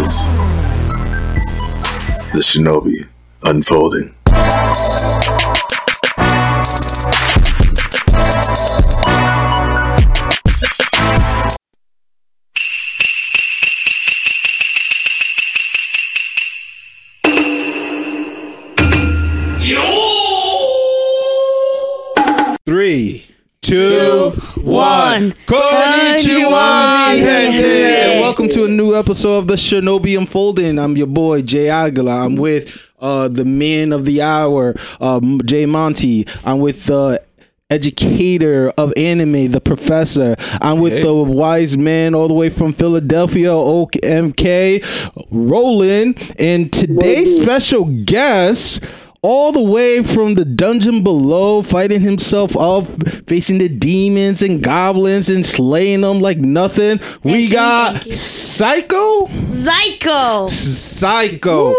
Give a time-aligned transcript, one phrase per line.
[0.00, 0.28] is
[2.32, 3.06] the Shinobi
[3.44, 4.14] unfolding.
[29.00, 30.78] Episode of the Shinobi Unfolding.
[30.78, 32.26] I'm your boy, Jay Aguila.
[32.26, 36.26] I'm with uh, the man of the hour, um, Jay Monty.
[36.44, 37.22] I'm with the
[37.70, 40.36] educator of anime, the professor.
[40.60, 46.34] I'm with the wise man all the way from Philadelphia, OMK, Roland.
[46.38, 48.84] And today's special guest
[49.22, 52.86] all the way from the dungeon below, fighting himself up,
[53.26, 57.00] facing the demons and goblins and slaying them like nothing.
[57.22, 58.12] we you, got
[58.60, 59.26] Psycho.
[59.52, 60.46] Psycho.
[60.46, 61.70] Psycho.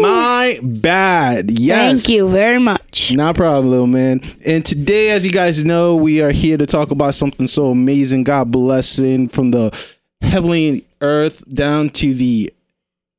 [0.00, 1.50] My bad.
[1.50, 2.04] Yes.
[2.04, 3.12] Thank you very much.
[3.12, 4.20] Not a problem, little man.
[4.46, 8.22] And today, as you guys know, we are here to talk about something so amazing.
[8.22, 9.76] God blessing from the
[10.20, 12.52] heavenly earth down to the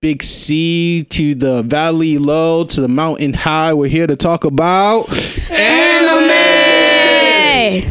[0.01, 3.73] big sea to the valley low to the mountain high.
[3.73, 5.09] We're here to talk about
[5.51, 6.29] anime.
[6.29, 7.89] Hey.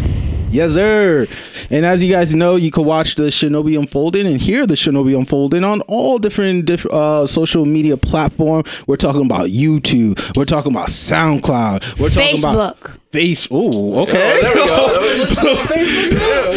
[0.48, 1.26] Yes, sir.
[1.70, 5.16] And as you guys know, you can watch the Shinobi Unfolding and hear the Shinobi
[5.16, 8.86] Unfolding on all different diff- uh, social media platforms.
[8.86, 10.36] We're talking about YouTube.
[10.36, 11.98] We're talking about SoundCloud.
[12.00, 12.98] We're talking about Facebook.
[13.12, 13.48] Face.
[13.50, 14.40] Oh, okay.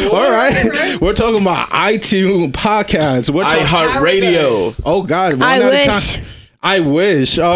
[0.11, 0.97] all right.
[1.01, 3.29] We're talking about iTunes podcasts.
[3.29, 3.65] We're talking.
[3.65, 4.81] iHeartRadio.
[4.85, 5.33] oh God.
[5.35, 6.21] one I at a wish.
[6.61, 6.71] Time.
[6.71, 7.37] I wish.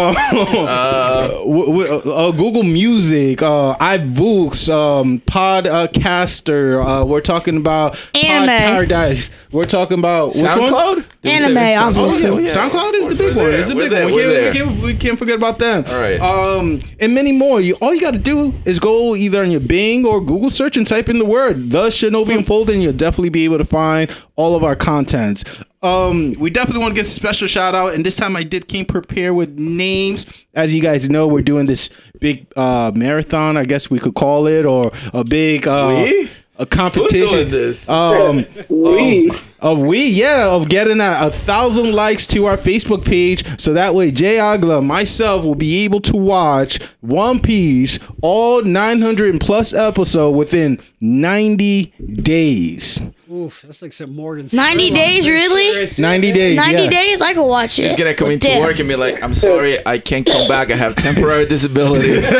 [0.66, 6.84] Uh, w- w- uh, Google Music, uh, iVoox, um, Podcaster.
[6.84, 8.46] Uh, we're talking about Pod Anime.
[8.48, 9.30] Paradise.
[9.52, 10.44] We're talking about which?
[10.44, 10.94] SoundCloud?
[10.96, 12.26] Did we Anime, it's Sound- obviously.
[12.28, 12.48] Oh, yeah.
[12.50, 13.50] SoundCloud is the big We're one.
[13.50, 13.58] there.
[13.58, 14.04] It's the We're big there.
[14.06, 14.14] one.
[14.14, 14.52] We're We there.
[14.52, 15.84] can't, we, can't, we can't forget about them.
[15.88, 16.20] All right.
[16.20, 17.60] Um, and many more.
[17.60, 20.76] You all you got to do is go either on your Bing or Google search
[20.76, 24.56] and type in the word the Shinobi and You'll definitely be able to find all
[24.56, 25.44] of our contents.
[25.86, 28.66] Um, we definitely want to give a special shout out, and this time I did
[28.66, 30.26] came prepared with names.
[30.54, 34.46] As you guys know, we're doing this big uh, marathon, I guess we could call
[34.46, 36.30] it, or a big uh, We?
[36.58, 37.28] a competition.
[37.28, 37.88] doing this?
[37.88, 39.30] Um, We.
[39.66, 43.96] Of we yeah of getting a, a thousand likes to our facebook page so that
[43.96, 50.36] way jay aguila myself will be able to watch one piece all 900 plus episode
[50.36, 51.86] within 90
[52.22, 54.48] days Oof, that's like some Morgan.
[54.52, 55.92] 90 days, really?
[55.98, 56.90] 90 days 90 yeah.
[56.90, 57.20] days?
[57.20, 57.86] I could watch it.
[57.86, 58.62] He's gonna come into Damn.
[58.62, 60.70] work and be like, "I'm sorry, I can't come back.
[60.70, 62.36] I have temporary disability." there's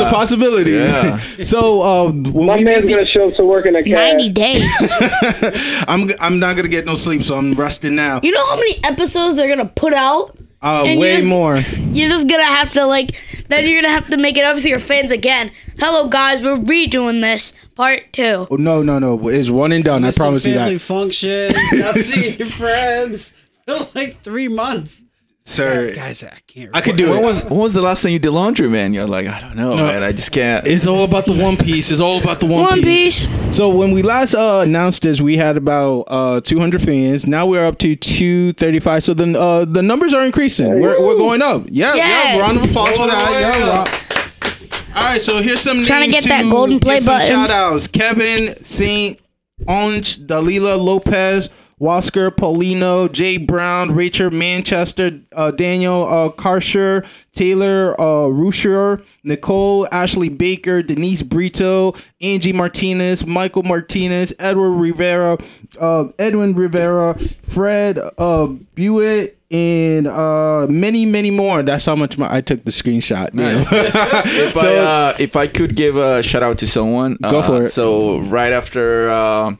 [0.00, 1.16] a possibility yeah.
[1.42, 3.92] so uh, when My we man's made gonna show up to work in a cab.
[3.92, 4.64] 90 days.
[5.88, 8.78] I'm, I'm not gonna get no sleep so i'm resting now You know how many
[8.84, 10.36] episodes they're going to put out?
[10.62, 11.56] uh, and you way just- more
[11.92, 13.16] You're just going to have to, like,
[13.48, 15.50] then you're going to have to make it up to your fans again.
[15.78, 17.52] Hello, guys, we're redoing this.
[17.76, 18.46] Part two.
[18.50, 21.54] oh, no no no it's one and done i Missing promise you family that functions,
[21.72, 23.32] not seeing your friends.
[23.66, 25.02] for like three months.
[25.50, 26.70] Sir Guys, I can't.
[26.74, 28.94] i could do when it was when was the last time you did laundry, man?
[28.94, 30.02] You're like, I don't know, man.
[30.02, 30.66] I just can't.
[30.66, 31.90] It's all about the One Piece.
[31.90, 33.26] It's all about the One, One Piece.
[33.26, 33.56] Piece.
[33.56, 37.26] So when we last uh, announced this, we had about uh, 200 fans.
[37.26, 39.02] Now we're up to 235.
[39.04, 40.80] So the uh, the numbers are increasing.
[40.80, 41.64] We're, we're going up.
[41.68, 42.34] Yeah, yeah.
[42.36, 42.40] Yeah.
[42.40, 43.30] Round of applause for that.
[43.32, 43.66] Yeah.
[43.74, 45.20] round- All right.
[45.20, 47.28] So here's some Trying to names get that golden give play button.
[47.28, 49.18] Shout outs: Kevin Saint
[49.66, 51.50] Onge, Dalila Lopez.
[51.80, 60.28] Wasker, Paulino, Jay Brown, Rachel Manchester, uh, Daniel uh, Karsher, Taylor uh, Rusher, Nicole, Ashley
[60.28, 65.38] Baker, Denise Brito, Angie Martinez, Michael Martinez, Edward Rivera,
[65.80, 71.62] uh, Edwin Rivera, Fred uh, Buick, and uh, many, many more.
[71.62, 73.30] That's how much my, I took the screenshot.
[73.32, 73.64] Yeah.
[74.26, 77.62] if I uh, if I could give a shout out to someone, Go uh, for
[77.62, 77.70] it.
[77.70, 79.56] So right after uh,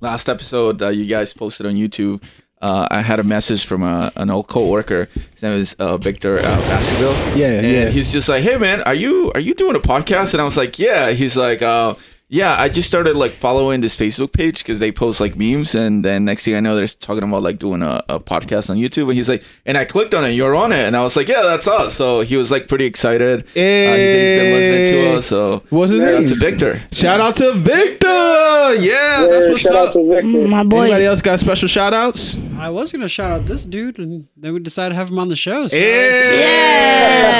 [0.00, 2.22] last episode that you guys posted on YouTube,
[2.60, 5.08] uh, I had a message from a, an old coworker.
[5.32, 7.36] His name is uh, Victor uh, Baskerville.
[7.36, 7.88] Yeah, and yeah.
[7.88, 10.56] he's just like, "Hey man, are you are you doing a podcast?" And I was
[10.56, 11.94] like, "Yeah." He's like, uh,
[12.30, 16.04] Yeah, I just started like following this Facebook page because they post like memes, and
[16.04, 19.04] then next thing I know, they're talking about like doing a, a podcast on YouTube,
[19.04, 21.26] and he's like, and I clicked on it, you're on it, and I was like,
[21.26, 21.94] yeah, that's us.
[21.94, 23.44] So he was like pretty excited.
[23.44, 25.26] Uh, he said he's been listening to us.
[25.26, 26.28] So What's his shout out name?
[26.28, 26.80] to Victor.
[26.92, 28.06] Shout out to Victor.
[28.08, 29.88] Yeah, that's Yeah, what's shout up.
[29.88, 30.48] out to Victor.
[30.48, 30.82] My boy.
[30.82, 32.36] Anybody else got special shout outs?
[32.58, 35.28] I was gonna shout out this dude, and then we decided to have him on
[35.28, 35.66] the show.
[35.68, 36.32] So Yeah.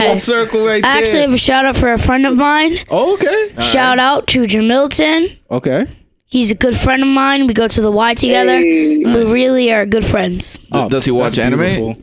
[0.09, 0.15] Yeah.
[0.15, 2.79] Circle right I actually have a shout out for a friend of mine.
[2.89, 3.51] Oh, okay.
[3.61, 4.47] Shout out to
[4.87, 5.39] Jamilton.
[5.51, 5.87] Okay.
[6.27, 7.47] He's a good friend of mine.
[7.47, 8.59] We go to the Y together.
[8.59, 8.99] Hey.
[8.99, 10.59] We really are good friends.
[10.59, 11.61] D- does he watch that's anime?
[11.61, 11.97] beautiful.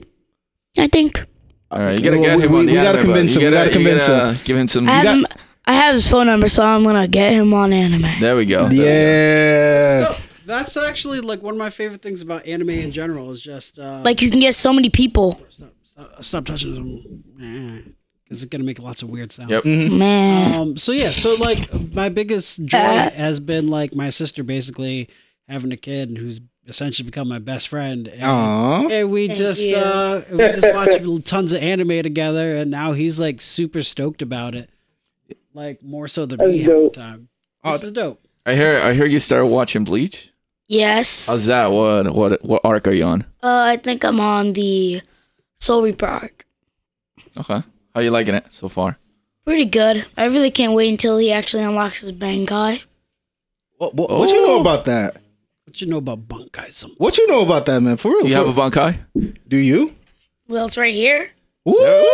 [0.77, 1.23] I think.
[1.71, 3.01] All right, you gotta Well, get we- him we- on the we gotta anime.
[3.01, 3.13] bud.
[3.13, 4.89] convince You him, we gotta you convince gotta Give him some.
[4.89, 5.25] I have him,
[5.65, 8.07] I have his phone number, so I'm gonna get him on anime.
[8.19, 8.67] There we go.
[8.69, 10.05] Yeah.
[10.07, 13.77] So that's actually like one of my favorite things about anime in general is just
[13.79, 15.39] uh, Like you can get so many people.
[15.49, 17.95] stop, stop, stop touching them
[18.25, 19.51] because it's gonna make lots of weird sounds.
[19.51, 19.63] Yep.
[19.63, 19.97] Mm-hmm.
[19.99, 20.53] Man.
[20.61, 20.77] Um.
[20.77, 21.11] So yeah.
[21.11, 23.09] So like my biggest joy Uh.
[23.11, 25.07] has been like my sister basically
[25.47, 28.07] having a kid who's essentially become my best friend.
[28.07, 28.87] And, Aw.
[28.87, 29.75] and we just you.
[29.77, 34.55] uh we just watch tons of anime together, and now he's like super stoked about
[34.55, 34.69] it,
[35.53, 37.29] like more so than me That's half the time.
[37.63, 38.21] Oh, This is dope.
[38.47, 38.79] I hear.
[38.83, 40.31] I hear you started watching Bleach.
[40.67, 41.25] yes.
[41.27, 41.67] How's that?
[41.71, 42.13] What?
[42.13, 42.43] What?
[42.45, 43.21] What arc are you on?
[43.43, 45.01] Uh, I think I'm on the
[45.55, 46.45] Soul Reaper arc.
[47.37, 47.61] Okay.
[47.95, 48.97] How you liking it so far?
[49.45, 50.05] Pretty good.
[50.17, 52.83] I really can't wait until he actually unlocks his Bankai.
[53.77, 54.61] What, what, what you know Oh.
[54.61, 55.15] about that?
[55.65, 56.73] What you know about Bankai?
[56.73, 57.95] Some What you know about that, man?
[57.97, 58.23] For real?
[58.23, 58.97] Do you for- have a Bankai?
[59.47, 59.95] Do you?
[60.47, 61.31] Well, it's right here.
[61.63, 61.75] Woo!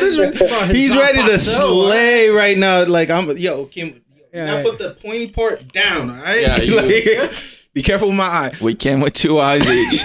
[0.00, 2.84] This re- He's ready to slay right now.
[2.86, 4.02] Like I'm, yo, Kim.
[4.32, 4.62] Now Yeah.
[4.62, 6.10] put the pointy part down.
[6.10, 6.40] All right.
[6.40, 7.32] Yeah, you- Like,
[7.72, 8.52] be careful with my eye.
[8.60, 10.04] We came with two eyes each.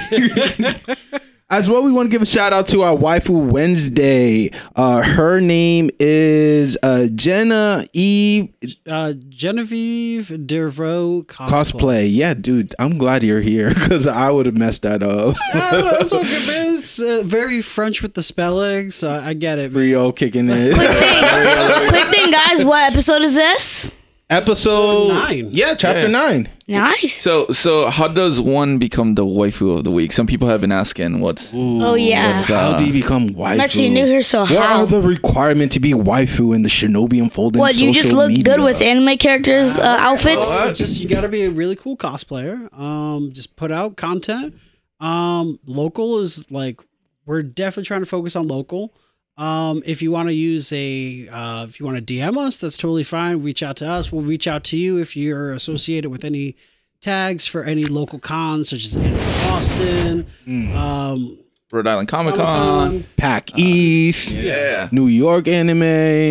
[1.51, 4.51] As well, we want to give a shout out to our waifu Wednesday.
[4.73, 8.47] Uh, her name is uh, Jenna Eve
[8.87, 11.49] uh, Genevieve Devereaux cosplay.
[11.49, 12.07] cosplay.
[12.09, 15.35] Yeah, dude, I'm glad you're here because I would have messed that up.
[15.53, 17.19] I know, it's okay, man.
[17.19, 19.73] Uh, very French with the spelling, so I get it.
[19.73, 19.81] man.
[19.81, 20.73] Rio kicking in.
[20.73, 22.63] Quick thing, quick thing, guys.
[22.63, 23.93] What episode is this?
[24.31, 25.49] Episode Nine.
[25.51, 26.07] Yeah, chapter Yeah.
[26.07, 26.47] nine.
[26.65, 27.13] Nice.
[27.21, 30.13] So, so how does one become the waifu of the week?
[30.13, 31.53] Some people have been asking what's.
[31.53, 32.35] Oh yeah.
[32.35, 33.45] What's How Uh, do you become waifu?
[33.55, 34.79] I'm actually new here, so What how?
[34.81, 38.29] are the requirements to be waifu in the Shinobi Unfolding What you just social look
[38.29, 38.43] media?
[38.55, 40.77] good with anime characters uh, outfits?
[40.77, 42.71] Just you got to be a really cool cosplayer.
[42.77, 44.55] Um, just put out content.
[45.01, 46.79] Um, local is like
[47.25, 48.93] we're definitely trying to focus on local.
[49.37, 52.77] Um, if you want to use a, uh, if you want to DM us, that's
[52.77, 53.41] totally fine.
[53.41, 54.11] Reach out to us.
[54.11, 56.55] We'll reach out to you if you're associated with any
[57.01, 59.17] tags for any local cons, such as Anime
[59.47, 60.27] Boston,
[60.75, 61.39] um,
[61.71, 62.45] Rhode Island Comic Con.
[62.45, 63.09] Comic-Con.
[63.15, 64.89] PAX East, Yeah.
[64.91, 65.81] New York anime.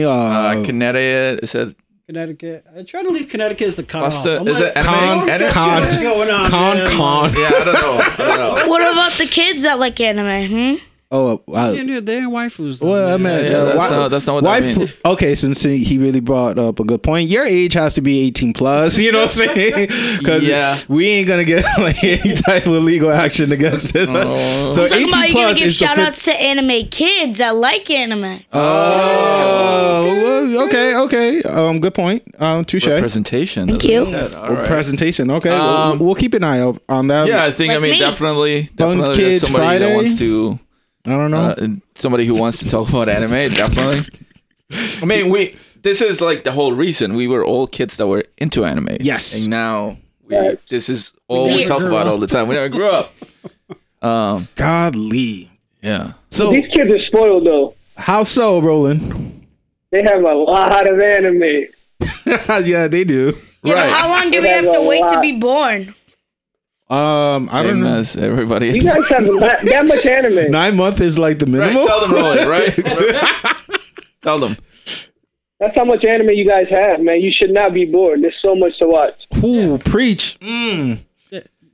[0.04, 1.42] Uh, Uh, Connecticut.
[1.42, 1.74] Is it?
[2.06, 2.64] Connecticut.
[2.76, 4.12] I try to leave Connecticut as the cutoff.
[4.12, 6.76] What's the- I'm is like, it anime- "Oh, it's con- too much going on, con
[6.76, 7.32] man." con.
[7.32, 8.00] Yeah, I don't know.
[8.02, 8.66] I don't know.
[8.68, 10.48] What about the kids that like anime?
[10.48, 10.84] Hmm.
[11.12, 12.78] Oh, uh, Yeah, dude, they ain't waifus.
[12.78, 13.42] though, well, I man.
[13.42, 14.92] mean, Yeah, uh, that's why- not- that's not what that waifu- means.
[15.04, 18.20] Okay, since he he really brought up a good point, your age has to be
[18.20, 18.96] 18 plus.
[18.96, 19.88] You know what I'm saying?
[20.18, 20.76] Because Yeah.
[20.88, 24.08] we ain't gonna get like any type of legal action against this.
[24.12, 24.70] Oh.
[24.70, 27.38] So I'm 18 about you gonna plus give is shout fif- outs to anime kids
[27.38, 28.40] that like anime.
[28.52, 30.04] Oh,
[30.54, 31.42] well, okay, okay.
[31.42, 32.22] Um, good point.
[32.38, 32.86] Um, touche.
[32.86, 33.66] Representation.
[33.66, 34.04] Thank you.
[34.06, 34.32] said.
[34.32, 34.66] Right.
[34.66, 35.30] Presentation.
[35.32, 37.26] Okay, Um, we'll, we'll keep an eye out on that.
[37.26, 37.72] Yeah, I think.
[37.72, 37.98] I mean, me.
[37.98, 39.16] definitely, definitely.
[39.16, 39.88] Kids somebody Friday?
[39.88, 40.58] that wants to.
[41.06, 41.54] I don't know.
[41.56, 44.06] Uh, somebody who wants to talk about anime, definitely.
[45.02, 45.56] I mean, we.
[45.82, 48.98] This is like the whole reason we were all kids that were into anime.
[49.00, 49.40] Yes.
[49.42, 49.96] and now
[50.28, 50.56] we.
[50.68, 52.12] This is all we didn't talk about up.
[52.12, 52.48] all the time.
[52.48, 53.12] We never grew up.
[54.02, 54.48] Um.
[54.56, 55.50] Godly.
[55.82, 56.12] Yeah.
[56.30, 57.74] So These kids are spoiled though.
[57.98, 59.46] how so, Roland?
[59.90, 61.66] They have a lot of anime.
[62.64, 63.36] yeah, they do.
[63.62, 63.90] Yeah, Right.
[63.90, 65.94] but how long do we have That's to a wait to be born?
[66.90, 67.94] Um, I don't Same know.
[67.94, 68.66] as everybody.
[68.70, 70.50] You guys have that, that much anime.
[70.50, 71.72] Nine month is like the right.
[71.72, 71.86] minimum.
[71.86, 72.50] Tell them, Roland.
[72.50, 72.74] Right.
[74.22, 74.56] tell them.
[75.60, 77.20] That's how much anime you guys have, man.
[77.20, 78.22] You should not be bored.
[78.22, 79.14] There's so much to watch.
[79.44, 80.36] Ooh, preach.
[80.40, 81.04] Mm.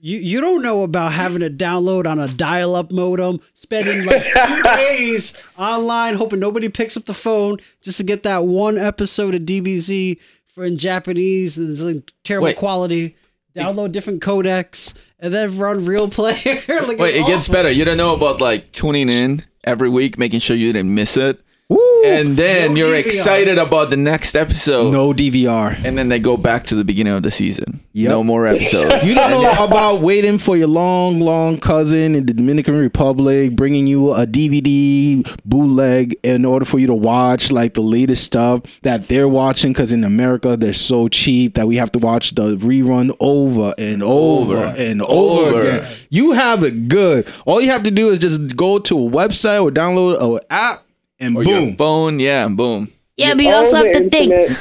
[0.01, 4.63] You you don't know about having to download on a dial-up modem, spending like two
[4.63, 9.43] days online, hoping nobody picks up the phone just to get that one episode of
[9.43, 12.57] DBZ for in Japanese and it's like terrible Wait.
[12.57, 13.17] quality.
[13.57, 16.63] Download different codecs and then run real player.
[16.69, 17.71] like, Wait, it gets better.
[17.71, 21.41] You don't know about like tuning in every week, making sure you didn't miss it,
[21.69, 22.03] Woo.
[22.05, 23.05] and then No you're DVR.
[23.07, 24.93] excited about the next episode.
[24.93, 25.77] no DVR.
[25.85, 27.81] And then they go back to the beginning of the season.
[27.93, 28.09] Yep.
[28.11, 29.05] No more episodes.
[29.05, 33.87] You don't know about waiting for your long, long cousin in the Dominican Republic bringing
[33.89, 39.09] you a DVD bootleg in order for you to watch like the latest stuff that
[39.09, 39.73] they're watching.
[39.73, 44.03] Because in America, they're so cheap that we have to watch the rerun over and
[44.03, 44.75] over, Over.
[44.77, 45.61] and over, Over.
[45.63, 45.89] again.
[46.11, 47.27] You have it good.
[47.47, 50.83] All you have to do is just go to a website or download an app
[51.19, 51.77] and or your boom.
[51.77, 52.91] phone, yeah, and boom.
[53.17, 54.57] Yeah, but you All also have to think.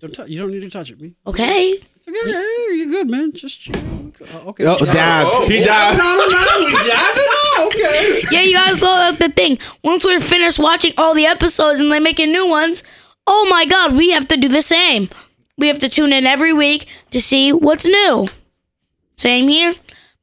[0.00, 1.14] Don't tou- you don't need to touch it, me.
[1.26, 1.70] Okay.
[1.72, 2.30] It's okay.
[2.32, 3.32] Hey, you're good, man.
[3.32, 3.76] Just chill.
[3.76, 4.64] Uh, Okay.
[4.66, 4.92] Oh, Jab.
[4.94, 5.26] dab.
[5.30, 5.64] Oh, he oh.
[5.64, 5.98] died.
[5.98, 6.64] No, no, no.
[6.64, 7.28] We jabbed it.
[7.28, 8.22] Oh, okay.
[8.30, 9.60] Yeah, you guys also have to think.
[9.82, 12.82] Once we're finished watching all the episodes and they're making new ones,
[13.26, 15.08] oh my god, we have to do the same.
[15.58, 18.28] we have to tune in every week to see what's new.
[19.16, 19.74] Same here,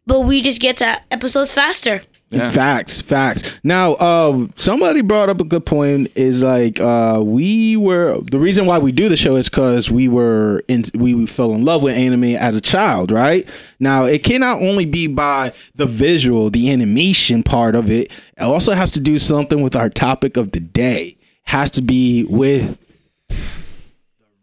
[0.06, 2.04] but we just get to episodes faster.
[2.34, 2.50] Yeah.
[2.50, 3.60] Facts, facts.
[3.64, 6.12] Now, uh, somebody brought up a good point.
[6.16, 10.08] Is like uh, we were the reason why we do the show is because we
[10.08, 13.48] were in we fell in love with anime as a child, right?
[13.80, 18.12] Now, it cannot only be by the visual, the animation part of it.
[18.12, 21.18] It also has to do something with our topic of the day.
[21.46, 22.80] Has to be with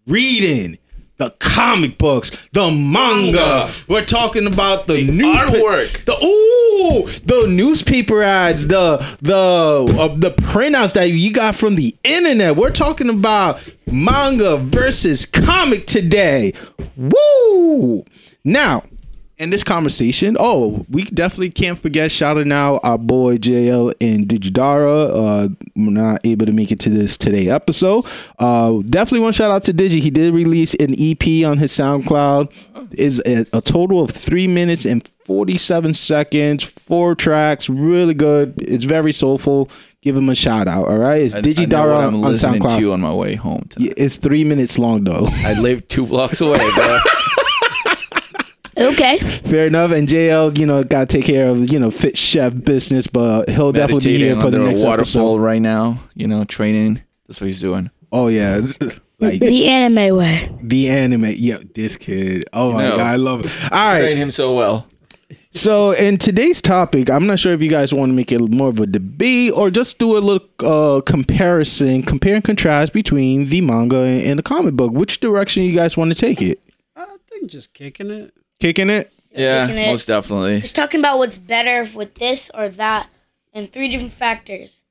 [0.07, 0.79] reading.
[1.21, 3.71] The comic books, the manga.
[3.89, 6.07] We're talking about the, new artwork.
[6.07, 11.95] the ooh, the newspaper ads, the the uh, the printouts that you got from the
[12.05, 12.57] internet.
[12.57, 16.55] We're talking about manga versus comic today.
[16.97, 18.03] Woo!
[18.43, 18.85] Now,
[19.41, 25.09] in this conversation, oh, we definitely can't forget shouting out our boy JL and Digidara.
[25.09, 28.05] Uh, we're not able to make it to this today episode.
[28.39, 29.99] Uh, definitely want to shout out to Digi.
[30.01, 32.53] He did release an EP on his SoundCloud.
[32.93, 38.55] Is a, a total of three minutes and forty seven seconds, four tracks, really good.
[38.59, 39.71] It's very soulful.
[40.03, 40.89] Give him a shout out.
[40.89, 42.79] All right, it's I, I Digidara what I'm on listening SoundCloud.
[42.79, 43.63] to on my way home.
[43.71, 43.95] Tonight.
[43.97, 45.29] It's three minutes long though.
[45.31, 46.99] I live two blocks away, bro.
[48.81, 49.19] Okay.
[49.19, 49.91] Fair enough.
[49.93, 53.49] And JL, you know, got to take care of you know fit chef business, but
[53.49, 55.41] he'll definitely be here Meditating for the under next a waterfall episode.
[55.41, 55.99] right now.
[56.15, 57.03] You know, training.
[57.29, 57.91] That's what he's doing.
[58.13, 58.61] Oh yeah,
[59.21, 60.51] like The anime way.
[60.63, 61.27] the anime.
[61.37, 62.45] Yeah, this kid.
[62.53, 62.97] Oh my No.
[62.97, 63.53] god, I love it.
[63.73, 64.87] All Train him so well.
[65.53, 68.69] So in today's topic, I'm not sure if you guys want to make it more
[68.69, 73.61] of a debate or just do a little uh, comparison, compare and contrast between the
[73.61, 74.93] manga and the comic book.
[74.93, 76.61] Which direction you guys want to take it?
[76.97, 78.33] I think just kicking it.
[78.61, 79.13] Kicking it.
[79.33, 79.87] Yeah, taking it.
[79.87, 80.61] most definitely.
[80.61, 83.09] Just talking about what's better with this or that,
[83.53, 84.85] and three different factors: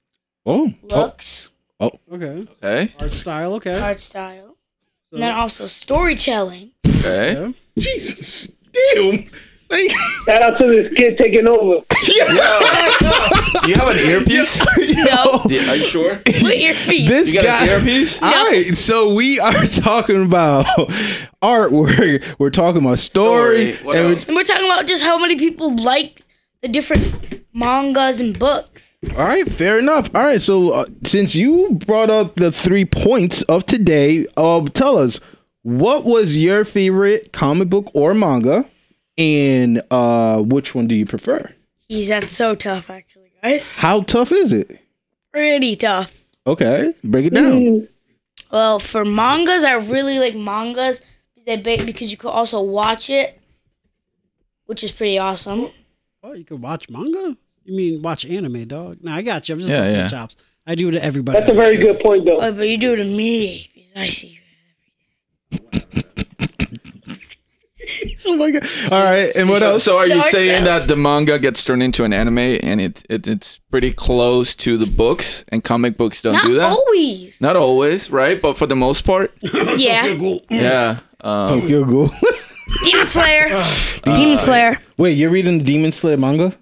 [0.46, 1.50] Oh, looks,
[1.80, 2.46] Oh, Okay.
[2.64, 2.94] Okay.
[3.00, 3.54] Art style.
[3.56, 3.80] Okay.
[3.80, 4.58] art style,
[5.12, 6.72] and then also storytelling.
[6.88, 7.34] Okay.
[7.34, 7.52] Yeah.
[7.78, 8.52] Jesus,
[8.96, 9.30] damn.
[9.70, 9.92] Like,
[10.26, 11.82] Shout out to this kid taking over.
[12.06, 12.12] Do
[13.68, 14.60] you have an earpiece?
[15.06, 16.16] No, Do- Are you sure?
[16.18, 17.08] put your feet.
[17.08, 17.66] this You got guy.
[17.66, 18.22] an earpiece?
[18.22, 20.66] All right, so we are talking about
[21.42, 22.36] artwork.
[22.40, 23.74] We're talking about story.
[23.74, 23.98] Story.
[23.98, 24.28] And we're- else?
[24.28, 26.22] and we're talking about just how many people like
[26.62, 28.96] the different mangas and books.
[29.16, 30.10] all right, fair enough.
[30.16, 34.98] All right, so uh, since you brought up the three points of today, uh, tell
[34.98, 35.20] us
[35.64, 38.66] what was your favorite comic book or manga,
[39.20, 41.54] and uh, which one do you prefer?
[41.92, 43.78] Jeez, that's so tough, actually, guys.
[43.78, 44.80] How tough is it?
[45.32, 46.16] Pretty tough.
[46.48, 47.88] Okay, break it down.
[48.52, 51.02] Well, for mangas, I really like mangas
[51.36, 53.40] because they ba- because you could also watch it,
[54.66, 55.70] which is pretty awesome.
[56.24, 57.36] Oh, you could watch manga.
[57.66, 58.98] You mean watch anime, dog?
[59.04, 59.54] No, I got you.
[59.56, 60.08] I'm just Yeah, yeah.
[60.08, 60.36] chops.
[60.66, 61.40] I do it to everybody.
[61.40, 62.40] That's a very good point, though.
[62.40, 64.40] Oh, but you do it to me because I see
[65.52, 65.60] you.
[68.26, 68.64] Oh my god!
[68.92, 69.84] All right, and what else?
[69.84, 70.68] so are you Dark saying Side.
[70.68, 74.78] that the manga gets turned into an anime and it, it it's pretty close to
[74.78, 76.70] the books and comic books don't Not do that?
[76.72, 77.40] always.
[77.42, 78.40] Not always, right?
[78.42, 80.06] But for the most part, yeah.
[80.50, 81.00] yeah.
[81.22, 82.10] Um, Tokyo Ghoul.
[82.84, 83.48] Demon Slayer.
[84.04, 84.78] Demon Slayer.
[84.98, 86.54] Wait, you're reading the Demon Slayer manga?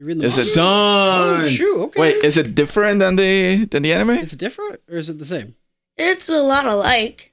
[0.00, 1.34] You're in the Is it- manga?
[1.38, 1.44] Son.
[1.44, 1.76] Oh, shoot.
[1.84, 2.00] Okay.
[2.00, 4.10] wait, is it different than the than the anime?
[4.18, 5.54] it's different or is it the same?
[5.96, 7.31] It's a lot alike.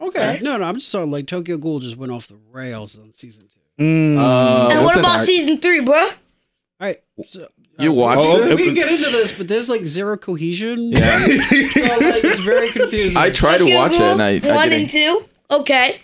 [0.00, 0.40] Okay.
[0.42, 0.64] No, no.
[0.64, 1.06] I'm just sorry.
[1.06, 3.82] Like Tokyo Ghoul just went off the rails on season two.
[3.82, 4.18] Mm.
[4.18, 5.94] Uh, and what about season three, bro?
[5.98, 6.10] All
[6.80, 7.02] right.
[7.28, 7.48] So,
[7.78, 8.56] You uh, watched Oh, it?
[8.56, 10.90] We can get into this, but there's like zero cohesion.
[10.92, 11.18] Yeah.
[11.18, 11.26] so
[11.82, 13.16] like it's very confusing.
[13.20, 14.82] I tried to Tokyo watch it Ghoul and I, I one didn't.
[14.82, 15.24] and two.
[15.50, 15.98] Okay.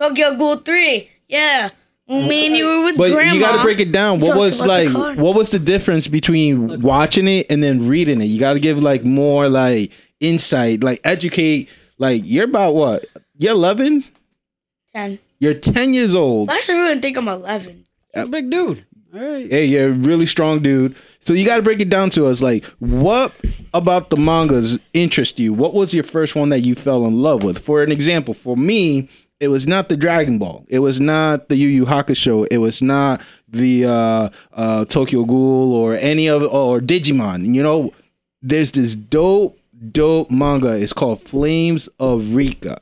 [0.00, 1.10] Tokyo Ghoul three.
[1.28, 1.70] Yeah.
[2.08, 3.34] Me and you were with But grandma.
[3.34, 4.18] you got to break it down.
[4.20, 4.88] What was like?
[5.18, 8.24] What was the difference between watching it and then reading it?
[8.26, 11.68] You got to give like more like insight, like educate.
[11.98, 13.04] Like you're about what?
[13.38, 14.04] You're 11.
[14.92, 15.18] ten.
[15.40, 16.48] You're 10 years old.
[16.48, 17.84] Well, actually, everyone think I'm eleven.
[18.14, 18.84] He's a big dude.
[19.14, 19.48] All right.
[19.50, 20.94] Hey, you're a really strong dude.
[21.20, 22.42] So you got to break it down to us.
[22.42, 23.32] Like, what
[23.72, 25.54] about the mangas interest you?
[25.54, 27.58] What was your first one that you fell in love with?
[27.60, 29.08] For an example, for me,
[29.40, 30.66] it was not the Dragon Ball.
[30.68, 32.46] It was not the Yu Yu Hakusho.
[32.50, 37.54] It was not the uh, uh, Tokyo Ghoul or any of or Digimon.
[37.54, 37.94] You know,
[38.42, 39.58] there's this dope,
[39.92, 40.76] dope manga.
[40.76, 42.76] It's called Flames of Recca,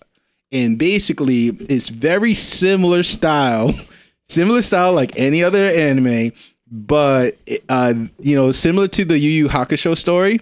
[0.52, 3.72] and basically, it's very similar style,
[4.22, 6.32] similar style like any other anime,
[6.70, 7.36] but
[7.68, 10.40] uh, you know, similar to the Yu Yu Hakusho story.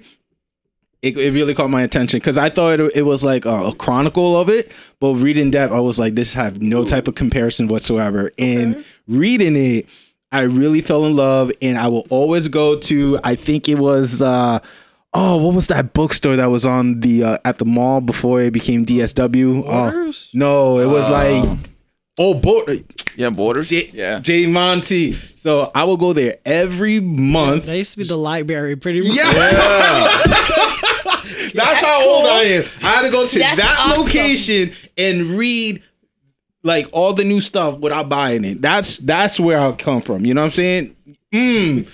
[1.03, 3.75] It, it really caught my attention because I thought it, it was like a, a
[3.75, 7.69] chronicle of it, but reading that, I was like, this have no type of comparison
[7.69, 8.31] whatsoever.
[8.39, 9.87] And reading it,
[10.33, 13.21] I really fell in love, and I will always go to.
[13.23, 14.61] I think it was uh,
[15.17, 18.53] Oh, what was that bookstore that was on the uh, at the mall before it
[18.53, 19.63] became DSW?
[19.65, 20.29] Oh, Borders?
[20.35, 21.59] no, it was like Oh.
[22.19, 22.67] oh, Bo-
[23.17, 23.69] Yeah, Borders.
[23.69, 24.19] J, yeah.
[24.19, 25.13] J Monty.
[25.37, 27.67] So I will go there every month.
[27.67, 29.17] That used to be the library, pretty much.
[29.17, 29.33] Yeah.
[31.55, 32.11] That's, how cool.
[32.13, 32.65] old I am.
[32.83, 34.03] I had to go to That's that awesome.
[34.03, 35.83] location and read
[36.65, 38.61] like all the new stuff without buying it.
[38.63, 40.25] That's that's where I come from.
[40.27, 40.97] You know what I'm saying?
[41.33, 41.87] Mm.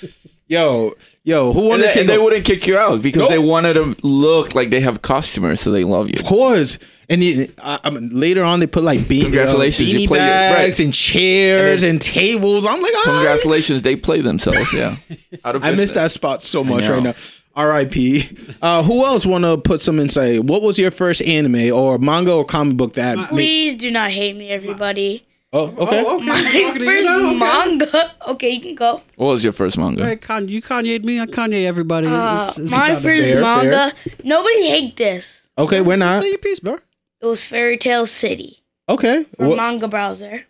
[0.51, 3.31] Yo, yo, who And wanted they, to and they wouldn't kick you out because Nope.
[3.31, 6.15] they wanted to look like they have customers, so they love you.
[6.19, 6.79] Of course.
[7.09, 10.09] And it, I, I mean, later on, they put like bean, Congratulations, uh, you beanie
[10.09, 10.85] play your- bags right.
[10.85, 12.67] and chairs And and, tables.
[12.67, 14.73] I'm like, Congratulations, they play themselves.
[14.73, 14.97] Yeah,
[15.45, 17.15] Out of I miss that spot so much right now.
[17.55, 18.29] R.I.P.
[18.63, 20.45] Uh, who else want to put some insight?
[20.45, 23.17] What was your first anime or manga or comic book that?
[23.19, 25.25] made- Please do not hate me, everybody.
[25.53, 26.05] Oh, okay.
[26.07, 26.27] Oh, okay.
[26.27, 27.39] My I'm talking to you first now, okay.
[27.39, 28.13] manga.
[28.31, 29.03] Okay, you can go.
[29.17, 30.07] What was your first manga?
[30.07, 32.07] Hey, Con- you Kanye'd me, I Kanye everybody.
[32.07, 33.93] Uh, It's- it's my first Fair, manga.
[34.23, 35.49] Nobody hate this.
[35.59, 36.23] Okay, we're not.
[36.23, 36.79] Say your piece, bro.
[37.21, 39.25] It was Fairy Tail City Okay.
[39.37, 40.45] for What, manga browser.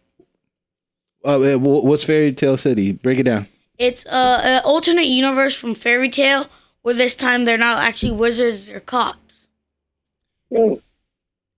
[1.24, 2.92] uh, what's Fairy Tail City?
[2.92, 3.46] Break it down.
[3.78, 6.46] It's a, a alternate universe from Fairy Tail,
[6.82, 9.48] where this time they're not actually wizards; they're cops.
[10.52, 10.82] Mm.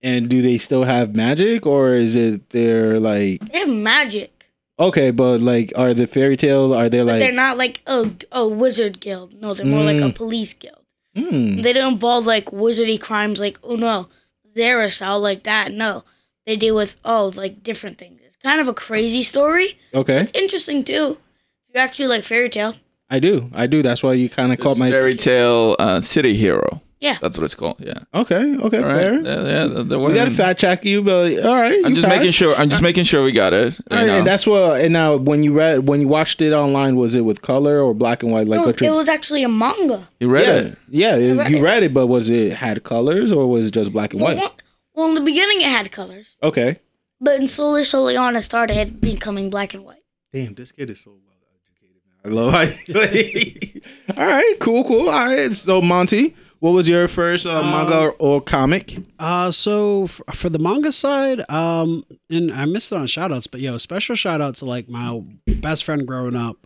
[0.02, 4.47] And do they still have magic or is it they're like They have magic,
[4.78, 8.11] okay, but like are the fairy tail are they but like they're not like a,
[8.32, 9.35] a wizard guild.
[9.40, 10.14] No, they're more like a Mm.
[10.14, 10.82] police guild.
[11.14, 14.09] hmm, They don't involve like wizardy crimes, like oh no,
[14.56, 15.73] Xerisal like that.
[15.73, 16.04] No,
[16.47, 18.21] they deal with oh like different things.
[18.25, 19.78] It's kind of a crazy story.
[19.94, 20.18] okay?
[20.18, 21.18] It's interesting too.
[21.68, 22.75] You actually like Fairy Tail,
[23.09, 23.50] I do.
[23.54, 23.82] I do.
[23.82, 26.82] That's why you kind of caught my Fairy Tail uh, City Hero.
[27.02, 27.18] Yeah.
[27.21, 27.76] that's what it's called.
[27.80, 27.94] Yeah.
[28.14, 28.97] Okay, okay, All right.
[29.02, 29.14] fair.
[29.21, 31.80] Yeah, yeah, the- the We got to one- fact check you, but all right.
[31.85, 32.18] I'm just passed.
[32.21, 32.54] making sure.
[32.54, 33.76] I'm just making sure we got it.
[33.90, 34.80] All right, and that's what.
[34.80, 37.92] And now, when you read, when you watched it online, was it with color or
[37.92, 38.47] black and white?
[38.47, 40.09] Like no, what it was actually a manga.
[40.21, 40.78] you read yeah, it.
[40.88, 41.16] yeah.
[41.16, 41.62] it- read you it.
[41.62, 44.50] read it, but was it had colors or was it just black and Well, white?
[44.95, 46.78] well, in the beginning it had colors, Okay.
[47.21, 50.02] but then slowly, slowly on it started becoming black and white.
[50.32, 51.34] Damn, this kid is so well
[51.67, 52.00] educated.
[52.25, 54.17] I love how.
[54.23, 55.08] All right, cool, cool.
[55.10, 55.52] All right.
[55.52, 58.96] So Monty, what was your first uh, manga or, or comic?
[59.18, 63.58] Uh, so f- for the manga side, um, and I missed it on shoutouts, but
[63.58, 66.56] yo, special shout out to like my best friend growing up.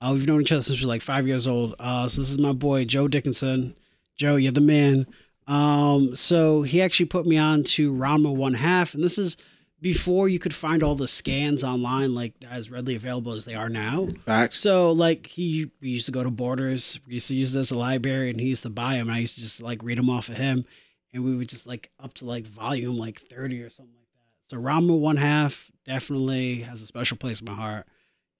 [0.00, 1.76] Uh, we've known each other since we were like five years old.
[1.78, 3.76] Uh, so this is my boy Joe Dickinson.
[4.16, 5.06] Joe, you're the man.
[5.46, 9.36] Um, so he actually put me on to Ranma One Half, and this is
[9.80, 13.68] before you could find all the scans online like as readily available as they are
[13.68, 14.08] now.
[14.24, 14.56] Facts.
[14.56, 18.30] So like he we used to go to Borders, we used to use this library,
[18.30, 19.08] and he used to buy them.
[19.08, 20.64] And I used to just like read them off of him,
[21.12, 24.54] and we would just like up to like volume like thirty or something like that.
[24.54, 27.86] So Ranma One Half definitely has a special place in my heart,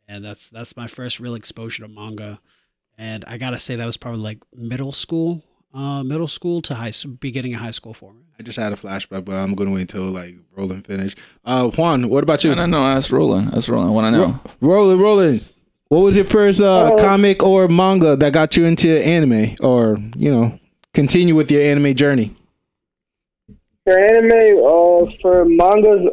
[0.09, 2.41] and that's that's my first real exposure to manga.
[2.99, 5.45] And I gotta say that was probably like middle school,
[5.77, 8.23] uh, middle school to high, beginning of high school for me.
[8.39, 11.15] I just had a flashback, but I'm gonna wait until like Roland finish.
[11.45, 12.51] Uh, Juan, what about you?
[12.51, 12.95] No, no, no.
[12.95, 13.49] That's Roland.
[13.53, 13.91] That's Roland.
[13.91, 14.41] I want to know.
[14.61, 15.49] Roland, Roland.
[15.89, 16.97] What was your first uh, Oh.
[16.97, 20.59] comic or manga that got you into anime, or you know,
[20.95, 22.35] continue with your anime journey?
[23.85, 26.09] For anime, uh, for mangas,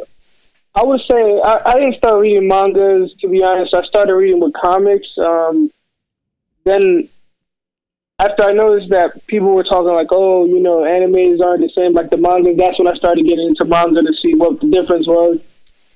[0.76, 3.14] I would say I, I didn't start reading mangas.
[3.22, 5.08] To be honest, I started reading with comics.
[5.18, 5.72] Um,
[6.66, 7.10] then,
[8.24, 11.94] after I noticed that people were talking like, "Oh, you know, animes aren't the same
[11.94, 12.56] like the manga.
[12.56, 15.40] that's when I started getting into manga to see what the difference was.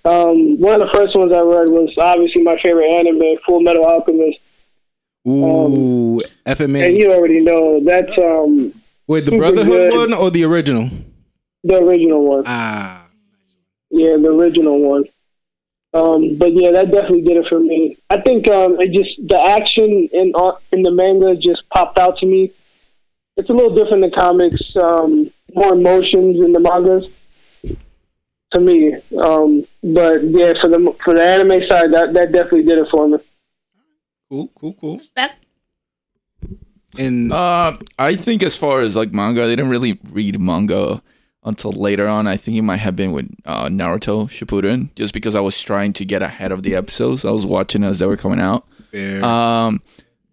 [0.05, 3.85] Um, one of the first ones I read was obviously my favorite anime, Full Metal
[3.85, 4.39] Alchemist,
[5.27, 6.87] Ooh, and FMA.
[6.87, 8.73] And you already know that's um,
[9.07, 10.11] Wait, the Brotherhood good.
[10.11, 10.89] one or the original?
[11.63, 12.43] the original one.
[12.45, 13.07] Ah,
[13.89, 15.03] Yeah, the original one.
[15.93, 17.97] Um, but yeah, that definitely did it for me.
[18.09, 22.17] I think um, it just the action in uh, in the manga just popped out
[22.19, 22.51] to me.
[23.37, 24.61] It's a little different than comics.
[24.75, 27.07] Um, more emotions in the mangas
[28.51, 28.95] to me.
[29.17, 33.07] Um, but yeah, for the for the anime side, that that definitely did it for
[33.07, 33.17] me.
[34.29, 35.01] cool, cool, cool.
[35.15, 35.37] Back
[36.97, 41.01] And Uh, I think as far as like manga, they didn't really read manga
[41.43, 42.27] until later on.
[42.27, 45.93] I think it might have been with uh, Naruto Shippuden, just because I was trying
[45.93, 47.23] to get ahead of the episodes.
[47.25, 48.65] I was watching as they were coming out.
[48.91, 49.23] fair.
[49.23, 49.81] Um,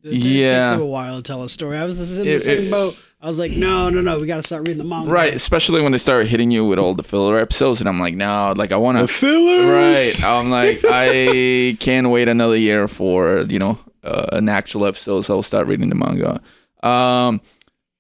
[0.03, 0.71] It, it Yeah.
[0.73, 1.77] takes a while to tell a story.
[1.79, 2.97] I was in the It- same it- boat.
[3.23, 5.11] I was like, no, no, no, we got to start reading the manga.
[5.11, 8.15] right, especially when they started hitting you with all the filler episodes, and I'm like,
[8.15, 9.13] no, like I want the to.
[9.13, 10.21] fillers.
[10.21, 15.23] Right, I'm like, I can't wait another year for you know uh, an actual episode,
[15.23, 16.43] so I'll start reading the manga.
[16.87, 17.41] Um,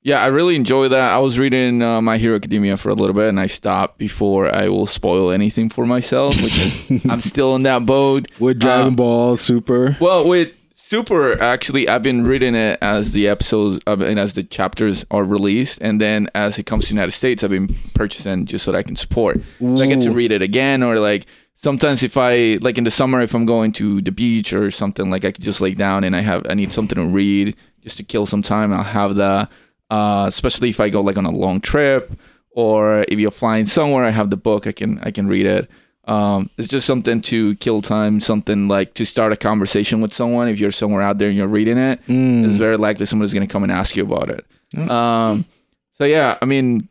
[0.04, 1.12] yeah, I really enjoy that.
[1.12, 4.54] I was reading uh, My Hero Academia for a little bit, and I stopped before
[4.54, 8.30] I will spoil anything for myself, which I'm still in that boat.
[8.38, 9.96] With Dragon Uh, Ball Super.
[10.00, 14.42] Well, with super actually i've been reading it as the episodes uh, and as the
[14.42, 18.44] chapters are released and then as it comes to the united states i've been purchasing
[18.44, 21.24] just so that i can support so i get to read it again or like
[21.54, 25.10] sometimes if i like in the summer if i'm going to the beach or something
[25.10, 27.96] like i could just lay down and i have i need something to read just
[27.96, 29.50] to kill some time i'll have that
[29.90, 32.12] uh, especially if i go like on a long trip
[32.50, 35.68] or if you're flying somewhere i have the book i can i can read it
[36.06, 40.48] um, it's just something to kill time, something like to start a conversation with someone.
[40.48, 42.44] If you're somewhere out there and you're reading it, Mm.
[42.44, 44.44] it's very likely somebody's going to come and ask you about it.
[44.90, 45.46] Um,
[45.92, 46.90] so yeah, I mean,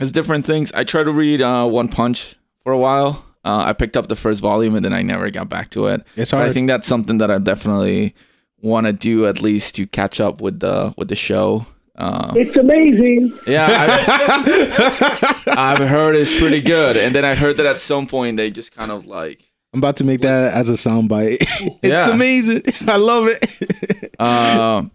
[0.00, 0.72] it's different things.
[0.72, 3.24] I tried to read uh, One Punch for a while.
[3.44, 6.02] Uh, I picked up the first volume and then I never got back to it.
[6.16, 6.42] It's But.
[6.42, 8.16] I think that's something that I definitely
[8.60, 11.66] want to do at least to catch up with the with the show.
[11.96, 13.32] Uh, It's amazing.
[13.46, 15.48] yeah, I've,
[15.82, 18.74] I've heard it's pretty good, and then I heard that at some point they just
[18.74, 21.38] kind of like I'm about to make that as a soundbite.
[21.40, 22.10] it's Yeah.
[22.10, 22.62] amazing.
[22.88, 24.14] I love it.
[24.20, 24.90] Um,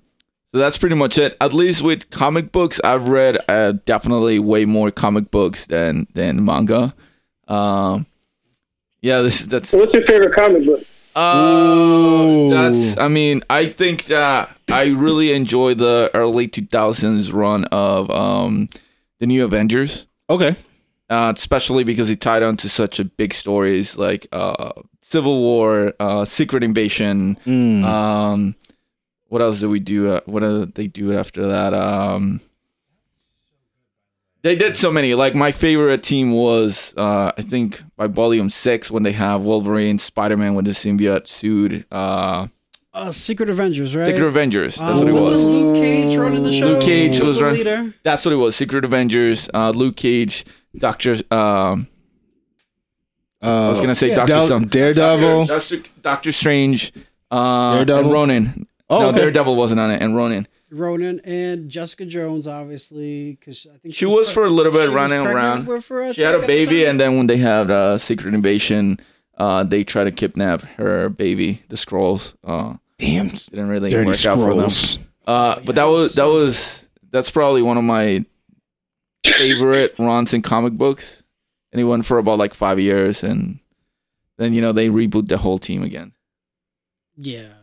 [0.52, 1.36] so that's pretty much it.
[1.42, 6.44] At least with comic books, I've read uh, definitely way more comic books than than
[6.44, 6.94] manga.
[7.48, 8.06] Um,
[9.02, 10.82] yeah, this that's What's your favorite comic book?
[11.16, 12.98] Uh, that's.
[12.98, 18.70] I mean, I think that I really enjoy the early 2000s run of um
[19.20, 20.06] the New Avengers.
[20.30, 20.56] okay.
[21.10, 25.94] uh, especially because it tied on to such a big stories like uh, Civil War,
[26.00, 27.36] uh, Secret Invasion.
[27.46, 27.84] Mm.
[27.84, 28.56] Um,
[29.28, 30.12] what else did we do?
[30.14, 31.74] Uh, what did they do after that?
[31.74, 32.42] Um,
[34.42, 35.14] they did so many.
[35.14, 40.00] Like my favorite team was, uh, I think, by Volume Six when they have Wolverine,
[40.00, 42.48] Spider Man with the symbiote suit, uh,
[42.92, 44.08] Uh, Secret Avengers, right?
[44.08, 44.76] Secret Avengers.
[44.78, 45.30] That's Uh, what it was.
[45.30, 46.66] this Luke Cage running the show?
[46.66, 47.94] Luke Cage He was the run- leader.
[48.04, 48.56] That's what it was.
[48.56, 50.44] Secret Avengers, uh, Luke Cage,
[50.78, 51.16] Doctor.
[51.32, 51.88] Um,
[53.42, 54.16] Uh, I was gonna say yeah.
[54.16, 55.46] Doctor Del- some Daredevil.
[55.46, 56.92] Doctor, Doctor Strange,
[57.32, 58.04] uh, Daredevil?
[58.04, 58.68] and Ronin.
[58.90, 59.20] Oh, no, okay.
[59.20, 60.46] Daredevil wasn't on it, and Ronin.
[60.72, 65.26] Ronin and Jessica Jones, obviously, because I think She was for a little bit running
[65.26, 65.66] around.
[65.66, 68.34] her, She had a think, at the baby, and then when they had uh, Secret
[68.34, 69.00] Invasion,
[69.38, 72.36] uh, they tried to kidnap her baby, the Skrulls.
[72.44, 73.30] Uh, Damn.
[73.30, 74.66] didn't really Dirty work out for them.
[74.70, 74.98] Skrulls.
[75.26, 78.26] Uh, but that was that was that's probably one of my
[79.24, 81.24] favorite runs in comic books,
[81.72, 83.60] and he went for about like five years, and
[84.38, 86.14] then you know they reboot the whole team again.
[87.16, 87.54] yeah.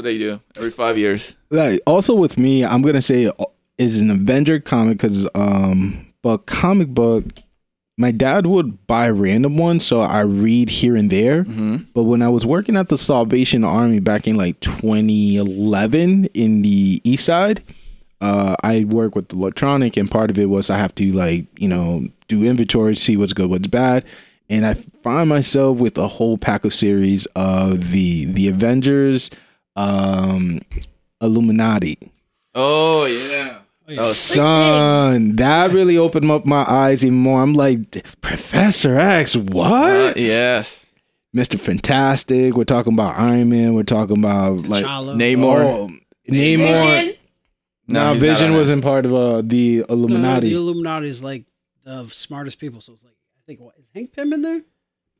[0.00, 1.36] What they do every five years.
[1.50, 3.32] Like, also with me, I'm gonna say uh,
[3.76, 7.24] is an Avenger comic because um, but comic book.
[7.98, 11.42] My dad would buy random ones, so I read here and there.
[11.42, 16.62] hmm But when I was working at the Salvation Army back in like 2011 in
[16.62, 17.62] the East Side,
[18.22, 21.68] uh, I work with electronic, and part of it was I have to like you
[21.68, 24.06] know do inventory, see what's good, what's bad,
[24.48, 29.28] and I find myself with a whole pack of series of the the Avengers,
[29.80, 30.60] um,
[31.20, 31.98] Illuminati.
[32.54, 33.58] Oh yeah.
[33.58, 33.96] Oh.
[33.98, 37.42] Oh, Son, that really opened up my eyes even more.
[37.42, 37.90] I'm like,
[38.20, 40.10] Professor X, what?
[40.10, 40.86] Uh, yes.
[41.34, 41.58] Mr.
[41.58, 42.54] Fantastic.
[42.54, 43.74] We're talking about Iron Man.
[43.74, 45.16] We're talking about like T'Challa.
[45.16, 45.60] Namor.
[45.64, 45.90] Oh,
[46.28, 46.56] Namor.
[47.02, 47.16] Vision.
[47.88, 50.50] No, he's not Vision wasn't part of uh, the No, no, Illuminati.
[50.50, 51.44] the Illuminati is like
[51.84, 52.80] the smartest people.
[52.80, 54.60] So it's like, I think, what is Hank Pym in there?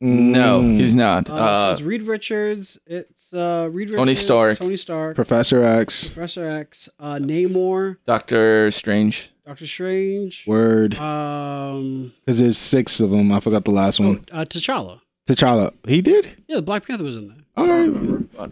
[0.01, 0.77] No, Mm.
[0.81, 1.29] he's not.
[1.29, 2.79] Uh, so Uh, it's Reed Richards.
[2.87, 3.97] It's uh, Reed Richards.
[4.01, 4.59] Tony Stark.
[4.59, 5.15] Tony Stark.
[5.15, 6.09] Professor X.
[6.09, 6.89] Professor X.
[6.99, 7.97] Uh, Namor.
[8.07, 9.31] Doctor Strange.
[9.47, 10.45] Doctor Strange.
[10.47, 10.95] Word.
[10.97, 13.31] Um, Because there's six of them.
[13.33, 14.25] I forgot the last oh, one.
[14.33, 15.01] uh, T'Challa.
[15.29, 15.73] T'Challa.
[15.87, 16.35] He did?
[16.49, 17.37] Yeah, the Black Panther was in there.
[17.57, 18.51] All right.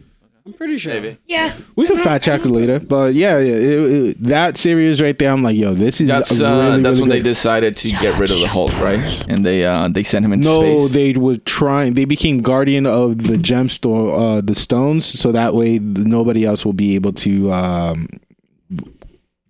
[0.49, 0.93] But I'm pretty sure.
[0.95, 1.19] maybe.
[1.27, 1.55] Yeah.
[1.77, 2.81] We can fact check it later.
[2.81, 3.63] But yeah, yeah it,
[4.09, 7.01] it- that series right there, I'm like, yo, this is That's really, uh, that's really
[7.01, 9.25] when they decided to get rid of the Hulk, right?
[9.29, 10.93] And they uh they sent him into No, space.
[10.95, 11.95] they were trying.
[11.95, 16.73] They became guardian of the gemstone, uh, the stones, so that way nobody else will
[16.73, 18.09] be able to um,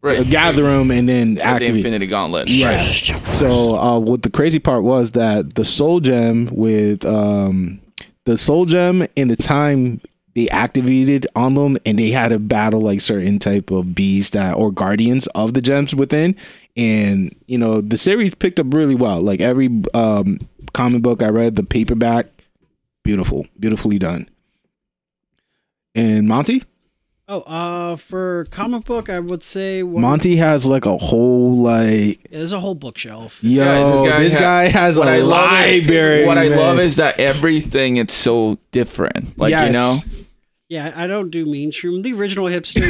[0.02, 0.28] right.
[0.28, 1.66] gather them and then With the.
[1.66, 2.48] Infinity Gauntlet.
[2.48, 2.76] Yeah.
[2.76, 3.22] Right.
[3.38, 7.80] So uh, what the crazy part was that the soul gem with um,
[8.24, 10.00] the soul gem and the time
[10.34, 14.54] they activated on them and they had to battle like certain type of beasts that
[14.56, 16.36] or guardians of the gems within.
[16.76, 19.20] And you know the series picked up really well.
[19.20, 20.38] Like every um
[20.74, 22.26] comic book i read the paperback
[23.02, 24.28] beautiful beautifully done.
[25.94, 26.62] And monty?
[27.30, 32.22] Oh, uh, for comic book, I would say one, monty has like a whole like
[32.30, 33.38] Yeah, there's a whole bookshelf.
[33.42, 33.62] yo
[34.06, 36.48] guy- this this guy, guy ha- has a What I love is- library what I
[36.48, 39.36] love is that everything it's so different.
[39.38, 39.98] Like you know,
[40.68, 42.02] Yeah, I don't do mainstream.
[42.02, 42.82] The original hipster.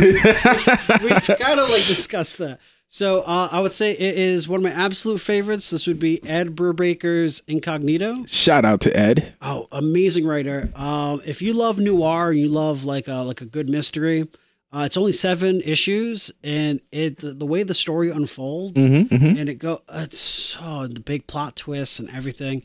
[1.03, 2.59] We've kind of like discussed that.
[2.91, 5.71] So uh, I would say it is one of my absolute favorites.
[5.71, 8.25] This would be Ed Brubaker's Incognito.
[8.25, 9.35] Shout out to Ed.
[9.43, 10.71] Oh, amazing writer.
[10.75, 14.27] Um, if you love noir and you love like a like a good mystery,
[14.73, 19.49] uh, it's only seven issues, and it the, the way the story unfolds, Mm-hmm, and
[19.51, 22.63] it go it's oh, the big plot twists and everything.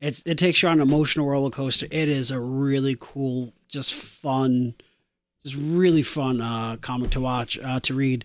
[0.00, 1.86] It it takes you on an emotional roller coaster.
[1.90, 4.74] It is a really cool, just fun,
[5.44, 8.24] just really fun uh, comic to watch uh, to read,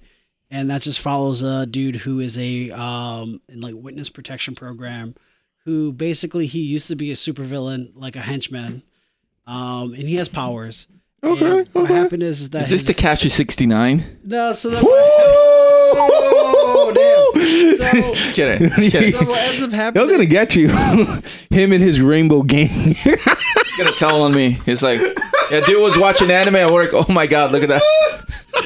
[0.49, 5.15] and that just follows a dude who is a um in like witness protection program,
[5.65, 8.83] who basically he used to be a supervillain like a henchman,
[9.47, 10.87] um, and he has powers.
[11.23, 14.03] Okay, And What happened is, is that Is this his- the Catch of 69?
[14.23, 14.53] no?
[14.53, 14.81] So that
[15.93, 17.21] Oh, damn.
[17.41, 18.69] So, Just kidding.
[18.69, 19.11] Just kidding.
[19.13, 20.09] so what ends up They're happening?
[20.09, 20.67] gonna get you.
[21.49, 22.67] Him and his rainbow gang.
[22.69, 24.51] He's gonna tell on me.
[24.65, 25.01] He's like,
[25.49, 26.91] yeah, dude was watching anime at work.
[26.93, 27.81] Oh my god, look at that.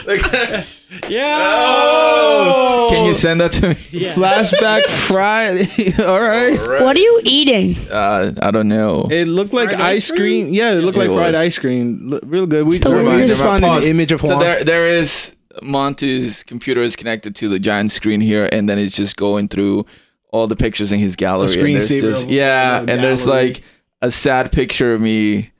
[0.08, 0.68] Look at that.
[1.10, 1.38] yeah.
[1.42, 2.92] Oh.
[2.94, 3.76] Can you send that to me?
[3.92, 4.14] Yeah.
[4.14, 5.68] Flashback Friday.
[6.04, 6.58] All right.
[6.84, 7.76] What are you eating?
[7.90, 9.08] Uh, I don't know.
[9.10, 10.50] It looked like Fried ice ice cream.
[10.54, 11.42] Yeah, it looked It like fried was.
[11.42, 12.00] ice cream.
[12.08, 12.68] Look, real good.
[12.68, 13.28] We, Still we weird.
[13.28, 13.86] just found Pause.
[13.86, 18.22] an image of So there, there is Monty's computer is connected to the giant screen
[18.22, 19.86] here, and then it's just going through
[20.32, 21.46] all the pictures in his gallery.
[21.54, 23.62] and there's screensaver just- yeah, the and there's like
[24.02, 25.52] a sad picture of me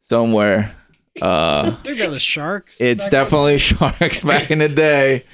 [0.00, 0.74] somewhere.
[1.22, 2.76] Uh, I think that was sharks.
[2.80, 5.24] it's definitely sharks back in the day.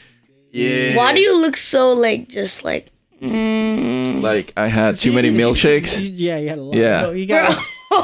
[0.53, 0.97] Yeah.
[0.97, 2.91] Why do you look so like just like?
[3.23, 5.99] Mm, like I had too many milkshakes?
[6.03, 6.77] Yeah, you had a lot.
[6.77, 7.01] Yeah.
[7.01, 7.59] So you got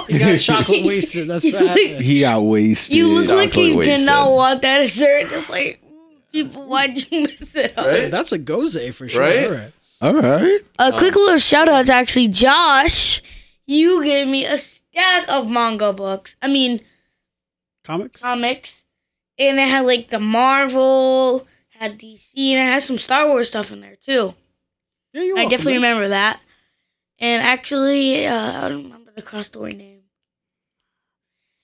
[0.08, 1.28] you got chocolate wasted.
[1.28, 2.00] That's what happened.
[2.02, 2.96] he got wasted.
[2.96, 3.96] you look like Definitely you wasted.
[3.98, 5.28] did not want that dessert.
[5.30, 5.80] Just like
[6.32, 7.86] people, why'd you mess it up?
[7.86, 8.10] Right?
[8.10, 9.22] That's a goze for sure.
[9.22, 9.72] Right?
[10.00, 10.60] All right.
[10.78, 13.22] A quick little shout out to actually Josh.
[13.66, 16.36] You gave me a stack of manga books.
[16.42, 16.80] I mean
[17.84, 18.20] Comics.
[18.20, 18.84] comics,
[19.38, 23.72] and it had like the Marvel, had DC, and it had some Star Wars stuff
[23.72, 24.34] in there too.
[25.12, 25.82] Yeah, you're I definitely man.
[25.96, 26.40] remember that.
[27.18, 29.95] And actually, uh, I don't remember the cross story name.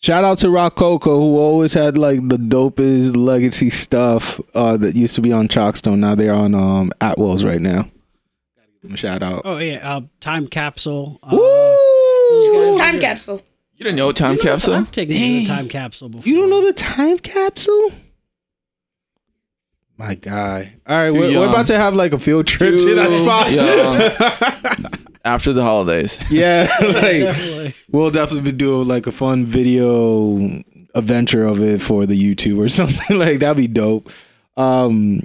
[0.02, 4.96] Shout out to Rock Coco, who always had like the dopest legacy stuff uh, that
[4.96, 5.98] used to be on Chalkstone.
[6.00, 7.82] Now they're on um, Atwell's right now.
[7.82, 9.42] Gotta give them a shout out.
[9.44, 11.20] Oh yeah, uh, time capsule.
[11.22, 12.64] Uh, Woo!
[12.64, 13.42] guys- Time capsule.
[13.76, 14.74] You didn't know time capsule?
[14.74, 16.28] I've taken you the time capsule before.
[16.28, 17.90] You don't know the time capsule?
[19.98, 20.74] My guy.
[20.86, 23.12] All right, we're, we're about to have like a field trip to that
[24.82, 24.98] spot.
[25.24, 26.18] After the holidays.
[26.30, 27.74] yeah, like Definitely.
[27.90, 30.38] we'll definitely be doing like a fun video
[30.94, 34.11] adventure of it for the YouTube or something like that'd be dope.
[34.56, 35.20] Um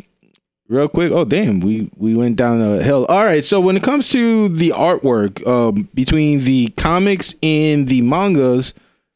[0.70, 3.06] real quick, oh damn, we we went down a hill.
[3.10, 8.02] All right, so when it comes to the artwork um between the comics and the
[8.02, 8.74] mangas,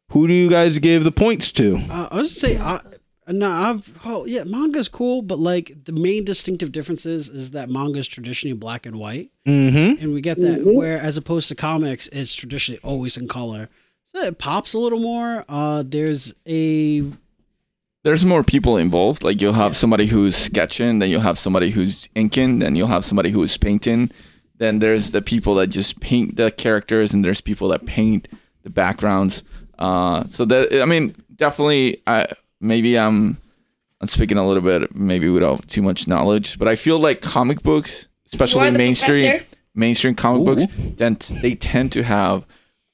[0.10, 1.78] who do you guys give the points to?
[1.90, 2.80] Uh, I was gonna say, uh,
[3.28, 8.08] no, I've, oh yeah, manga's cool, but like the main distinctive differences is that manga's
[8.08, 10.02] traditionally black and white, Mhm.
[10.02, 13.70] and we get that where as opposed to comics, it's traditionally always in color.
[14.06, 15.46] So it pops a little more.
[15.48, 17.04] Uh, there's a
[18.04, 19.24] There's more people involved.
[19.24, 23.06] Like you'll have somebody who's sketching, then you'll have somebody who's inking, then you'll have
[23.06, 24.10] somebody who's painting.
[24.58, 28.28] Then there's the people that just paint the characters, and there's people that paint
[28.64, 29.44] the backgrounds.
[29.78, 32.28] Uh, so that I mean, definitely, I
[32.62, 33.38] maybe I'm
[34.00, 37.62] I'm speaking a little bit maybe without too much knowledge, but I feel like comic
[37.62, 39.46] books, especially mainstream professor?
[39.76, 40.56] mainstream comic Ooh.
[40.56, 42.46] books, then they tend to have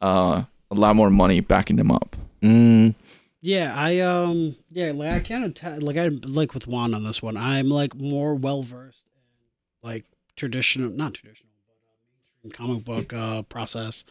[0.01, 2.15] uh, a lot more money backing them up.
[2.41, 2.93] Mm.
[3.41, 7.03] yeah, I um yeah, like I kind of t- like I like with Juan on
[7.03, 7.37] this one.
[7.37, 11.95] I'm like more well versed in like traditional, not traditional, but uh,
[12.43, 14.03] mainstream comic book uh, process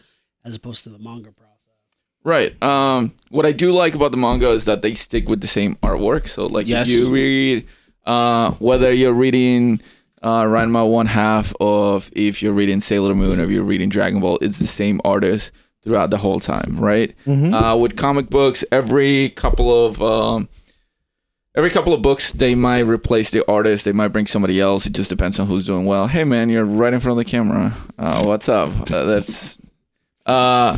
[0.45, 1.46] as opposed to the manga process.
[2.27, 2.61] Right.
[2.61, 5.77] Um, what I do like about the manga is that they stick with the same
[5.77, 6.27] artwork.
[6.27, 6.89] So, like, Yes.
[6.89, 7.67] if you read,
[8.05, 9.81] uh, whether you're reading
[10.23, 14.19] uh, Ranma one half of, if you're reading Sailor Moon or if you're reading Dragon
[14.19, 15.53] Ball, it's the same artist
[15.85, 17.15] throughout the whole time, right?
[17.29, 20.49] Uh, with comic books, every couple of um,
[21.55, 23.85] every couple of books, they might replace the artist.
[23.85, 24.85] They might bring somebody else.
[24.85, 26.09] It just depends on who's doing well.
[26.09, 27.73] Hey, man, you're right in front of the camera.
[27.97, 28.91] Uh, what's up?
[28.91, 29.62] Uh, that's.
[30.27, 30.77] Uh,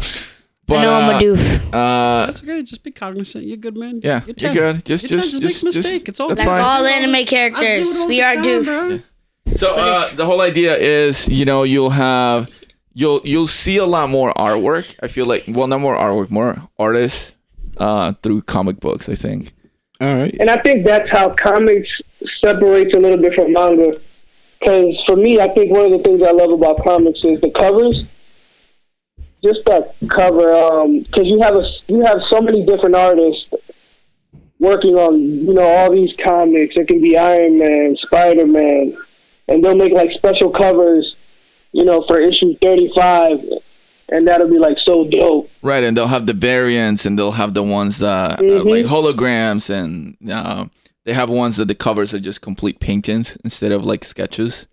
[0.68, 1.66] but, I know I'm uh, a doof.
[1.72, 2.62] uh, That's okay.
[2.62, 3.44] Just be cognizant.
[3.44, 4.00] You're good, man.
[4.02, 4.84] yeah, you're, you're good.
[4.84, 5.82] Just, You're just, just make just, a mistake.
[5.82, 6.48] just- It's all that's good.
[6.48, 6.80] Like fine.
[6.80, 8.64] all anime I do characters, all we the are time, doof.
[8.64, 8.98] bro.
[9.56, 12.50] So uh, the whole idea is, you know, you'll have,
[12.94, 14.94] you'll you'll see a lot more artwork.
[15.02, 17.34] I feel like, well, not more artwork, more artists
[17.78, 19.08] uh, through comic books.
[19.08, 19.52] I think.
[20.00, 20.36] All right.
[20.38, 21.88] And I think that's how comics
[22.40, 23.98] separates a little bit from manga.
[24.60, 27.50] Because for me, I think one of the things I love about comics is the
[27.50, 28.04] covers.
[29.42, 33.48] Just that cover, because you have a you have so many different artists
[34.58, 36.76] working on you know all these comics.
[36.76, 38.96] It can be Iron Man, Spider Man,
[39.46, 41.14] and they'll make like special covers,
[41.72, 43.38] you know, for issue thirty five,
[44.08, 45.48] and that'll be like so dope.
[45.62, 48.64] Right, and they'll have the variants, and they'll have the ones that are Mhm.
[48.68, 50.64] like holograms, and uh,
[51.04, 54.66] they have ones that the covers are just complete paintings instead of like sketches.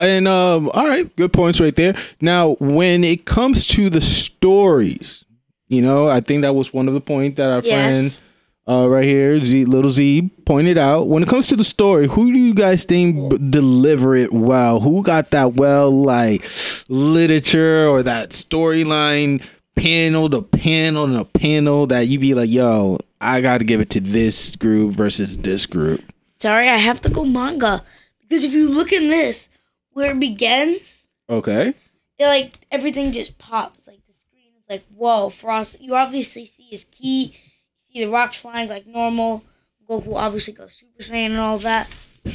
[0.00, 1.94] And um, all right, good points right there.
[2.20, 5.24] Now, when it comes to the stories,
[5.68, 8.20] you know, I think that was one of the points that our Yes.
[8.20, 8.22] friend
[8.68, 11.08] uh, right here, Z, little Z, pointed out.
[11.08, 14.80] When it comes to the story, who do you guys think b- deliver it well?
[14.80, 16.44] Who got that well, like
[16.88, 19.42] literature or that storyline
[19.76, 23.90] panel to panel to panel that you be like, yo, I got to give it
[23.90, 26.02] to this group versus this group.
[26.38, 27.82] Sorry, I have to go manga
[28.20, 29.48] because if you look in this,
[29.96, 31.72] where it begins, Okay.
[32.18, 33.86] it like everything just pops.
[33.86, 35.80] Like the screen is like, whoa, Frost.
[35.80, 37.32] You obviously see his key.
[37.32, 39.42] You see the rocks flying like normal.
[39.88, 41.88] Goku obviously goes Super Saiyan and all that.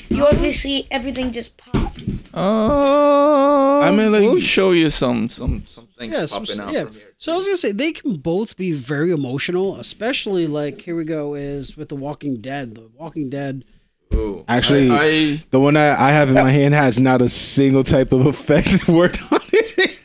[0.09, 2.29] You obviously everything just pops.
[2.33, 6.73] Oh, I mean, like- we'll show you some some some things Yeah, some- popping out
[6.73, 6.83] yeah.
[6.85, 7.13] from here.
[7.17, 11.03] So I was gonna say they can both be very emotional, especially like here we
[11.03, 12.73] go is with the Walking Dead.
[12.75, 13.65] The Walking Dead.
[14.13, 14.43] Ooh.
[14.47, 17.83] Actually- I, I The one that I have in my hand has not a single
[17.83, 19.97] type of effect word on it.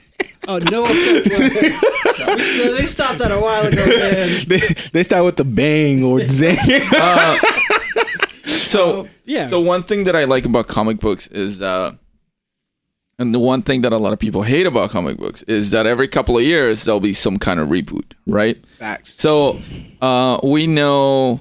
[0.49, 0.85] Oh no!
[0.89, 1.81] effect words.
[2.57, 4.29] So they stopped that a while ago, man.
[4.47, 4.59] they,
[4.93, 6.57] they start with the bang or zang.
[6.93, 7.37] uh,
[8.47, 9.49] so Yeah.
[9.49, 11.93] So one thing that I like about comic books is uh
[13.19, 15.87] and the one thing that a lot of people hate about comic books is that
[15.87, 18.63] every couple of years there'll be some kind of reboot, right?
[18.79, 19.15] Facts.
[19.21, 19.61] So
[20.01, 21.41] uh we know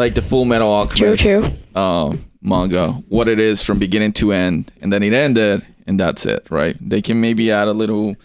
[0.00, 1.50] like the Full Metal Alchemist True, true.
[1.74, 6.24] uh manga, what it is from beginning to end, and then it ended and that's
[6.24, 6.76] it, right?
[6.80, 8.16] They can maybe add a little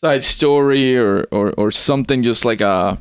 [0.00, 2.98] side story or or, or something just like a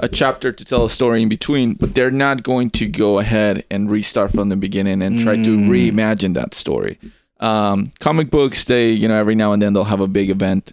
[0.00, 3.64] a chapter to tell a story in between, but they're not going to go ahead
[3.70, 6.98] and restart from the beginning and try to reimagine that story.
[7.40, 10.72] Um, comic books, they you know every now and then they'll have a big event,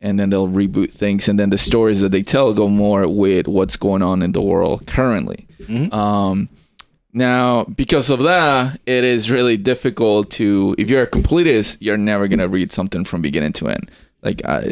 [0.00, 3.46] and then they'll reboot things, and then the stories that they tell go more with
[3.48, 5.46] what's going on in the world currently.
[5.92, 6.48] Um,
[7.12, 12.28] now, because of that, it is really difficult to if you're a completist, you're never
[12.28, 13.90] gonna read something from beginning to end.
[14.22, 14.70] Like I,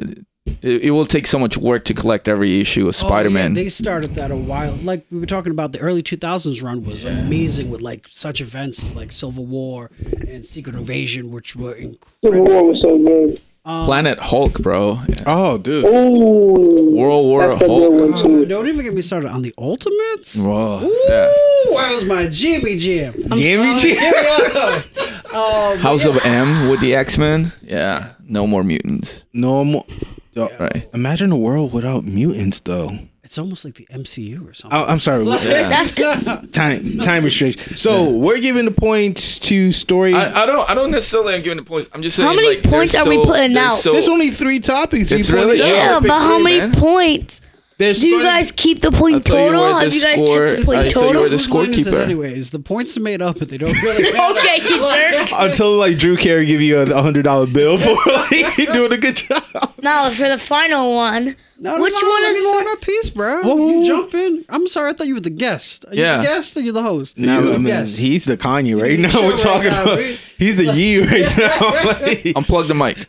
[0.62, 3.52] it, it will take so much work to collect every issue of Spider-Man.
[3.52, 4.74] Oh, yeah, they started that a while.
[4.76, 8.82] Like we were talking about, the early 2000s run was amazing with like such events
[8.82, 9.90] as like Civil War
[10.26, 12.08] and Secret Invasion, which were incredible.
[12.22, 13.40] Civil War was so good.
[13.64, 14.98] Planet Hulk, bro.
[15.26, 15.84] Oh, dude.
[15.84, 18.24] Ooh, World War that's a good Hulk.
[18.24, 18.48] one.
[18.48, 20.36] Don't even get me started on the Ultimates.
[20.36, 20.80] Whoa.
[20.84, 21.30] Ooh, Yeah.
[21.70, 23.12] that was my Jimmy Jim?
[23.36, 23.98] Jimmy me G-
[25.32, 27.52] um, House of M with the X Men.
[27.62, 29.24] Yeah, no more mutants.
[29.34, 29.84] No more.
[30.32, 30.88] Yo, Right.
[30.94, 32.98] Imagine a world without mutants, though.
[33.28, 34.80] It's almost like the MCU or something.
[34.80, 35.22] Oh, I'm sorry.
[35.28, 35.68] Yeah.
[35.68, 36.50] That's good.
[36.50, 37.76] Time time restriction.
[37.76, 40.14] So we're giving the points to story.
[40.14, 40.70] I, I don't.
[40.70, 41.34] I don't necessarily.
[41.34, 41.90] I'm giving the points.
[41.92, 42.26] I'm just saying.
[42.26, 43.76] How many like, they're points are we putting they're out?
[43.80, 45.12] So, There's only three topics.
[45.12, 46.72] It's really- Yeah, Yeah, but how three, many man.
[46.72, 47.42] points?
[47.76, 49.60] There's Do you guys keep the point thought you total?
[49.62, 51.22] were the Have you guys score- kept the point I thought you total?
[51.22, 52.00] were the Whose line is it scorekeeper.
[52.02, 54.08] anyways, the points are made up, but they don't really.
[54.08, 55.28] Okay, you jerk.
[55.34, 59.16] until like Drew Carey give you a hundred dollar bill for like doing a good
[59.16, 59.44] job.
[59.82, 62.62] Now for the final one, No, no, which no, one let is me say more?
[62.64, 63.42] my piece, bro?
[63.42, 64.44] Whoa, whoa, you jump in.
[64.48, 65.84] I'm sorry, I thought you were the guest.
[65.88, 66.18] Are you Yeah.
[66.18, 67.18] the guest or you the host?
[67.18, 67.98] No, You I the mean, guest.
[67.98, 69.20] he's the Kanye right the now.
[69.22, 71.58] We're right talking now, about we- he's the Yee right now.
[71.84, 73.06] Like, Unplug the mic.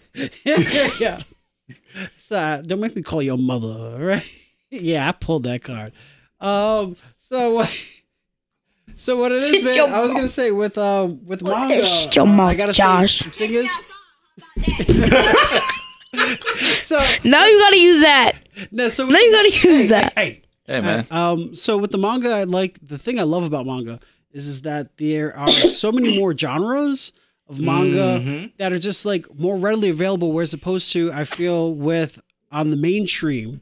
[0.98, 1.22] yeah.
[2.18, 4.26] So uh, don't make me call your mother, right?
[4.72, 5.92] yeah, I pulled that card.
[6.40, 6.96] Um.
[7.28, 7.66] So.
[8.96, 9.94] So what it is, man?
[9.94, 11.86] I was gonna say with um with manga.
[11.86, 13.20] Shut your uh, I gotta Josh.
[13.20, 13.70] Say, the thing is.
[16.82, 18.34] so Now you gotta use that.
[18.72, 20.14] no, so Now you gotta use hey, that.
[20.18, 21.08] Hey, Hey man.
[21.10, 24.00] Um, so with the manga, I like the thing I love about manga
[24.32, 27.12] is is that there are so many more genres
[27.48, 30.32] of manga that are just like more readily available.
[30.32, 33.62] Whereas opposed to I feel with on the mainstream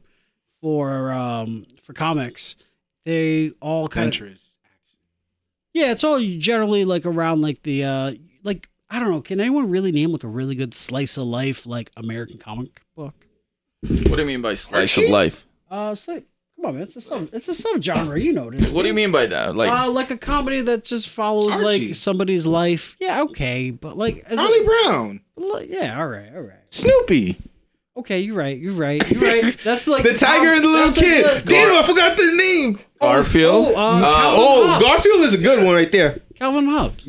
[0.60, 2.56] for um for comics,
[3.04, 4.42] they all kind of
[5.72, 9.20] yeah, it's all generally like around like the uh like I don't know.
[9.20, 13.26] Can anyone really name like a really good slice of life like American comic book?
[13.82, 15.46] What do you mean by slice of life?
[15.70, 16.24] Uh, it's like
[16.56, 18.20] come on, man, it's a sub it's a subgenre.
[18.22, 18.70] You know it.
[18.72, 19.54] What do you mean by that?
[19.54, 21.64] Like uh, like a comedy that just follows Archie.
[21.88, 22.96] like somebody's life.
[22.98, 26.56] Yeah, okay, but like, as a- Charlie Brown, li- yeah, all right, all right.
[26.70, 27.36] Snoopy,
[27.96, 29.56] Okay, you're right, you're right, you're right.
[29.64, 31.42] That's like the tiger and the little that's like kid.
[31.44, 32.78] the- Damn, I forgot their name.
[33.00, 33.72] Garfield.
[33.74, 36.20] Oh, um, Uh, Calvin Oh, Garfield is a good one right there.
[36.36, 37.04] Calvin Hobbes.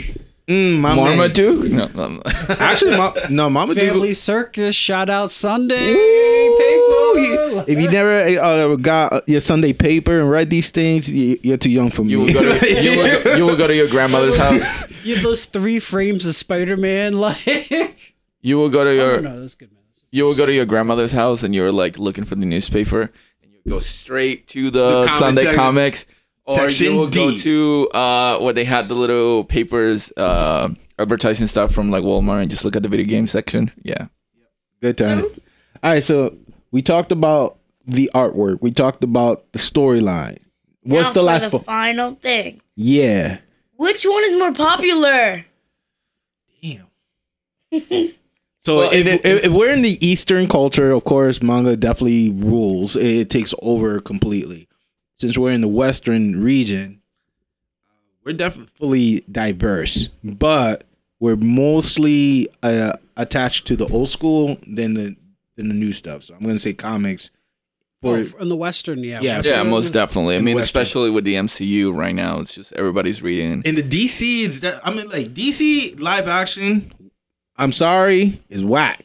[0.50, 0.96] Mm, my.
[0.96, 1.70] Marmaduke?
[1.70, 2.22] No, no, no.
[2.60, 7.66] Actually, Ma- no, Mama Family Circus, shout out Sunday Ooh, paper.
[7.68, 11.70] If you never uh, got your Sunday paper and read these things, you, you're too
[11.70, 12.12] young for me.
[12.12, 14.90] You will go to you will, go- you will go to your grandmother's house.
[15.06, 17.46] You have those three frames of Spider Man, like.
[18.42, 19.84] You will go to Oh, your no, that's good, man.
[20.12, 23.12] you will go to your grandmother's house and you're like looking for the newspaper
[23.44, 25.58] and you go straight to the, The comic Sunday section.
[25.60, 26.06] comics.
[26.50, 31.48] Or Section you will go to uh where they had the little papers uh advertising
[31.48, 33.72] stuff from like Walmart and just look at the video game section.
[33.84, 34.08] Yeah.
[34.82, 35.24] Good time.
[35.84, 36.36] All right, so
[36.72, 38.62] we talked about the artwork.
[38.62, 40.38] We talked about the storyline.
[40.84, 41.42] What's Now the for last?
[41.44, 42.62] the fo- final thing?
[42.76, 43.40] yeah.
[43.76, 45.46] Which one is more popular?
[46.62, 46.88] Damn.
[48.62, 52.32] so Well, if, if- if, if we're in the Eastern culture, of course, manga definitely
[52.32, 52.96] rules.
[52.96, 54.68] It takes over completely.
[55.20, 57.02] Since we're in the Western region,
[58.24, 60.84] we're definitely fully diverse, but
[61.20, 65.16] we're mostly uh, attached to the old school than the
[65.58, 66.24] than the new stuff.
[66.24, 67.32] So I'm gonna say comics.
[68.02, 69.20] For Oh, in the Western, yeah.
[69.22, 70.38] Yeah, Yeah, most definitely.
[70.38, 70.64] I mean, Western.
[70.82, 73.62] especially with the MCU right now, it's just everybody's reading.
[73.66, 76.94] And the DC, it's that, I mean, like DC live action.
[77.58, 79.04] I'm sorry, is whack.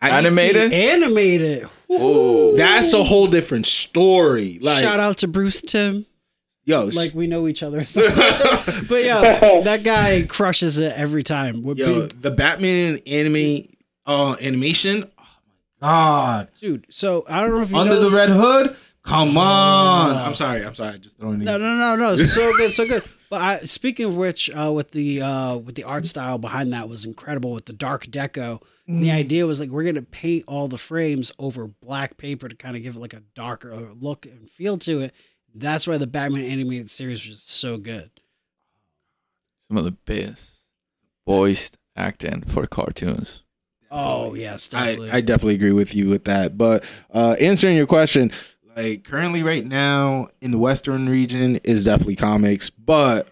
[0.00, 0.72] I- Animated?
[0.72, 1.68] Animated.
[1.94, 4.58] Oh, That's a whole different story.
[4.60, 6.06] Like, Shout out to Bruce Timm.
[6.64, 7.80] yo, Like we know each other.
[7.94, 11.62] but yeah, that guy crushes it every time.
[11.62, 13.66] With yo, big- the Batman anime,
[14.06, 15.04] uh, animation.
[15.18, 15.22] Oh
[15.82, 16.48] my god!
[16.60, 16.86] dude.
[16.90, 18.76] So I don't know if you Under the this- Red Hood.
[19.04, 20.14] Come on!
[20.16, 20.64] I'm sorry.
[20.64, 20.98] I'm sorry.
[21.00, 21.44] Just throwing it.
[21.44, 22.16] No, no, no, no.
[22.16, 23.02] So good, so good.
[23.32, 26.86] But I, speaking of which, uh, with the uh, with the art style behind that
[26.90, 28.60] was incredible with the dark deco.
[28.86, 32.56] And the idea was like we're gonna paint all the frames over black paper to
[32.56, 35.12] kind of give it like a darker look and feel to it.
[35.54, 38.10] That's why the Batman animated series was so good.
[39.68, 40.50] some of the best
[41.26, 43.42] voiced acting for cartoons.
[43.90, 45.10] Oh yes, I, definitely.
[45.10, 46.56] I definitely agree with you with that.
[46.58, 48.32] But uh, answering your question,
[48.74, 53.28] like currently right now in the Western region is definitely comics, but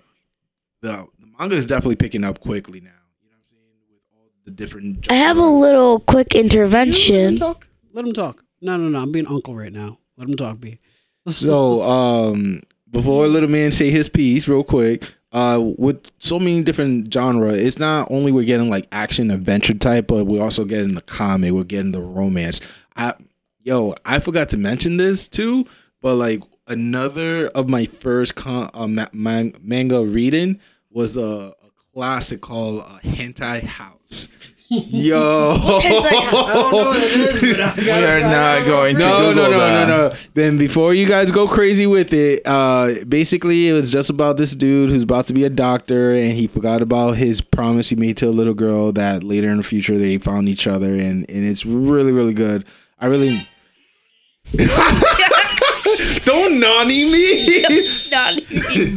[0.83, 2.91] the, the manga is definitely picking up quickly now.
[3.23, 3.81] You know what I'm saying?
[3.91, 5.11] With all the different.
[5.11, 7.39] I have a little quick Let him intervention.
[7.39, 7.67] talk.
[7.93, 8.45] Let him talk.
[8.61, 8.99] No, no, no.
[9.01, 9.99] I'm being uncle right now.
[10.17, 10.79] Let him talk, B.
[11.33, 15.15] So um, before little man say his piece, real quick.
[15.33, 20.09] Uh, with so many different genre, it's not only we're getting like action adventure type,
[20.09, 22.61] but we're also getting the comic, we're getting the romance.
[22.97, 23.15] I
[23.63, 25.67] yo, I forgot to mention this too,
[26.03, 30.59] but like another of my first con- uh, ma- man- manga reading
[30.91, 31.60] was a, a
[32.01, 34.29] classic called uh, Hentai House.
[34.71, 36.35] Yo, Hentai House?
[36.35, 39.35] I don't know what it is, but I We are not going to no, Google
[39.35, 39.89] no, no, that.
[39.89, 40.15] no, no.
[40.33, 44.55] Then before you guys go crazy with it, uh, basically it was just about this
[44.55, 48.17] dude who's about to be a doctor, and he forgot about his promise he made
[48.17, 51.45] to a little girl that later in the future they found each other, and and
[51.45, 52.65] it's really, really good.
[52.99, 53.37] I really.
[56.25, 57.65] Don't nanny me.
[58.11, 58.41] Not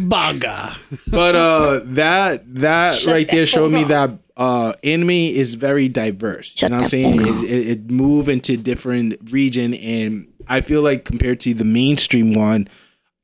[0.10, 0.76] Baga.
[1.08, 5.90] but uh that that Shut right the there showed me that uh anime is very
[5.90, 10.28] diverse Shut you know what i'm saying it, it, it move into different region and
[10.48, 12.68] i feel like compared to the mainstream one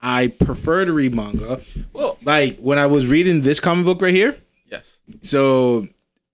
[0.02, 1.62] i prefer to read manga
[1.94, 4.38] Well, like when i was reading this comic book right here
[4.72, 5.00] yes.
[5.22, 5.88] so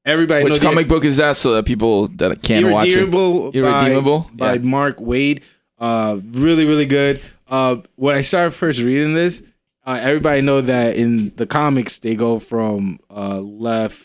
[0.05, 2.95] everybody Which knows the- comic book is that so that people that can't watch it?
[2.95, 4.29] Irredeemable by- Irredeemable?
[4.33, 4.59] by, Yeah.
[4.59, 5.41] Mark Waid.
[5.79, 7.19] Uh, really, really good.
[7.47, 9.43] Uh, when I started first reading this,
[9.85, 14.03] uh, everybody know that in the comics they go from uh, left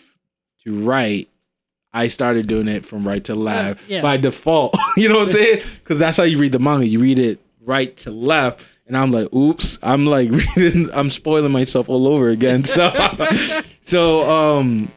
[0.64, 1.28] to right.
[1.92, 4.02] I started doing it from right to left yeah.
[4.02, 4.76] by default.
[4.96, 5.62] you know what I'm saying?
[5.80, 6.86] Because that's how you read the manga.
[6.86, 8.64] You read it right to left.
[8.86, 12.64] And I'm like, oops, I'm like reading, I'm spoiling myself all over again.
[12.64, 12.92] So,
[13.80, 14.90] so, um,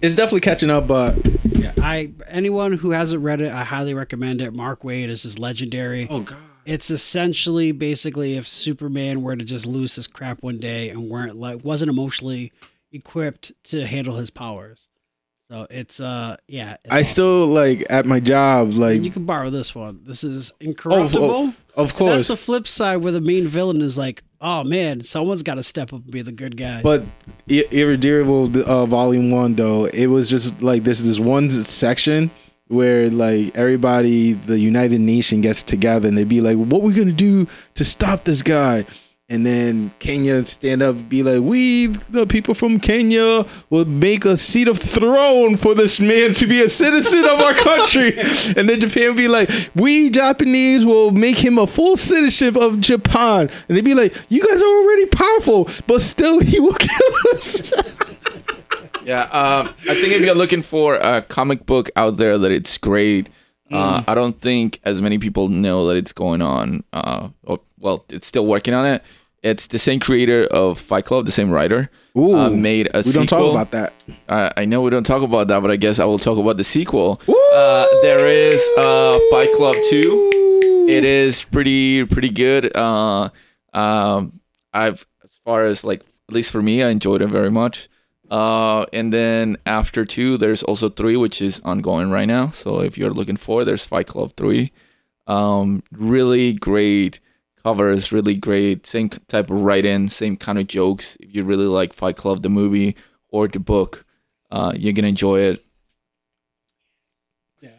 [0.00, 1.16] it's definitely catching up, but
[1.56, 4.52] Yeah, I anyone who hasn't read it, I highly recommend it.
[4.52, 6.06] Mark Waid is just legendary.
[6.08, 6.38] oh god,
[6.68, 11.34] It's essentially basically if Superman were to just lose his crap one day and weren't
[11.34, 12.52] like wasn't emotionally
[12.92, 14.90] equipped to handle his powers.
[15.50, 16.76] So it's uh yeah.
[16.84, 17.04] It's I awesome.
[17.04, 20.00] still like at my job, like And you can borrow this one.
[20.04, 21.30] This is oh, incorruptible.
[21.30, 25.42] oh, of That's the flip side where the main villain is like, oh man, someone's
[25.42, 26.82] got to step up and be the good guy.
[26.82, 27.02] but
[27.48, 32.30] irredeemable uh, volume one though it was just like this is this one section
[32.68, 37.12] where like everybody the united nation gets together and they'd be like what we gonna
[37.12, 38.84] do to stop this guy
[39.30, 44.24] and then Kenya stand up and be like, "We, the people from Kenya, will make
[44.24, 48.18] a seat of throne for this man to be a citizen of our country."
[48.56, 53.50] and then Japan be like, "We Japanese will make him a full citizenship of Japan."
[53.68, 58.18] And they'd be like, "You guys are already powerful, but still, he will kill us."
[59.08, 62.76] Yeah, um, I think if you're looking for a comic book out there that it's
[62.76, 63.30] great,
[63.72, 66.84] uh, I don't think as many people know that it's going on.
[66.92, 69.02] Uh, oh, well, it's still working on it.
[69.42, 73.02] It's the same creator of Fight Club, the same writer, Ooh, uh, made a we
[73.04, 73.20] sequel.
[73.24, 73.94] don't talk about that.
[74.28, 76.58] Uh, I know we don't talk about that, but I guess I will talk about
[76.58, 77.18] the sequel.
[77.54, 80.28] Uh, there is uh, Fight Club Two.
[80.86, 82.76] It is pretty pretty good.
[82.76, 83.30] Uh,
[83.72, 84.40] um,
[84.74, 87.88] I've as far as like at least for me, I enjoyed it very much.
[88.30, 92.50] Uh, and then after two, there's also three, which is ongoing right now.
[92.50, 94.70] So if you're looking for, there's Fight Club three.
[95.26, 97.20] Um, really great
[97.62, 98.86] covers, really great.
[98.86, 101.16] Same type of write-in, same kind of jokes.
[101.20, 102.96] If you really like Fight Club, the movie
[103.30, 104.04] or the book,
[104.50, 105.64] uh, you're gonna enjoy it.
[107.60, 107.70] Yeah.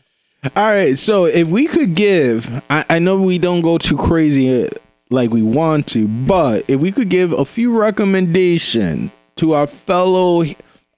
[0.55, 4.63] All right, so if we could give, I, I know we don't go too crazy
[4.63, 4.67] uh,
[5.09, 10.43] like we want to, but if we could give a few recommendation to our fellow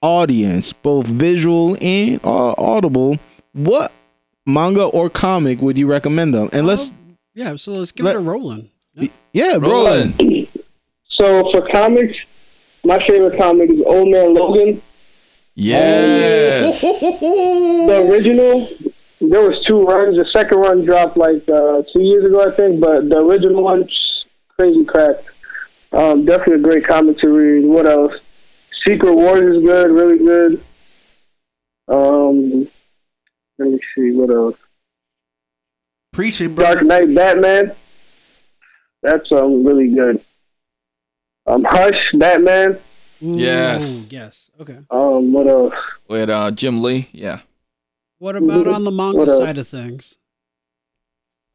[0.00, 3.18] audience, both visual and uh, audible,
[3.52, 3.92] what
[4.46, 6.48] manga or comic would you recommend them?
[6.52, 6.92] And let's,
[7.34, 8.70] Yeah, so let's give Let- it a rolling.
[9.32, 10.20] yeah, Roland.
[10.20, 10.48] Roland.
[11.08, 12.18] So for comics,
[12.84, 14.82] my favorite comic is Old Man Logan.
[15.54, 16.80] Yes.
[16.80, 18.66] The original,
[19.20, 20.16] there was two runs.
[20.16, 23.88] The second run dropped like uh, two years ago, I think, but the original one,
[24.56, 25.16] crazy crack.
[25.92, 27.66] Um, definitely a great comic to read.
[27.66, 28.14] What else?
[28.86, 30.60] Secret Wars is good, really good.
[31.88, 32.68] Um,
[33.58, 34.56] let me see what else.
[36.12, 37.72] Appreciate Dark Knight Batman.
[39.02, 40.20] That's um really good.
[41.46, 42.78] Um, Hush Batman.
[43.22, 44.08] Ooh, Yes.
[44.10, 44.50] Yes.
[44.60, 44.78] Okay.
[44.90, 45.74] Um, what else?
[46.08, 47.08] With uh, Jim Lee.
[47.12, 47.40] Yeah.
[48.18, 49.38] What about on the manga What else?
[49.38, 50.16] side of things?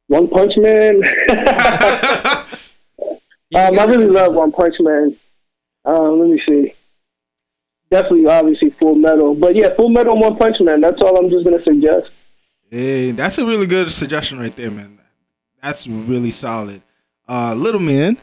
[0.08, 1.02] One Punch Man.
[3.50, 5.16] Yeah, um, I really love One Punch Man.
[5.86, 6.74] Um, let me see.
[7.90, 9.34] Definitely, obviously, Full Metal.
[9.34, 10.82] But yeah, Full Metal and One Punch Man.
[10.82, 12.12] That's all I'm just gonna suggest.
[12.70, 15.00] Hey, that's a really good suggestion right there, man.
[15.64, 16.82] That's really solid.
[17.28, 18.18] Uh, little man,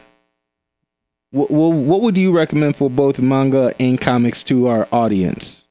[1.31, 5.65] what, what would you recommend for both manga and comics to our audience?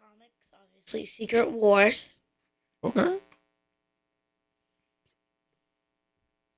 [0.00, 2.20] Comics, obviously, Secret Wars.
[2.84, 3.16] Okay.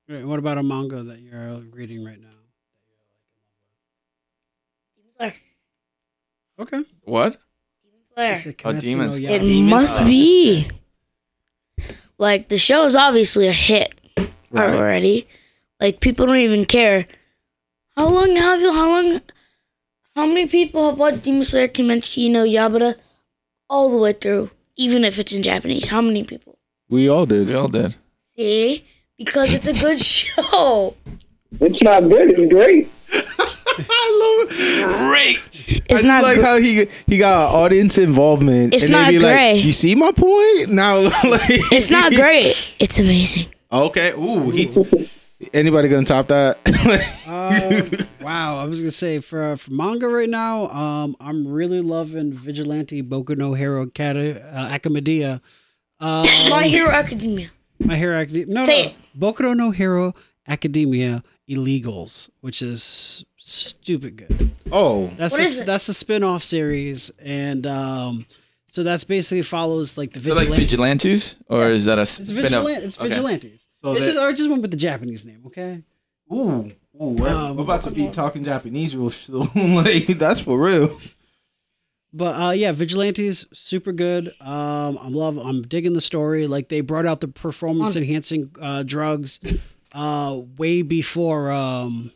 [0.07, 2.27] Right, What about a manga that you're reading right now?
[4.95, 5.33] Demon Slayer.
[6.61, 6.83] Okay.
[7.03, 7.37] What?
[7.83, 8.31] Demon Slayer.
[8.33, 9.17] Is it Oh, Kimetsu Demons.
[9.17, 10.05] It Demon must Slayer.
[10.07, 10.69] be.
[12.17, 13.95] Like the show is obviously a hit
[14.51, 14.69] Right.
[14.75, 15.27] already.
[15.79, 17.07] Like people don't even care.
[17.95, 18.71] How long have you?
[18.71, 19.21] How long?
[20.15, 22.95] How many people have watched Demon Slayer Kimetsu no Yaiba
[23.69, 25.87] all the way through, even if it's in Japanese?
[25.87, 26.59] How many people?
[26.89, 27.47] We all did.
[27.47, 27.95] We all did.
[28.35, 28.85] See,
[29.17, 30.95] because it's a good show.
[31.59, 32.37] It's not good.
[32.37, 32.89] It's great.
[33.79, 34.97] I love it.
[35.09, 35.83] Great.
[35.89, 36.23] It's I not.
[36.23, 38.73] like gr- how he he got audience involvement.
[38.73, 39.59] It's and not be like, great.
[39.63, 40.69] you see my point?
[40.69, 41.41] Now, like,
[41.71, 42.75] it's not great.
[42.79, 43.47] It's amazing.
[43.71, 44.11] Okay.
[44.11, 44.49] Ooh.
[44.51, 44.71] He,
[45.53, 46.57] anybody gonna top that?
[47.31, 47.81] Uh,
[48.21, 53.01] wow, I was gonna say for for manga right now, um, I'm really loving Vigilante
[53.01, 55.41] Boku no Hero Acad- uh, Academia.
[55.99, 57.49] Um, My Hero Academia.
[57.79, 58.53] My Hero Academia.
[58.53, 58.89] No, Say no.
[58.89, 58.95] it.
[59.17, 60.13] Boku no Hero
[60.47, 64.51] Academia Illegals, which is stupid good.
[64.71, 65.07] oh.
[65.17, 65.65] That's What the, is it?
[65.65, 68.25] that's the spin-off series, and um,
[68.71, 72.11] so that's basically follows like the Is that like vigilantes, or is that a it's
[72.11, 72.35] spin-off?
[72.35, 72.85] vigilante.
[72.85, 73.09] It's Okay.
[73.09, 73.67] vigilantes.
[73.83, 75.41] So it's that- just I just went with the Japanese name.
[75.47, 75.81] Okay.
[76.31, 76.71] Ooh.
[77.01, 77.07] Ooh.
[77.15, 79.49] We're, Um, we're about to be talking Japanese real soon.
[79.75, 80.99] like that's for real.
[82.13, 84.33] But uh, yeah, Vigilantes super good.
[84.41, 85.37] Um, I'm love.
[85.37, 86.45] I'm digging the story.
[86.45, 89.39] Like they brought out the performance enhancing uh, drugs
[89.93, 92.11] uh, way before um,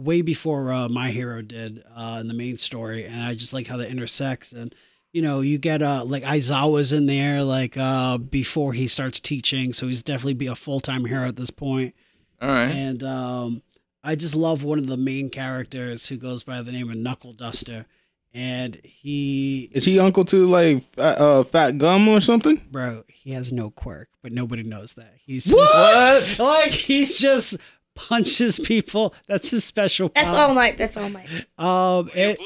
[0.00, 3.66] way before uh, My Hero did uh, in the main story, and I just like
[3.66, 4.52] how that intersects.
[4.52, 4.74] And
[5.12, 9.72] you know, you get uh, like Aizawa's in there like uh, before he starts teaching,
[9.72, 11.94] so he's definitely be a full time hero at this point.
[12.40, 12.70] All right.
[12.70, 13.62] And um,
[14.02, 17.32] I just love one of the main characters who goes by the name of Knuckle
[17.32, 17.86] Duster.
[18.32, 22.64] And he, Is he uncle to like fat, uh, Fat Gum or something?
[22.70, 25.14] bro, he has no quirk, but nobody knows that.
[25.24, 25.68] He's What?
[26.02, 27.56] just like he's just
[27.94, 29.14] punches people.
[29.28, 30.10] That's his special.
[30.14, 30.78] That's all night.
[30.78, 31.28] That's all night.
[31.58, 32.36] Um, and,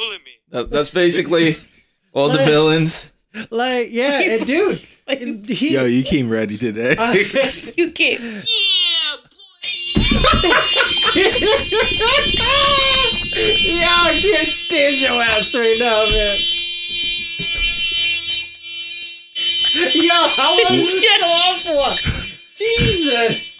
[0.51, 1.57] That, that's basically
[2.13, 3.11] all the villains.
[3.51, 4.79] like yeah, and dude,
[5.49, 5.75] he.
[5.75, 6.97] Yo, you came ready today.
[7.77, 8.47] You can't.
[13.37, 16.39] Yo, I can't stand your ass right now, man.
[19.95, 21.97] Yo, how was Shut off for.
[22.57, 23.54] Jesus?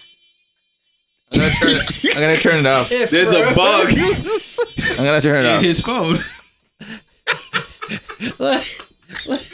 [1.31, 2.91] I'm gonna turn it, I'm gonna turn it off.
[2.91, 3.89] If There's a bug.
[4.97, 5.63] I'm gonna turn it off.
[5.63, 6.19] his phone.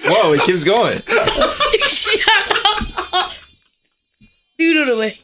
[0.04, 1.02] Whoa, it keeps going.
[1.82, 2.30] Shut
[3.14, 3.32] up.
[4.58, 5.20] Dude, it away.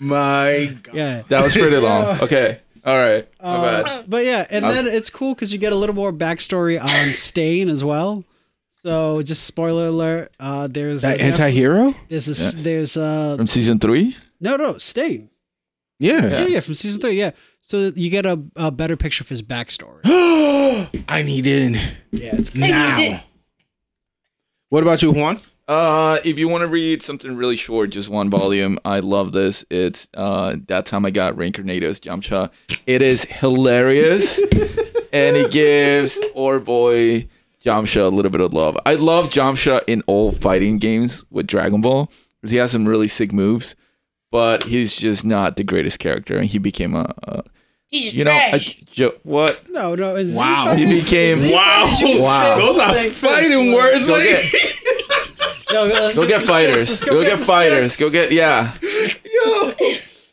[0.00, 0.94] My God.
[0.94, 1.22] Yeah.
[1.28, 2.18] That was pretty long.
[2.22, 2.60] Okay.
[2.84, 3.28] All right.
[3.42, 4.04] My Uh, bad.
[4.08, 6.88] But yeah, and I'll- then it's cool because you get a little more backstory on
[7.12, 8.24] Stain as well.
[8.84, 10.32] So just spoiler alert.
[10.38, 11.94] Uh, there's That anti-hero?
[12.08, 12.54] There's a, Yes.
[12.62, 14.16] there's uh From season three?
[14.40, 15.30] no no Stain.
[16.00, 16.26] Yeah.
[16.26, 16.46] Yeah.
[16.46, 17.18] yeah, from season three.
[17.18, 20.00] Yeah, so you get a, a better picture of his backstory.
[21.08, 21.74] I need in
[22.12, 22.70] Yeah, it's Hey,
[23.10, 23.20] now.
[24.68, 25.40] What about you, Juan?
[25.66, 29.64] Uh, if you want to read something really short, just one volume, I love this.
[29.70, 32.54] It's uh, that time I got reincarnated jump shot.
[32.86, 34.38] It is hilarious,
[35.12, 37.28] and it gives our boy
[37.64, 38.78] Jamsha a little bit of love.
[38.86, 43.08] I love Jamsha in all fighting games with Dragon Ball because he has some really
[43.08, 43.74] sick moves,
[44.30, 47.42] but he's just not the greatest character, and he became a, a
[47.90, 50.14] He's just you know a, jo- what no no.
[50.16, 50.74] It's Wow.
[50.74, 51.50] he became.
[51.50, 51.90] Wow.
[52.02, 52.58] Wow.
[52.58, 54.06] Those are fighting words.
[54.08, 57.02] Go Like, get, go get fighters.
[57.02, 57.98] Go get fighters.
[57.98, 58.76] Go get yeah.
[58.82, 59.72] yo.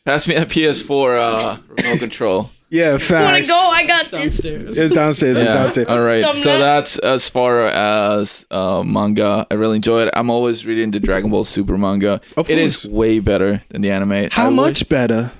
[0.04, 2.50] Pass me that PS4 uh, remote control.
[2.68, 3.12] Yeah, fast.
[3.12, 3.70] I Wanna go?
[3.70, 4.10] I got this.
[4.38, 4.78] downstairs.
[4.78, 5.38] It's downstairs.
[5.38, 5.86] It's downstairs.
[5.88, 6.24] All right.
[6.24, 6.58] Some So nut.
[6.58, 9.46] that's as far as uh, manga.
[9.50, 10.10] I really enjoy it.
[10.14, 12.20] I'm always reading the Dragon Ball Super manga.
[12.36, 12.92] Of It is course.
[12.92, 14.30] way better than the anime.
[14.32, 15.30] How I wish- much better?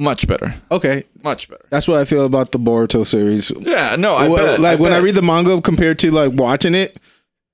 [0.00, 0.54] Much better.
[0.70, 1.64] Okay, Much better.
[1.70, 3.50] that's what I feel about the Boruto series.
[3.58, 3.96] Yeah.
[3.98, 4.14] No.
[4.14, 4.60] I Well, bet.
[4.60, 5.04] like when I bet.
[5.04, 6.98] read the manga compared to like watching it,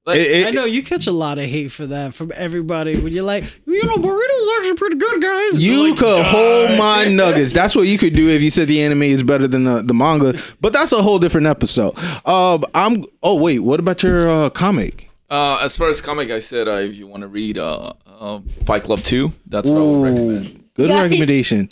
[0.07, 2.99] Like, it- it- I know you catch a lot of hate for that from everybody
[2.99, 5.65] when you're like, you know, Boruto's actually pretty good, guys.
[5.65, 7.55] You like, could "God." hold my nuggets.
[7.55, 9.95] That's what you could do if you said the anime is better than the, the
[9.95, 10.39] manga.
[10.61, 11.99] But that's a whole different episode.
[12.29, 13.05] Um, I'm.
[13.23, 15.09] Oh wait, what about your uh, comic?
[15.31, 18.41] uh, as far as comic, I said uh, if you want to read uh, uh,
[18.67, 20.65] Fight Club 2, that's what I would recommend.
[20.75, 21.03] good Guys.
[21.11, 21.71] recommendation.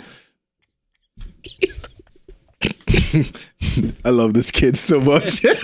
[4.04, 5.44] I love this kid so much.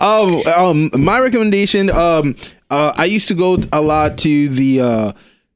[0.00, 1.90] um, um, my recommendation.
[1.90, 2.36] Um,
[2.70, 5.12] uh, I used to go a lot to the uh,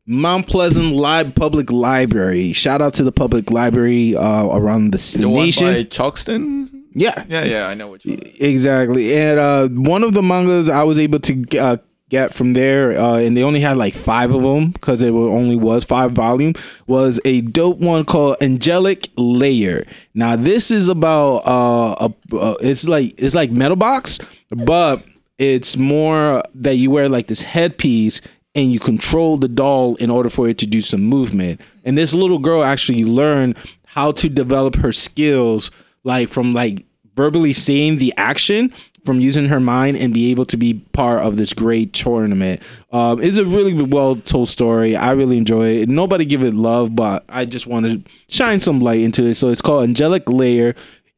[0.07, 2.53] Mount Pleasant Lib Public Library.
[2.53, 5.67] Shout out to the public library uh, around the, The one nation.
[5.67, 6.71] by Chalkston?
[6.95, 8.19] yeah, Yeah, yeah, I know which one.
[8.41, 9.17] Exactly.
[9.17, 11.77] And uh, one of the mangas I was able to uh,
[12.09, 15.57] get from there, uh, and they only had like five of them because it only
[15.57, 16.55] was five volume,
[16.87, 19.87] was a dope one called Angelic Layer.
[20.15, 24.19] Now this is about uh, a, uh it's like it's like Metal Box,
[24.51, 25.03] but
[25.39, 28.21] it's more that you wear like this headpiece
[28.55, 31.61] and you control the doll in order for it to do some movement.
[31.85, 33.57] And this little girl actually learned
[33.87, 35.71] how to develop her skills
[36.05, 36.85] like from like
[37.15, 38.73] verbally seeing the action
[39.05, 42.63] from using her mind and be able to be part of this great tournament.
[42.93, 44.97] Um, it's a really well told story.
[44.97, 45.89] I really enjoy it.
[45.89, 49.35] Nobody give it love, but I just want to shine some light into it.
[49.35, 50.75] So it's called Angelic Layer.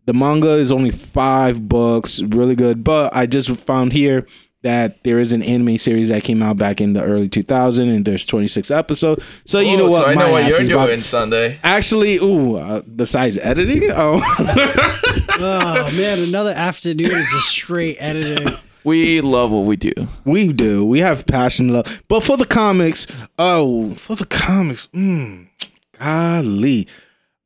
[0.07, 2.83] The manga is only five books, really good.
[2.83, 4.27] But I just found here
[4.63, 8.05] that there is an anime series that came out back in the early 2000 and
[8.05, 9.25] there's 26 episodes.
[9.47, 10.03] So you know what?
[10.05, 11.59] So I know what you're is about- doing Sunday.
[11.65, 14.21] Actually, ooh, uh, besides editing, oh,
[15.43, 18.55] Oh man, another afternoon is just straight editing.
[18.85, 19.93] We love what we do.
[20.25, 20.85] we do.
[20.87, 22.03] We have passion, love.
[22.09, 23.07] But for the comics,
[23.39, 25.49] oh, for the comics, mm,
[25.99, 26.89] golly.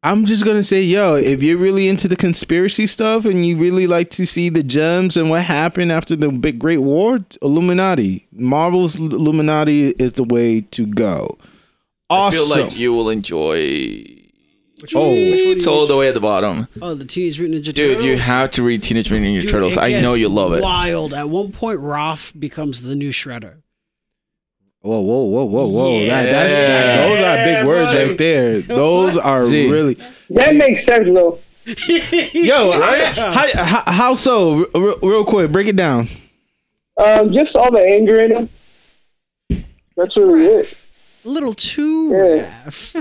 [0.05, 3.87] I'm just gonna say, yo, if you're really into the conspiracy stuff and you really
[3.87, 8.97] like to see the gems and what happened after the big Great War, Illuminati, Marvel's
[8.97, 11.27] Illuminati is the way to go.
[12.11, 14.05] I feel like you will enjoy.
[14.83, 15.09] Which Oh.
[15.11, 17.77] which It's all the way at the bottom, Oh, the Teenage Mutant Ninja dude.
[17.77, 17.97] Turtles.
[17.97, 19.79] Dude, you have to read Teenage Mutant Ninja Dude, Turtles.
[19.79, 20.63] I know you love it.
[20.63, 21.15] Wild.
[21.15, 23.63] At one point, Raph becomes the new Shredder.
[24.85, 25.99] Whoa, whoa, whoa, whoa, whoa!
[25.99, 26.09] Yeah.
[26.25, 28.07] That, that's that, those are big words boy.
[28.09, 28.61] right there.
[28.77, 29.71] Those are Z.
[29.71, 29.95] really
[30.29, 31.39] That makes sense though.
[32.35, 32.71] yo.
[32.73, 34.67] I, how, how, how so?
[34.75, 36.09] Real, real quick, break it down.
[37.03, 38.49] Um, just all the anger in
[39.51, 39.65] him.
[39.97, 40.77] That's really it.
[41.25, 42.65] A little too Yeah.
[42.67, 42.95] rough.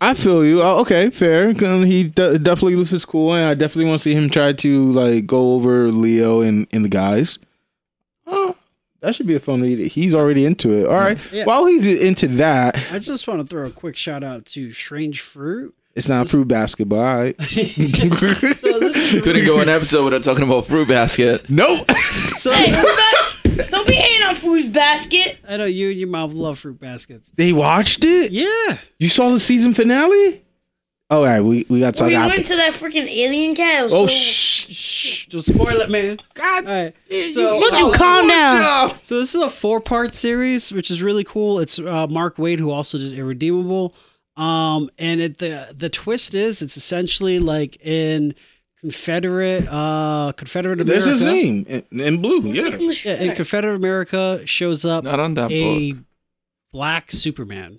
[0.00, 0.62] I feel you.
[0.62, 1.52] Oh, okay, fair.
[1.52, 5.26] He de- definitely looks cool, and I definitely want to see him try to like
[5.26, 7.38] go over Leo and, and the guys.
[9.00, 9.78] That should be a fun read.
[9.92, 10.86] He's already into it.
[10.86, 11.18] All right.
[11.32, 11.44] Yeah.
[11.44, 15.20] While he's into that, I just want to throw a quick shout out to Strange
[15.20, 15.74] Fruit.
[15.94, 16.98] it's not fruit basketball.
[17.00, 17.34] All right.
[17.40, 21.48] So this is Couldn't go an episode without talking about Fruit Basket.
[21.50, 21.90] nope.
[21.92, 23.70] so Hey, fruit basket.
[23.70, 25.38] Don't be hating on Fruit Basket.
[25.48, 27.30] I know you and your mom love fruit baskets.
[27.36, 28.30] they watched it.
[28.32, 28.78] Yeah.
[28.98, 30.42] You saw the season finale.
[31.08, 32.08] All right, we we got to talk.
[32.08, 33.80] we went to that freaking alien cat.
[33.80, 34.56] It was Oh so- shh.
[34.68, 36.18] Shh, don't spoil it, man.
[36.34, 36.66] God.
[36.66, 36.94] All right.
[37.08, 38.90] So, Don't you calm down.
[39.00, 41.60] so this is a four-part series, which is really cool.
[41.60, 43.94] It's uh, Mark Waid who also did Irredeemable.
[44.36, 48.34] Um, and it, the the twist is it's essentially like in
[48.80, 50.92] Confederate, uh, Confederate America.
[50.92, 52.40] There's his name in, in blue.
[52.52, 52.76] Yeah.
[53.04, 56.02] Yeah, in Confederate America shows up Not on that a book.
[56.72, 57.78] black Superman,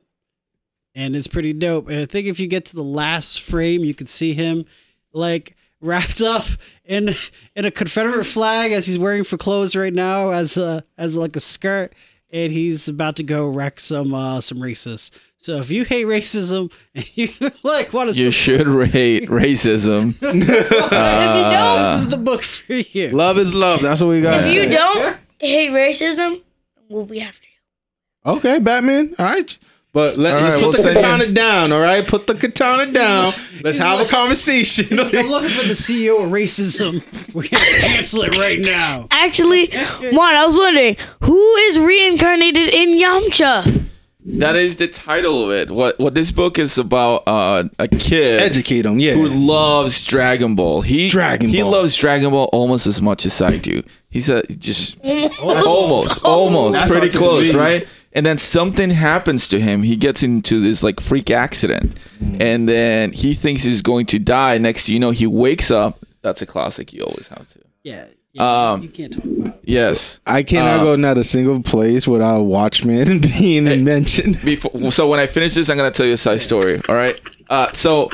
[0.97, 1.87] and it's pretty dope.
[1.89, 4.65] And I think if you get to the last frame, you can see him
[5.13, 6.45] like wrapped up
[6.85, 7.13] in
[7.55, 11.35] in a Confederate flag as he's wearing for clothes right now as a as like
[11.35, 11.93] a skirt,
[12.31, 15.11] and he's about to go wreck some uh some racists.
[15.37, 17.29] So if you hate racism and you
[17.61, 20.15] like want to, You should hate racism.
[20.21, 23.11] if you don't, this is the book for you.
[23.11, 23.83] Love is love.
[23.83, 24.45] That's what we got.
[24.45, 26.41] if you don't hate racism,
[26.89, 28.31] we'll be after you.
[28.31, 29.13] Okay, Batman.
[29.19, 29.57] All right.
[29.97, 32.07] But let, All us right, put we'll the send you- katana down, all right?
[32.07, 33.33] Put the katana down.
[33.63, 34.99] Let's have a conversation.
[34.99, 37.01] I'm looking for the CEO of racism.
[37.33, 39.07] We're gonna cancel it right now.
[39.09, 39.71] Actually,
[40.11, 43.85] Juan, I was wondering who is reincarnated in Yamcha.
[44.23, 45.71] That is the title of it.
[45.71, 47.23] What what this book is about?
[47.25, 49.13] Uh, a kid Educate them, yeah.
[49.13, 50.81] who loves Dragon Ball.
[50.81, 51.71] He Dragon he Ball.
[51.71, 53.81] loves Dragon Ball almost as much as I do.
[54.11, 54.99] He's a just
[55.41, 57.87] almost almost That's pretty close, right?
[58.17, 59.83] And then something happens to him.
[59.83, 62.41] He gets into this like freak accident, Mm.
[62.41, 64.57] and then he thinks he's going to die.
[64.57, 65.99] Next, you know, he wakes up.
[66.23, 66.91] That's a classic.
[66.93, 67.59] You always have to.
[67.83, 69.59] Yeah, yeah Um, you can't talk about it.
[69.63, 70.19] Yes.
[70.25, 74.37] I cannot Uh, go not a single place without Watchmen being mentioned.
[74.43, 76.81] before so when I finish this, I'm gonna tell you a side story.
[76.89, 77.19] All right.
[77.51, 78.09] Uh, so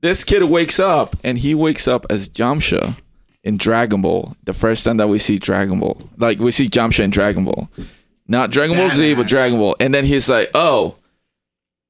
[0.00, 2.96] this kid wakes up and he wakes up as Jamsha
[3.42, 4.36] in Dragon Ball.
[4.44, 7.68] The first time that we see Dragon Ball, like we see Jamsha in Dragon Ball,
[8.26, 9.76] not Dragon Ball Z, but Dragon Ball.
[9.80, 10.96] And then he's like, "Oh,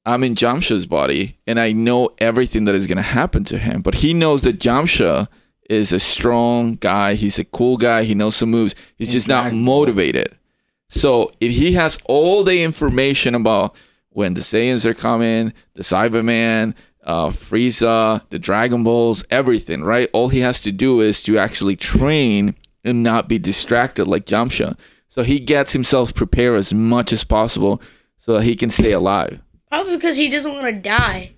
[0.05, 3.97] I'm in Jamsha's body, and I know everything that is gonna happen to him." But
[3.97, 5.28] he knows that Jamsha
[5.70, 7.14] is a strong guy.
[7.14, 8.05] He's a cool guy.
[8.05, 8.74] He knows some moves.
[8.97, 10.37] He's just not motivated.
[10.89, 13.74] So if he has all the information about
[14.11, 16.74] when the Saiyans are coming, the Cyberman,
[17.05, 20.09] uh, Frieza, the Dragon Balls, everything, right?
[20.12, 22.55] All he has to do is to actually train
[22.85, 24.76] and not be distracted like Jamsha.
[25.14, 27.80] So he gets himself prepared as much as possible
[28.16, 29.40] so that he can stay alive.
[29.70, 31.34] Probably because he doesn't want to die.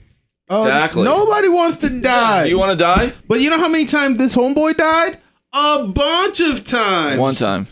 [0.49, 1.05] Oh, Exactly.
[1.05, 2.45] Nobody wants to die.
[2.45, 3.13] Do you want to die?
[3.29, 5.19] but you know how many times this homeboy died?
[5.53, 7.21] A bunch of times.
[7.21, 7.67] One time.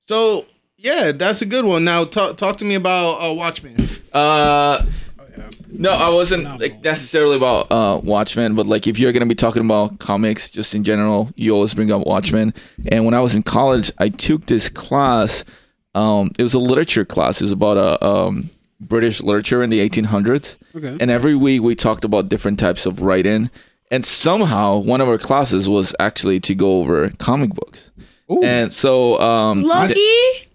[0.00, 0.44] So
[0.76, 1.84] yeah, that's a good one.
[1.84, 3.88] Now talk talk to me about uh, Watchmen.
[4.12, 4.84] Uh,
[5.70, 9.64] no, I wasn't like, necessarily about uh, Watchmen, but like if you're gonna be talking
[9.64, 12.54] about comics just in general, you always bring up Watchmen.
[12.90, 15.44] And when I was in college, I took this class.
[15.94, 17.40] Um, it was a literature class.
[17.40, 18.50] It was about a um,
[18.80, 20.56] British literature in the 1800s.
[20.74, 20.96] Okay.
[21.00, 23.50] And every week we talked about different types of writing.
[23.90, 27.90] And somehow one of our classes was actually to go over comic books.
[28.30, 28.42] Ooh.
[28.42, 30.47] And so, um, Lucky.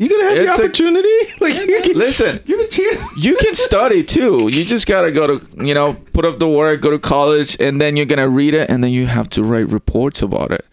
[0.00, 1.08] You gonna have It's the a- opportunity?
[1.40, 3.02] like you can, listen, give it a chance.
[3.24, 4.46] you can study too.
[4.48, 7.80] You just gotta go to you know put up the work, go to college, and
[7.80, 10.64] then you're gonna read it, and then you have to write reports about it.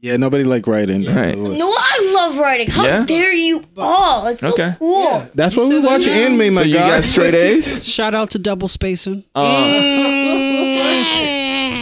[0.00, 1.04] Yeah, nobody like writing.
[1.06, 1.36] Right.
[1.36, 2.68] No, I love writing.
[2.70, 3.04] How Yeah?
[3.06, 4.26] dare you all?
[4.26, 4.74] It's so Okay.
[4.78, 5.26] cool.
[5.34, 7.82] That's why we watch anime, my so you got straight A's.
[7.90, 9.24] Shout out to double spacing.
[9.34, 9.70] Uh,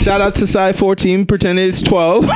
[0.03, 2.29] Shout out to side 14, pretend it's 12.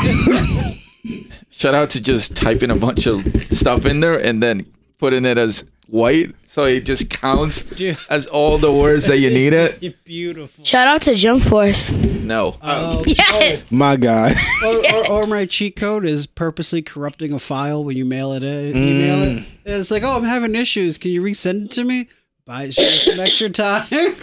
[1.56, 4.66] Shout out to just typing a bunch of stuff in there and then
[4.98, 7.96] putting it as white, so it just counts Yeah.
[8.10, 9.78] as all the words that you need it.
[9.82, 10.64] You're beautiful.
[10.64, 11.92] Shout out to Jump Force.
[11.92, 12.56] No.
[12.60, 13.70] Uh, Yes.
[13.70, 14.34] my guy.
[14.64, 18.42] or, or, or my cheat code is purposely corrupting a file when you mail it.
[18.42, 19.36] In, email it.
[19.64, 20.98] And it's like, oh, I'm having issues.
[20.98, 22.08] Can you resend it to me?
[22.46, 23.86] Buy you some extra time.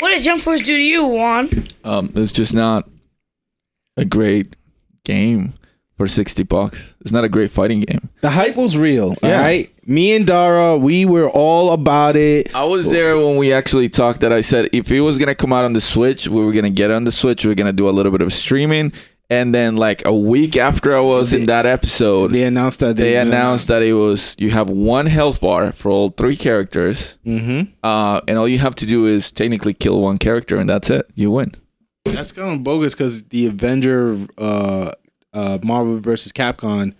[0.00, 1.48] What did Jump Force do to you, Juan?
[1.84, 2.88] Um, it's just not
[3.96, 4.56] a great
[5.04, 5.54] game
[5.96, 6.94] for sixty bucks.
[7.00, 8.08] It's not a great fighting game.
[8.20, 9.14] The hype was real.
[9.22, 9.36] Yeah.
[9.36, 9.70] All right.
[9.86, 12.54] Me and Dara, we were all about it.
[12.54, 15.52] I was there when we actually talked that I said if it was gonna come
[15.52, 17.88] out on the Switch, we were gonna get on the Switch, We are gonna do
[17.88, 18.92] a little bit of streaming.
[19.30, 23.16] And then like a week after I was in that episode, They announced that they
[23.16, 27.16] announced that it was you have one health bar for all three characters.
[27.26, 27.72] Mm-hmm.
[27.82, 31.06] Uh, and all you have to do is technically kill one character and that's it.
[31.14, 31.52] You win.
[32.04, 34.92] That's kind of bogus because the Avenger, uh,
[35.34, 36.94] uh, Marvel versus Capcom,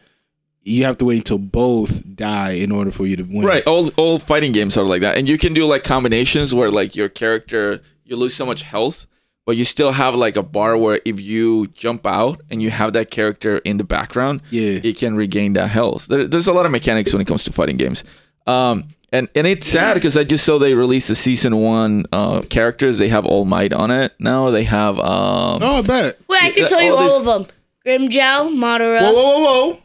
[0.62, 3.42] you have to wait until both die in order for you to win.
[3.46, 3.66] Right.
[3.66, 5.16] All all fighting games are like that.
[5.16, 9.06] And you can do like combinations where like your character you lose so much health,
[9.46, 12.92] but you still have like a bar where if you jump out and you have
[12.94, 14.80] that character in the background, Yeah.
[14.82, 16.06] it can regain that health.
[16.06, 18.02] There, there's a lot of mechanics when it comes to fighting games.
[18.46, 22.40] Um and, and it's sad because I just saw they released the season one uh,
[22.50, 22.98] characters.
[22.98, 24.50] They have All Might on it now.
[24.50, 26.18] They have um, Oh, I bet.
[26.26, 27.53] Wait, I can tell you all all this- of them.
[27.86, 29.00] Grimmjow, Madara.
[29.02, 29.78] Whoa, whoa, whoa, whoa.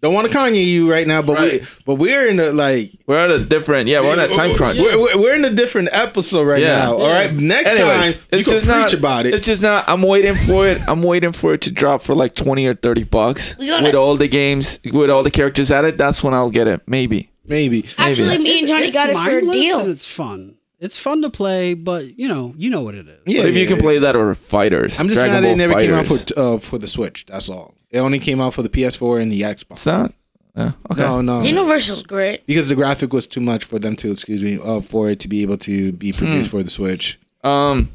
[0.00, 3.16] Don't want to Kanye you right now, but we but we're in a like We're
[3.16, 3.88] at a different.
[3.88, 4.78] Yeah, we're on a time crunch.
[4.78, 6.76] we're, we're, we're in a different episode right Yeah.
[6.76, 6.94] now.
[6.96, 9.32] All right, next Anyways, time you can preach about it.
[9.34, 9.84] It's just not.
[9.88, 10.78] I'm waiting for it.
[10.86, 13.94] I'm waiting for it to drop for like twenty or thirty bucks We gotta- with
[13.94, 15.96] all the games, with all the characters added.
[15.96, 16.82] That's when I'll get it.
[16.86, 17.30] Maybe.
[17.46, 17.86] Maybe.
[17.96, 19.78] Actually, me and Johnny It's got it for a mindless deal.
[19.80, 20.56] And it's fun.
[20.84, 23.18] It's fun to play, but you know, you know what it is.
[23.26, 23.82] Yeah, But if you can yeah.
[23.82, 26.58] play that or fighters, I'm just Dragon mad it Ball never came out for uh,
[26.58, 27.24] for the Switch.
[27.26, 27.74] That's all.
[27.90, 29.72] It only came out for the PS4 and the Xbox.
[29.72, 30.12] It's not.
[30.56, 30.72] Yeah.
[30.92, 31.00] Okay.
[31.02, 31.32] No, no.
[31.42, 32.46] Xenoverse is great.
[32.46, 35.28] because the graphic was too much for them to excuse me uh, for it to
[35.28, 36.18] be able to be Hmm.
[36.18, 37.18] produced for the Switch.
[37.42, 37.90] Um,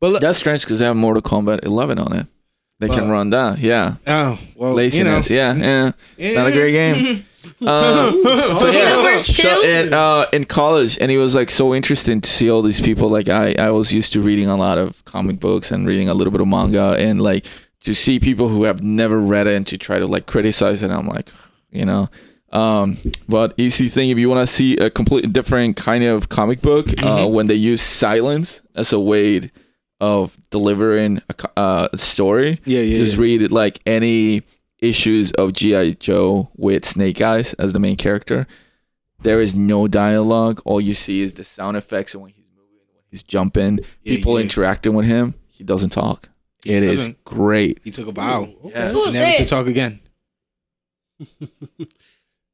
[0.00, 2.26] But look, that's strange because they have Mortal Kombat 11 on it.
[2.80, 3.58] They can Well, run that.
[3.58, 3.96] Yeah.
[4.06, 5.30] oh well, Laziness.
[5.30, 5.92] You know, yeah.
[6.16, 6.34] Yeah.
[6.34, 7.24] Not a great game.
[7.60, 12.28] Um, so yeah, so in uh, in college, and it was like so interesting to
[12.30, 13.08] see all these people.
[13.08, 16.14] Like I, I was used to reading a lot of comic books and reading a
[16.14, 17.46] little bit of manga, and like
[17.80, 20.90] to see people who have never read it and to try to like criticize it.
[20.90, 21.28] I'm like,
[21.70, 22.08] you know.
[22.50, 26.62] Um, but easy thing if you want to see a completely different kind of comic
[26.62, 29.50] book, uh, when they use silence as a way
[30.00, 33.22] of delivering a, uh, a story, Yeah, yeah, just yeah.
[33.22, 34.42] read it like any
[34.88, 38.46] issues of GI Joe with Snake Eyes as the main character.
[39.22, 40.60] There is no dialogue.
[40.64, 44.16] All you see is the sound effects and when he's moving, when he's jumping, Yeah,
[44.16, 44.44] people yeah.
[44.44, 45.34] interacting with him.
[45.48, 46.28] He doesn't talk.
[46.66, 47.24] It is doesn't.
[47.24, 47.80] great.
[47.84, 48.90] He took a bow, Yeah.
[48.92, 50.00] Who was never to talk again.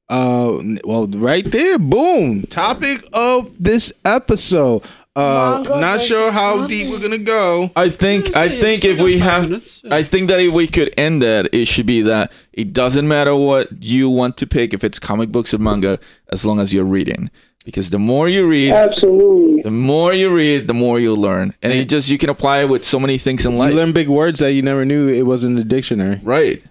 [0.09, 2.43] uh, well, right there, boom.
[2.45, 4.83] Topic of this episode.
[5.21, 6.69] Uh, Manga not sure how comic.
[6.69, 7.71] deep we're gonna go.
[7.77, 9.95] I think I think if we have minutes, yeah.
[9.95, 13.35] I think that if we could end that, it should be that it doesn't matter
[13.37, 15.99] what you want to pick if it's comic books or manga,
[16.31, 17.31] as long as you're reading.
[17.67, 19.61] Because the more you read, Absolutely.
[19.63, 22.69] the more you read, the more you learn, and it just you can apply it
[22.71, 23.71] with so many things in life.
[23.71, 26.21] You learn big words that you never knew it was in the dictionary.
[26.23, 26.65] Right.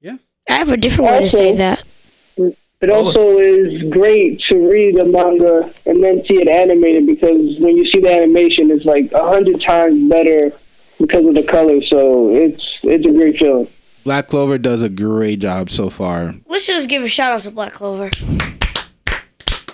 [0.00, 0.16] Yeah.
[0.48, 1.82] I have a different way to say that.
[2.82, 2.94] It oh.
[2.94, 7.86] also is great to read a manga and then see it animated because when you
[7.92, 10.52] see the animation, it's like a hundred times better
[10.98, 11.80] because of the color.
[11.82, 13.68] So it's it's a great feeling.
[14.02, 16.34] Black Clover does a great job so far.
[16.46, 18.10] Let's just give a shout out to Black Clover.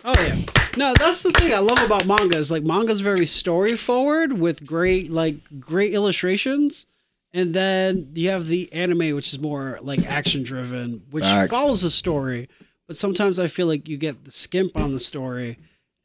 [0.05, 0.37] Oh yeah.
[0.77, 4.67] No, that's the thing I love about manga is like manga's very story forward with
[4.67, 6.85] great like great illustrations.
[7.33, 11.55] And then you have the anime, which is more like action driven, which Facts.
[11.55, 12.49] follows the story.
[12.89, 15.59] But sometimes I feel like you get the skimp on the story.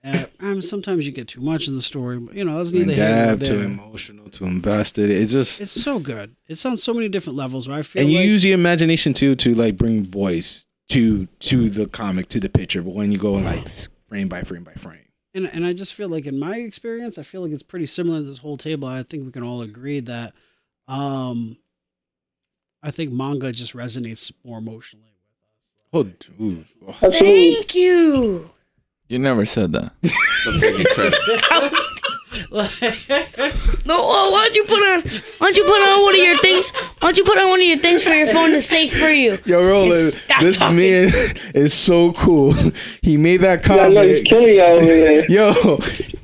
[0.03, 2.19] Uh, um, sometimes you get too much of the story.
[2.19, 3.63] But, you know, that's neither here nor dab to there.
[3.63, 5.09] emotional to invested.
[5.09, 6.35] It's just It's so good.
[6.47, 7.69] It's on so many different levels.
[7.69, 11.25] Where I feel and you like, use your imagination too to like bring voice to
[11.25, 12.83] to the comic to the picture.
[12.83, 13.65] But when you go like
[14.09, 17.23] frame by frame by frame, and and I just feel like in my experience, I
[17.23, 18.89] feel like it's pretty similar to this whole table.
[18.89, 20.33] I think we can all agree that
[20.89, 21.55] um
[22.81, 25.12] I think manga just resonates more emotionally
[25.93, 26.91] oh dude, Oh.
[26.91, 28.49] Thank you.
[29.09, 29.91] You never said that.
[30.47, 31.79] I'm taking credit.
[33.85, 35.01] No, uh, oh, why don't you put on?
[35.37, 36.71] Why don't you put on one of your things?
[36.71, 39.09] Why don't you put on one of your things for your phone to safe for
[39.09, 39.37] you?
[39.45, 40.77] yo, Roland, Stop this talking.
[40.77, 41.11] man
[41.55, 42.53] is so cool.
[43.01, 44.25] He made that I know he's comic.
[44.25, 45.31] killing y'all over there.
[45.31, 45.53] Yo,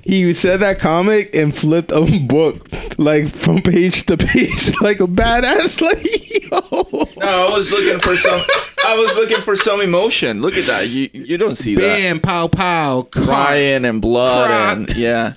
[0.10, 5.06] he said that comic and flipped a book like from page to page like a
[5.08, 5.80] badass.
[5.90, 6.04] Like
[6.52, 8.40] yo, No, I was looking for some.
[8.86, 10.42] I was looking for some emotion.
[10.42, 10.90] Look at that.
[10.90, 13.24] You you don't see that bam, pow, pow, cry.
[13.26, 15.34] crying and blood and yeah.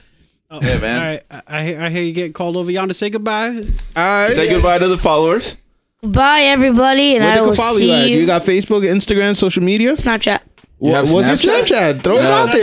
[0.50, 0.98] Oh, Yeah, man.
[0.98, 1.42] All right, I,
[1.74, 2.70] I I hear you getting called over.
[2.70, 3.48] You want to say goodbye?
[3.48, 3.56] All
[3.96, 4.32] right.
[4.32, 5.56] Say goodbye to the followers.
[6.02, 8.08] Bye, everybody, and Where I will follow see you at?
[8.10, 8.18] you.
[8.20, 9.92] You got Facebook, Instagram, social media?
[9.92, 10.40] Snapchat.
[10.84, 11.66] You have What's your Snapchat?
[12.00, 12.02] Snapchat?
[12.02, 12.32] Throw it No.
[12.32, 12.62] out there.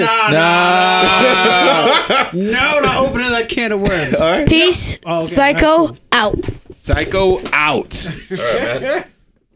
[2.33, 2.51] Nah.
[2.51, 4.13] No, not opening that can of worms.
[4.15, 4.47] All right.
[4.47, 4.99] Peace.
[5.05, 5.27] Oh, okay.
[5.27, 6.35] Psycho Alright, out.
[6.75, 8.11] Psycho out.
[8.31, 8.41] All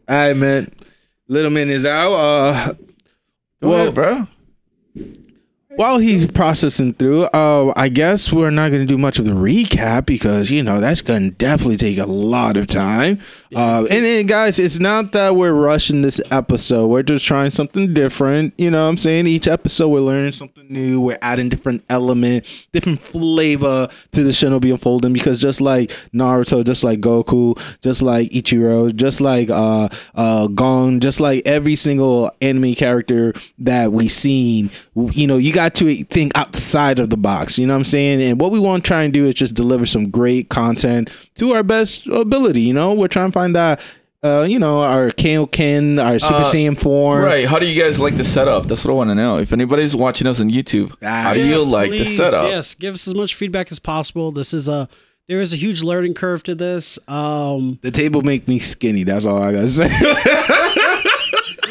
[0.08, 0.70] right, man.
[1.28, 2.12] Little man is out.
[2.12, 2.72] Uh,
[3.62, 4.26] Go Well, ahead, bro.
[5.76, 9.32] While he's processing through, uh, I guess we're not going to do much of the
[9.32, 13.18] recap because you know that's going to definitely take a lot of time.
[13.56, 16.86] Uh, and, and guys, it's not that we're rushing this episode.
[16.86, 18.54] We're just trying something different.
[18.56, 21.00] You know, what I'm saying each episode we're learning something new.
[21.00, 26.84] We're adding different element, different flavor to the Shinobi Unfolding because just like Naruto, just
[26.84, 32.74] like Goku, just like Ichigo, just like uh uh Gon, just like every single anime
[32.74, 37.58] character that we've seen, you know, you got to think outside of the box.
[37.58, 38.20] You know what I'm saying?
[38.22, 41.52] And what we want to try and do is just deliver some great content to
[41.52, 42.60] our best ability.
[42.60, 43.80] You know, we're trying to find that.
[44.22, 47.22] Uh, you know, our Kaioken, our Super Uh, Saiyan form.
[47.22, 47.46] Right.
[47.46, 48.64] How do you guys like the setup?
[48.66, 49.36] That's what I want to know.
[49.36, 52.44] If anybody's watching us on YouTube, how do you like the setup?
[52.48, 54.32] Yes, give us as much feedback as possible.
[54.32, 54.88] This is a
[55.28, 56.98] there is a huge learning curve to this.
[57.06, 59.04] Um, The table make me skinny.
[59.04, 59.88] That's all I gotta say.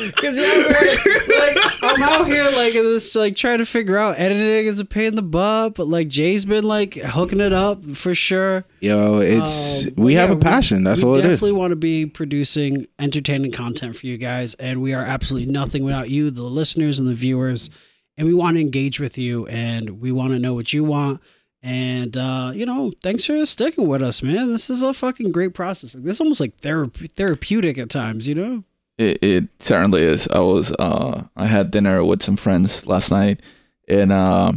[0.08, 4.86] Because like, I'm out here like this, like trying to figure out editing is a
[4.86, 8.66] pain in the butt, but like Jay's been like hooking it up for sure.
[8.80, 10.84] Yo, it's Um, we have yeah, a passion.
[10.84, 11.24] That's we all it is.
[11.26, 15.52] We definitely want to be producing entertaining content for you guys, and we are absolutely
[15.52, 17.70] nothing without you, the listeners and the viewers.
[18.18, 21.22] And we want to engage with you, and we want to know what you want.
[21.64, 24.52] And uh, you know, thanks for sticking with us, man.
[24.52, 25.96] This is a fucking great process.
[25.96, 28.64] Like, this is almost like therape- therapeutic at times, you know.
[28.98, 30.28] It, it certainly is.
[30.28, 33.42] I was uh I had dinner with some friends last night
[33.88, 34.54] and uh,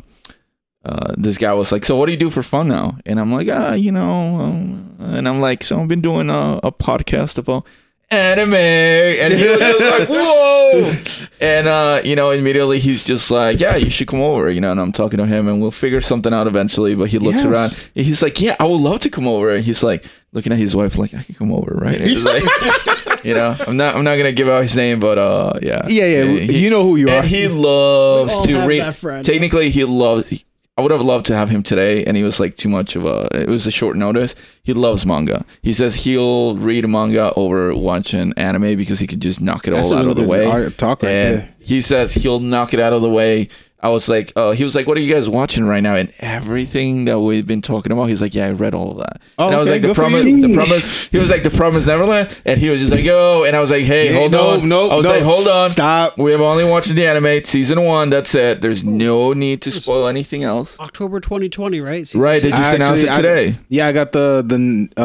[0.84, 3.32] uh this guy was like, "So what do you do for fun now?" And I'm
[3.32, 7.38] like, "Ah, you know," um, and I'm like, "So I've been doing a, a podcast
[7.38, 7.66] about
[8.10, 10.94] anime." And he was just like, "Whoa!"
[11.40, 14.70] And uh, you know, immediately he's just like, "Yeah, you should come over," you know.
[14.72, 16.94] And I'm talking to him, and we'll figure something out eventually.
[16.94, 17.46] But he looks Yes.
[17.46, 20.52] around, and he's like, "Yeah, I would love to come over." And he's like looking
[20.52, 22.42] at his wife, like, "I can come over, right?" And he's like,
[23.24, 26.06] you know, I'm not, I'm not gonna give out his name, but uh, yeah, Yeah,
[26.06, 27.18] yeah, he- you know who you are.
[27.18, 28.94] and he loves to read.
[29.24, 30.44] Technically, he loves.
[30.78, 33.06] I would have loved to have him today, and he was like too much of
[33.06, 33.28] a.
[33.32, 34.34] It was a short notice.
[34.62, 35.46] He loves manga.
[35.62, 39.90] He says he'll read manga over watching anime because he could just knock it That's
[39.90, 40.44] all out of the way.
[40.76, 41.54] talk right and there.
[41.60, 43.48] he says he'll knock it out of the way.
[43.80, 46.12] I was like, uh, he was like, "What are you guys watching right now?" And
[46.20, 49.46] everything that we've been talking about, he's like, "Yeah, I read all of that." Oh,
[49.46, 52.40] and I was okay, like, "The promise, the promise." He was like, "The promise Neverland,"
[52.46, 54.68] and he was just like, "Yo," and I was like, "Hey, Hey, hold no, on."
[54.68, 55.10] no, I was no.
[55.10, 56.16] like, "Hold on, Stop.
[56.18, 58.08] we have only watched the anime season one.
[58.10, 58.60] That's it.
[58.62, 60.78] There's no need to spoil anything else.
[60.80, 62.06] October 2020, right?
[62.06, 62.42] Season Right?
[62.42, 63.54] They just Actually, announced it I- today.
[63.68, 65.00] yeah, I got the the uh,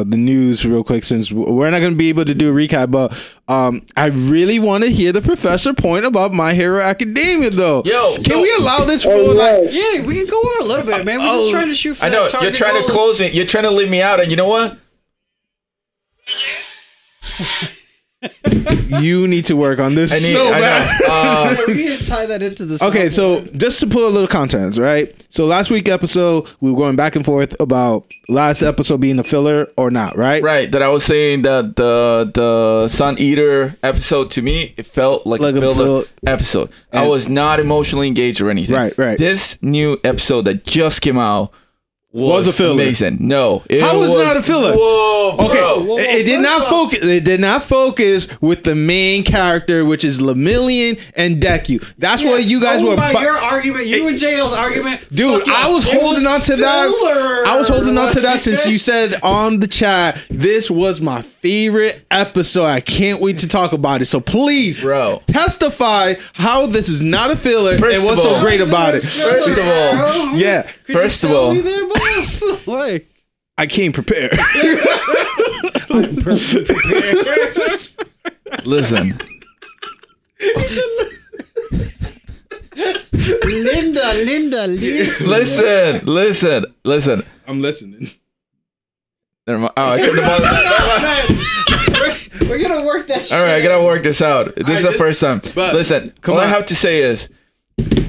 [0.00, 2.54] uh, the news real quick since we're not going to be able to do a
[2.54, 3.12] recap, but
[3.50, 7.82] um, I really want to hear the professor point about My Hero Academia, though.
[7.84, 9.72] Yo, can so- we allow this for Oh, like?
[9.72, 9.74] yes.
[10.00, 11.18] Yeah, we can go over a little bit, man.
[11.18, 13.20] We're just Oh, trying to shoot for I know that you're target trying to close
[13.20, 13.34] it.
[13.34, 14.78] You're trying to leave me out, and you know what?
[19.00, 20.32] You need to work on this I need.
[20.34, 21.00] so I bad.
[21.00, 21.06] know.
[21.08, 22.82] Uh, Yeah, we need to tie that into this.
[22.82, 23.56] Okay, so soundboard.
[23.56, 25.14] just to put a little context, right?
[25.30, 29.24] So last week episode, we were going back and forth about last episode being a
[29.24, 30.42] filler or not, right?
[30.42, 30.70] right.
[30.70, 35.40] That I was saying that the the Sun Eater episode to me it felt like,
[35.40, 36.70] Like a a filler fill- episode.
[36.92, 38.76] I was not emotionally engaged or anything.
[38.76, 39.18] Right, right.
[39.18, 41.52] This new episode that just came out
[42.12, 42.72] was, Was a filler.
[42.72, 43.18] Amazing.
[43.20, 44.74] No, it was it not a filler?
[44.76, 45.84] Whoa, Okay, bro.
[45.84, 46.98] Whoa, it, it did not focus.
[47.06, 51.80] It did not focus with the main character, which is Lemillion and Deku.
[51.98, 52.96] That's what you guys oh were.
[52.96, 56.56] By bu- your argument, you and JL's argument, Dude, I was it holding on to
[56.56, 57.44] that.
[57.46, 61.22] I was holding on to that since you said on the chat, this was my
[61.22, 62.64] favorite episode.
[62.66, 64.06] I can't wait to talk about it.
[64.06, 65.22] So please, Bro.
[65.26, 69.02] testify how this is not a filler First and what's so great about it.
[69.02, 71.54] First of all, Yeah, Could First of all-
[72.04, 73.08] me like,
[73.58, 74.32] I came prepared.
[75.90, 78.66] I'm perfectly prepared.
[78.66, 79.18] listen.
[83.44, 85.28] Linda, Linda, listen.
[85.28, 87.22] Listen, listen, listen.
[87.46, 88.10] I'm listening.
[89.46, 89.72] Never mind.
[89.76, 90.22] Oh, I turned the
[91.82, 92.48] volume.
[92.48, 93.32] we're, we're gonna work that shit.
[93.36, 94.54] All right, I gotta work this out.
[94.56, 95.40] This is the just- first time.
[95.54, 97.28] but- Listen, come all I have to say is,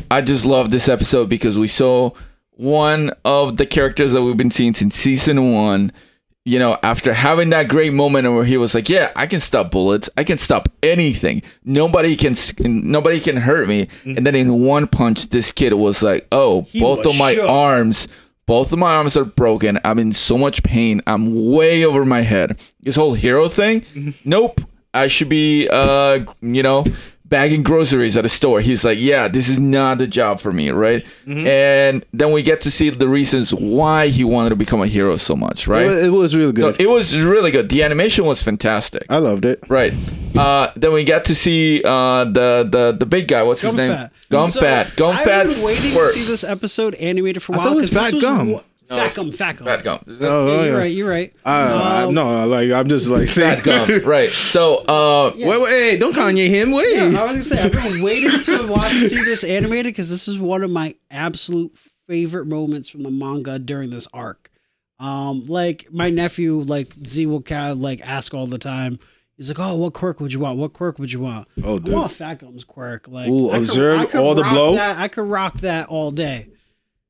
[0.09, 2.11] I just love this episode because we saw
[2.55, 5.91] one of the characters that we've been seeing since season one.
[6.43, 9.69] You know, after having that great moment where he was like, "Yeah, I can stop
[9.69, 10.09] bullets.
[10.17, 11.43] I can stop anything.
[11.63, 12.33] Nobody can.
[12.59, 17.05] Nobody can hurt me." And then in one punch, this kid was like, "Oh, both
[17.05, 17.47] of my shook.
[17.47, 18.07] arms."
[18.47, 19.79] Both of my arms are broken.
[19.85, 21.01] I'm in so much pain.
[21.07, 22.59] I'm way over my head.
[22.81, 24.59] This whole hero thing, nope.
[24.93, 26.83] I should be, uh, you know,
[27.31, 28.61] bagging groceries at a store.
[28.61, 31.03] He's like, yeah, this is not the job for me, right?
[31.25, 31.47] Mm-hmm.
[31.47, 35.17] And then we get to see the reasons why he wanted to become a hero
[35.17, 35.85] so much, right?
[35.85, 36.81] It, was, it was really so good.
[36.81, 37.69] it was really good.
[37.69, 39.05] The animation was fantastic.
[39.09, 39.63] I loved it.
[39.67, 39.93] Right.
[40.37, 43.41] Uh, then we get to see uh, the the the big guy.
[43.43, 43.91] What's his name?
[43.91, 44.11] Gumfat.
[44.29, 44.95] Gum So, Fat.
[44.95, 46.13] Gum I've Fat's been waiting work.
[46.13, 47.67] to see this episode animated for a I while.
[47.67, 48.51] I thought it was 'cause this Fat Gum.
[48.51, 48.61] wa-
[48.97, 49.65] Fat Gum, Fat Gum.
[49.67, 49.99] Fat Gum.
[50.07, 50.77] Is that- Oh, Yeah, you're yeah.
[50.77, 50.91] right.
[50.91, 51.33] You're right.
[51.45, 53.61] Uh, Um, no, like I'm just like saying.
[53.61, 54.01] Fat Gum.
[54.05, 54.29] right.
[54.29, 56.71] So uh, Wait, wait, hey, don't Kanye him.
[56.71, 56.95] Wait.
[56.95, 60.27] Yeah, I was gonna say I've been waiting to watch see this animated because this
[60.27, 61.75] is one of my absolute
[62.07, 64.49] favorite moments from the manga during this arc.
[64.99, 68.99] Um, like my nephew, like Z will kind of like ask all the time.
[69.37, 70.59] He's like, "Oh, what quirk would you want?
[70.59, 71.93] What quirk would you want?" Oh, I dude.
[71.93, 73.07] want Fat Gum's quirk.
[73.07, 74.75] Like, Ooh, I could- observe I could all the rock blow?
[74.75, 74.99] That.
[74.99, 76.49] I could rock that all day.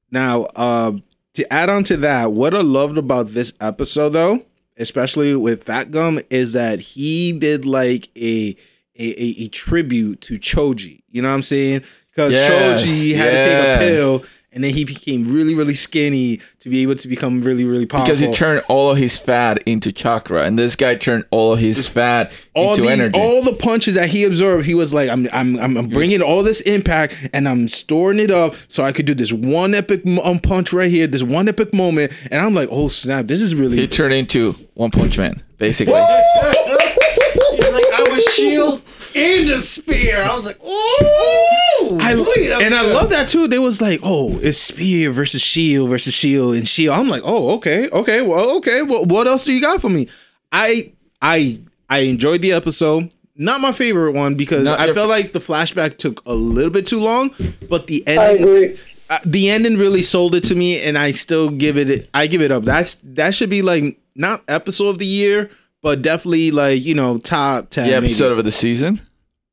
[0.10, 0.94] Now, uh,
[1.34, 4.46] to add on to that, what I loved about this episode, though,
[4.78, 8.56] especially with Fat Gum, is that he did like a
[8.98, 11.02] a, a, a tribute to Choji.
[11.10, 11.84] You know what I'm saying?
[12.10, 16.42] Because Yes, Choji had to take a pill, and then he became really, really skinny
[16.60, 18.06] to be able to become really, really powerful.
[18.06, 21.60] because he turned all of his fat into chakra, and this guy turned all of
[21.60, 23.20] his fat all into these, energy.
[23.20, 26.44] all the punches that he absorbed, he was like, I'm, I'm, I'm, I'm bringing all
[26.44, 30.40] this impact and I'm storing it up so I could do this one epic um,
[30.40, 33.78] punch right here, this one epic moment, and I'm like, oh snap, this is really.
[33.78, 35.94] he turned into One Punch Man, basically.
[35.94, 38.82] He's like, I'm a shield
[39.16, 40.24] and a spear.
[40.24, 41.58] I was like, oh,
[42.00, 43.48] I, and I love that too.
[43.48, 47.52] They was like, "Oh, it's spear versus shield versus shield and shield." I'm like, "Oh,
[47.56, 48.82] okay, okay, well, okay.
[48.82, 50.08] Well, what else do you got for me?"
[50.52, 51.60] I, I,
[51.90, 53.14] I enjoyed the episode.
[53.36, 56.70] Not my favorite one because Not I your felt like the flashback took a little
[56.72, 57.32] bit too long,
[57.70, 58.80] but the I ending, agree.
[59.10, 62.10] uh, the ending really sold it to me, and I still give it.
[62.14, 62.64] I give it up.
[62.64, 65.50] That's that should be like not episode of the year,
[65.82, 67.86] but definitely like you know top ten.
[67.86, 68.08] the maybe.
[68.08, 69.00] episode of the season.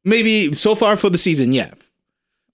[0.05, 1.71] maybe so far for the season, yeah.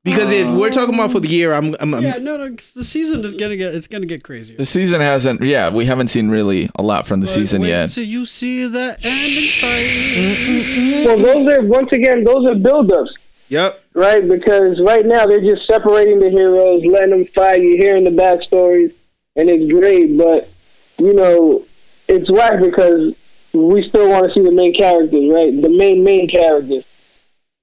[0.05, 2.51] Because if we're um, talking about for the year, I'm, I'm, I'm Yeah, no, no.
[2.51, 3.75] The season is gonna get.
[3.75, 4.59] It's gonna get crazier.
[4.59, 5.41] The season hasn't.
[5.43, 7.89] Yeah, we haven't seen really a lot from the season Wait yet.
[7.89, 11.07] till you see the ending fight.
[11.07, 13.15] Well, those are once again those are build-ups,
[13.49, 13.83] yep.
[13.95, 14.29] right?
[14.29, 17.63] Because right now they're just separating the heroes, letting them fight.
[17.63, 18.93] You're hearing the backstories,
[19.37, 20.19] and it's great.
[20.19, 20.51] But
[20.99, 21.65] you know,
[22.09, 23.17] it's whack because
[23.55, 25.63] we still want to see the main characters, right?
[25.63, 26.85] The main main characters,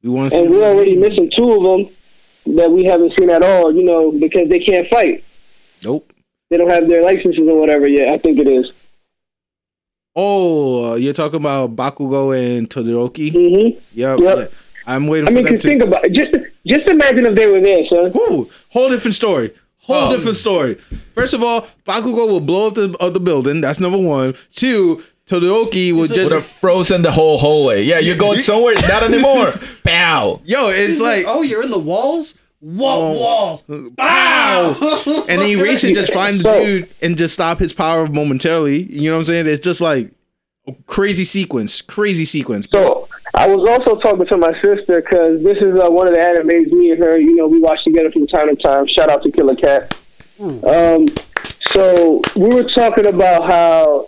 [0.02, 0.44] We want to see.
[0.44, 1.96] and we're already missing two of them
[2.46, 3.74] that we haven't seen at all.
[3.74, 5.24] You know, because they can't fight.
[5.84, 6.12] Nope.
[6.50, 8.10] They don't have their licenses or whatever yet.
[8.14, 8.72] I think it is.
[10.16, 13.32] Oh, uh, you're talking about Bakugo and Todoroki.
[13.32, 13.80] Mm-hmm.
[13.94, 14.20] Yep.
[14.20, 14.38] Yep.
[14.38, 14.46] yeah.
[14.86, 15.68] I'm waiting I mean, for them cause to.
[15.70, 16.14] think about it.
[16.14, 16.36] Just
[16.68, 18.12] just imagine if they were there, son.
[18.16, 19.54] Ooh, whole different story.
[19.84, 20.16] Whole Oh.
[20.16, 20.76] different story.
[21.16, 23.62] First of all, Bakugo will blow up the of the building.
[23.62, 24.34] That's number one.
[24.52, 26.34] Two, Todoroki will Would just.
[26.34, 27.84] have frozen the whole hallway.
[27.84, 28.76] Yeah, you're going somewhere.
[28.76, 29.54] Not anymore.
[29.84, 30.42] Bow.
[30.44, 31.26] Yo, it's like.
[31.28, 32.36] oh, you're in the walls.
[32.60, 33.14] What Oh.
[33.20, 33.62] walls?
[33.64, 34.76] Bow.
[35.28, 38.84] and then Eraser just find the dude and just stop his power momentarily.
[38.84, 39.48] You know what I'm saying?
[39.48, 40.12] It's just like
[40.68, 42.68] a crazy sequence, crazy sequence.
[42.72, 46.20] So I was also talking to my sister because this is uh, one of the
[46.20, 48.86] animes me and her, you know, we watch together from time to time.
[48.88, 49.96] Shout out to Killer Cat.
[50.40, 51.08] Um,
[51.74, 54.08] so we were talking about how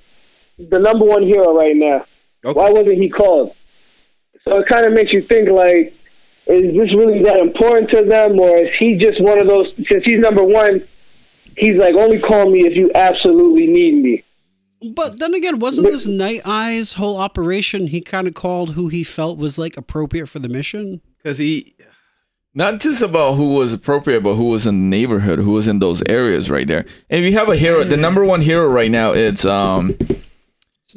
[0.58, 2.06] the number one hero right now.
[2.46, 2.60] Okay.
[2.60, 3.56] Why wasn't he called?
[4.44, 5.94] So it kind of makes you think like,
[6.48, 9.74] is this really that important to them, or is he just one of those?
[9.88, 10.84] Since he's number one,
[11.56, 14.24] he's like, only call me if you absolutely need me.
[14.94, 17.88] But then again, wasn't this Night Eyes whole operation?
[17.88, 21.00] He kind of called who he felt was like appropriate for the mission.
[21.20, 21.74] Because he,
[22.54, 25.80] Not just about who was appropriate, but who was in the neighborhood, who was in
[25.80, 26.86] those areas right there.
[27.10, 30.10] And if you have a hero, the number one hero right now, it's um It's
[30.10, 30.18] not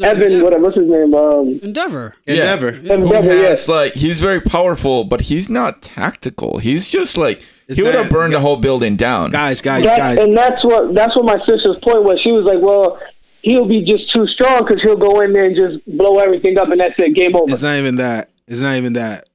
[0.01, 0.45] Evan, Endeavor.
[0.45, 1.15] whatever, what's his name?
[1.15, 2.15] Um, Endeavor.
[2.27, 2.35] Yeah.
[2.55, 2.69] Endeavor.
[2.69, 3.57] Evan who Dever, yeah.
[3.69, 6.59] like he's very powerful, but he's not tactical.
[6.59, 9.31] He's just like Is he would that- have burned the whole building down.
[9.31, 10.19] Guys, guys, That, guys.
[10.19, 12.21] and that's what that's what my sister's point was.
[12.21, 13.01] She was like, "Well,
[13.43, 16.69] he'll be just too strong because he'll go in there and just blow everything up,
[16.71, 18.31] and that's it, game over." It's not even that.
[18.49, 19.29] It's not even that.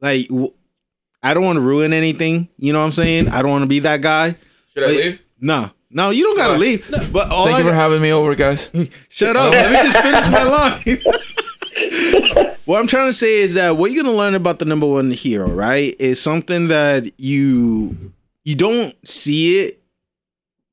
[0.00, 0.52] Like, w-
[1.22, 2.48] I don't want to ruin anything.
[2.58, 3.28] You know what I'm saying?
[3.28, 4.36] I don't want to be that guy.
[4.74, 5.22] Should I leave?
[5.40, 6.58] No, no, you don't gotta Why?
[6.58, 6.88] leave.
[7.12, 8.70] But all Thank I you for having me over, guys.
[9.08, 9.52] shut up.
[9.52, 10.82] Let me just finish my line.
[12.64, 15.10] what I'm trying to say is that what you're gonna learn about the number one
[15.10, 18.12] hero, right, is something that you
[18.44, 19.82] you don't see it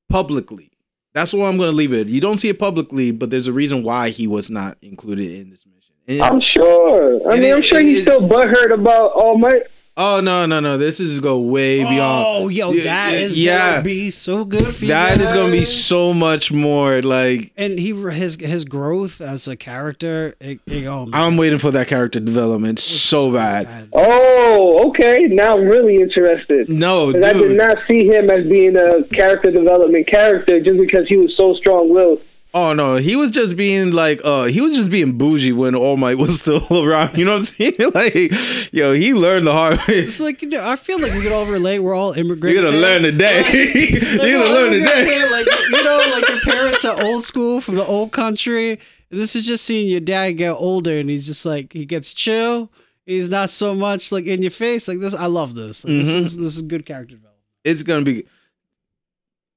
[0.10, 0.72] publicly.
[1.14, 2.08] That's why I'm gonna leave it.
[2.08, 5.50] You don't see it publicly, but there's a reason why he was not included in
[5.50, 5.94] this mission.
[6.08, 7.32] And- I'm sure.
[7.32, 9.64] I mean, it- I'm sure it he's is- still butthurt about All Might.
[9.98, 10.78] Oh no, no, no!
[10.78, 12.26] This is go way beyond.
[12.28, 13.72] Oh, yo, Yeah, that yeah, is yeah.
[13.74, 14.92] gonna be so good for you.
[14.92, 19.56] That is gonna be so much more like and he his his growth as a
[19.56, 20.36] character.
[20.40, 21.22] It, it, oh, man.
[21.22, 23.90] I'm waiting for that character development so bad.
[23.94, 25.26] Oh, okay.
[25.28, 26.70] Now I'm really interested.
[26.70, 31.08] No, 'Cause I did not see him as being a character development character just because
[31.08, 32.22] he was so strong-willed.
[32.56, 35.98] Oh no, he was just being like uh he was just being bougie when All
[35.98, 37.18] Might was still around.
[37.18, 37.74] You know what I'm saying?
[37.94, 39.96] Like, yo, he learned the hard way.
[40.00, 41.80] It's like you know, I feel like we could all relate.
[41.80, 42.54] We're all immigrants.
[42.62, 43.42] You're gonna learn today.
[43.42, 45.28] Like, You're gonna learn today.
[45.32, 48.72] Like you know, like your parents are old school from the old country.
[49.10, 52.14] And this is just seeing your dad get older, and he's just like he gets
[52.14, 52.72] chill.
[53.06, 54.88] He's not so much like in your face.
[54.88, 55.84] Like this, I love this.
[55.84, 56.00] Like, Mhm.
[56.06, 57.42] this, is, this is good character development.
[57.64, 58.26] It's gonna be.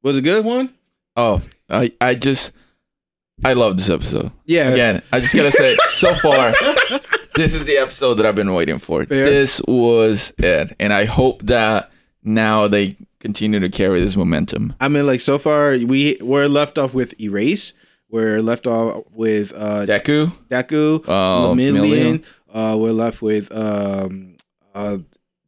[0.03, 0.75] Was it a good one?
[1.17, 2.53] Oh, I I just
[3.45, 4.33] I love this episode.
[4.45, 4.71] Yeah.
[4.71, 6.53] Again, I just gotta say, so far,
[7.35, 9.05] this is the episode that I've been waiting for.
[9.05, 9.25] Fair.
[9.27, 11.91] This was it, and I hope that
[12.23, 14.75] now they continue to carry this momentum.
[14.81, 17.75] I mean, like so far we we're left off with Erase.
[18.09, 21.73] We're left off with uh Deku, Deku, Oh, Lemillion.
[21.73, 22.25] Million.
[22.53, 24.37] Uh, we're left with um
[24.75, 24.99] uh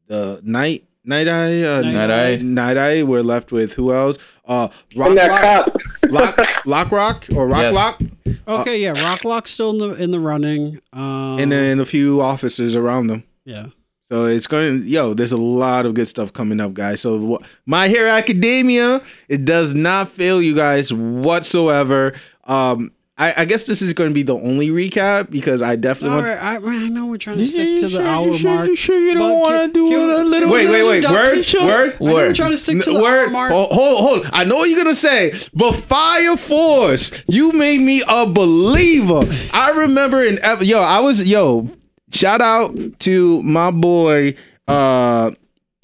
[0.09, 2.37] the Night Night Eye, uh, Night Night Eye.
[2.43, 3.03] Night Eye.
[3.03, 4.19] We're left with who else?
[4.45, 5.77] Uh, Rock And that Lock, cop.
[6.11, 7.75] Lock, Lock Rock, or Rock Yes.
[7.75, 8.01] Lock,
[8.47, 10.81] Okay, yeah, Rock Lock's still in the in the running.
[10.93, 13.25] Um, and then a few officers around them.
[13.45, 13.67] yeah,
[14.09, 17.01] So it's going, yo, there's a lot of good stuff coming up, guys.
[17.01, 22.13] So, wh- My Hero Academia, it does not fail you guys whatsoever.
[22.45, 26.17] Um, I, I guess this is going to be the only recap because I definitely
[26.19, 26.41] all want.
[26.41, 26.63] right.
[26.63, 28.69] I, I know we're trying to stick to the hour you sure, mark.
[28.69, 30.51] You sure you don't want to can- do can- a little?
[30.51, 31.01] Wait, wait, wait.
[31.03, 31.15] Dr.
[31.15, 31.67] Word, Show.
[31.67, 33.25] word, I we're trying to stick to the word.
[33.27, 33.51] hour mark.
[33.53, 34.31] Hold, hold, hold.
[34.33, 39.23] I know what you're gonna say, but Fire Force, you made me a believer.
[39.53, 41.69] I remember in ep- yo, I was yo.
[42.13, 44.35] Shout out to my boy
[44.69, 45.33] uh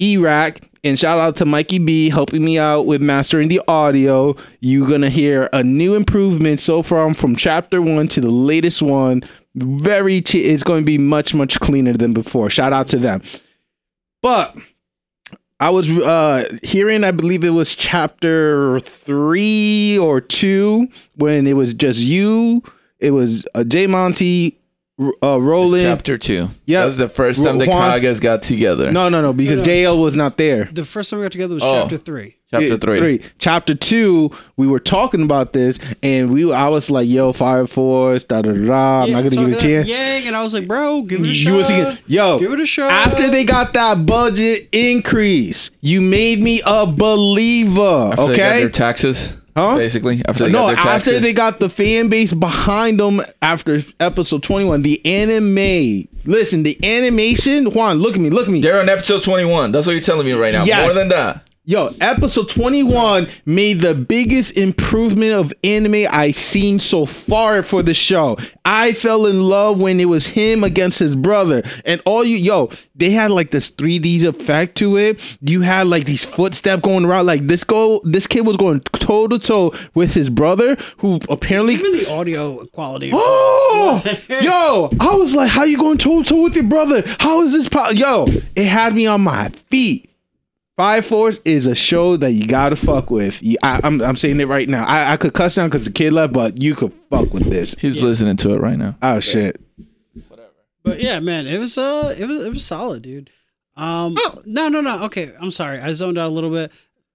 [0.01, 4.35] Iraq and shout out to Mikey B helping me out with mastering the audio.
[4.61, 9.23] You're gonna hear a new improvement so far from chapter one to the latest one.
[9.55, 12.49] Very, ch- it's going to be much much cleaner than before.
[12.49, 13.21] Shout out to them.
[14.21, 14.55] But
[15.59, 21.73] I was uh hearing, I believe it was chapter three or two, when it was
[21.73, 22.63] just you.
[22.99, 24.57] It was uh, J Monty,
[25.21, 25.83] uh, Roland.
[25.83, 26.47] Chapter two.
[26.65, 26.83] Yeah.
[26.83, 28.91] that's the first time the Juan- Kagas got together.
[28.91, 29.71] No, no, no, because No, no.
[29.71, 30.65] JL was not there.
[30.71, 31.81] the first time we got together was Oh.
[31.81, 32.35] chapter three.
[32.49, 33.21] chapter Yeah, three.
[33.37, 38.23] Chapter two, we were talking about this, and we I was like, "Yo, Fire Force,
[38.23, 39.87] da da da." I'm Yeah, not gonna give it a chance.
[39.89, 41.53] Yang, and I was like, bro, give it a You shot.
[41.57, 42.91] was thinking, yo, give it a shot.
[42.91, 48.11] after they got that budget increase, you made me a believer.
[48.13, 49.33] After they got okay, their taxes.
[49.55, 49.77] Huh?
[49.77, 54.43] Basically, after they no, got after they got the fan base behind them after episode
[54.43, 56.07] 21, the anime.
[56.25, 57.71] Listen, the animation.
[57.71, 58.59] Juan, look at me, look at me.
[58.59, 59.71] They're on episode twenty-one.
[59.71, 60.65] That's what you're telling me right now.
[60.65, 60.81] Yes.
[60.81, 61.47] More than that.
[61.67, 67.95] Yo, episode 21 made the biggest improvement of anime I've seen so far for the
[67.95, 68.37] show.
[68.63, 71.63] I fell in love when it was him against his brother.
[71.83, 75.37] And all you, yo, they had like this 3D effect to it.
[75.41, 77.25] You had like these footsteps going around.
[77.25, 81.73] Like this go, this kid was going toe to toe with his brother, who apparently
[81.73, 83.09] even the audio quality.
[83.11, 84.91] Oh, yo!
[84.99, 87.01] I was like, "How you going toe to toe with your brother?
[87.19, 87.67] How is this?
[87.67, 87.89] Po-?
[87.89, 90.11] Yo, it had me on my feet.
[90.77, 93.41] Fire Force is a show that you gotta fuck with.
[93.41, 94.85] You- I, am I'm saying it right now.
[94.85, 97.75] I, I could cuss down because the kid left, but you could fuck with this.
[97.75, 98.95] He's listening to it right now.
[99.01, 99.61] Oh shit!
[100.27, 100.49] Whatever.
[100.83, 103.29] But yeah, man, it was uh, it was it was solid, dude.
[103.77, 104.41] Um, Oh.
[104.45, 105.03] no, no, no.
[105.05, 106.71] Okay, I'm sorry, I zoned out a little bit.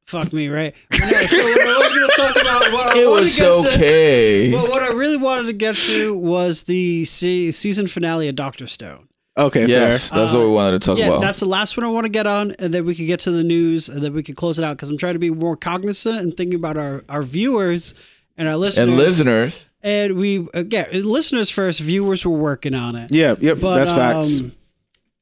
[0.06, 0.74] Fuck me, right?
[0.90, 2.72] But so what I was gonna talk about.
[2.72, 4.52] What I It was to get to- okay.
[4.54, 8.66] Well, what I really wanted to get to was the se- season finale of Doctor
[8.66, 9.06] Stone.
[9.38, 11.20] Okay, yes, that's what we wanted to talk Uh, Yeah, about.
[11.22, 13.30] that's the last one I want to get on, and then we can get to
[13.30, 15.56] the news, and then we can close it out because I'm trying to be more
[15.56, 17.94] cognizant and thinking about our, our viewers
[18.36, 18.88] and our listeners.
[18.88, 23.08] and listeners, And we again, listeners first, viewers were working on it.
[23.10, 23.18] fair.
[23.18, 24.40] Yeah, yep, But, that's facts.
[24.40, 24.52] um,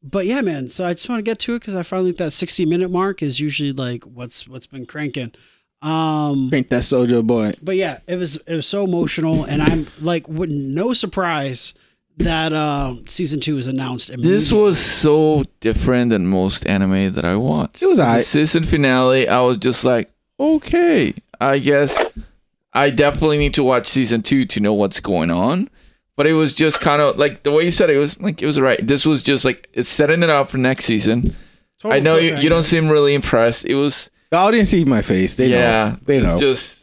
[0.03, 0.69] but yeah, man.
[0.71, 2.91] So I just want to get to it because I finally like that 60 minute
[2.91, 5.33] mark is usually like what's what's been cranking.
[5.83, 7.53] Um, Ain't that soldier boy?
[7.63, 11.75] but yeah, it was it was so emotional, and I'm like, with no surprise
[12.19, 14.11] that uh, season two was announced.
[14.19, 17.83] this was so different than most anime that I watched.
[17.83, 19.29] It was the season finale.
[19.29, 22.03] I was just like, okay, I guess
[22.73, 25.71] I definitely need to watch season two to know what's going on.
[26.17, 28.43] But it was just kind of like the way you said it, it was like
[28.43, 28.85] it was right.
[28.85, 31.37] This was just like it's setting it up for next season.
[31.79, 33.65] Total I know you, you don't seem really impressed.
[33.65, 35.37] It was The audience see my face.
[35.37, 35.91] They yeah.
[35.91, 35.99] know.
[36.03, 36.33] They know.
[36.33, 36.78] It's just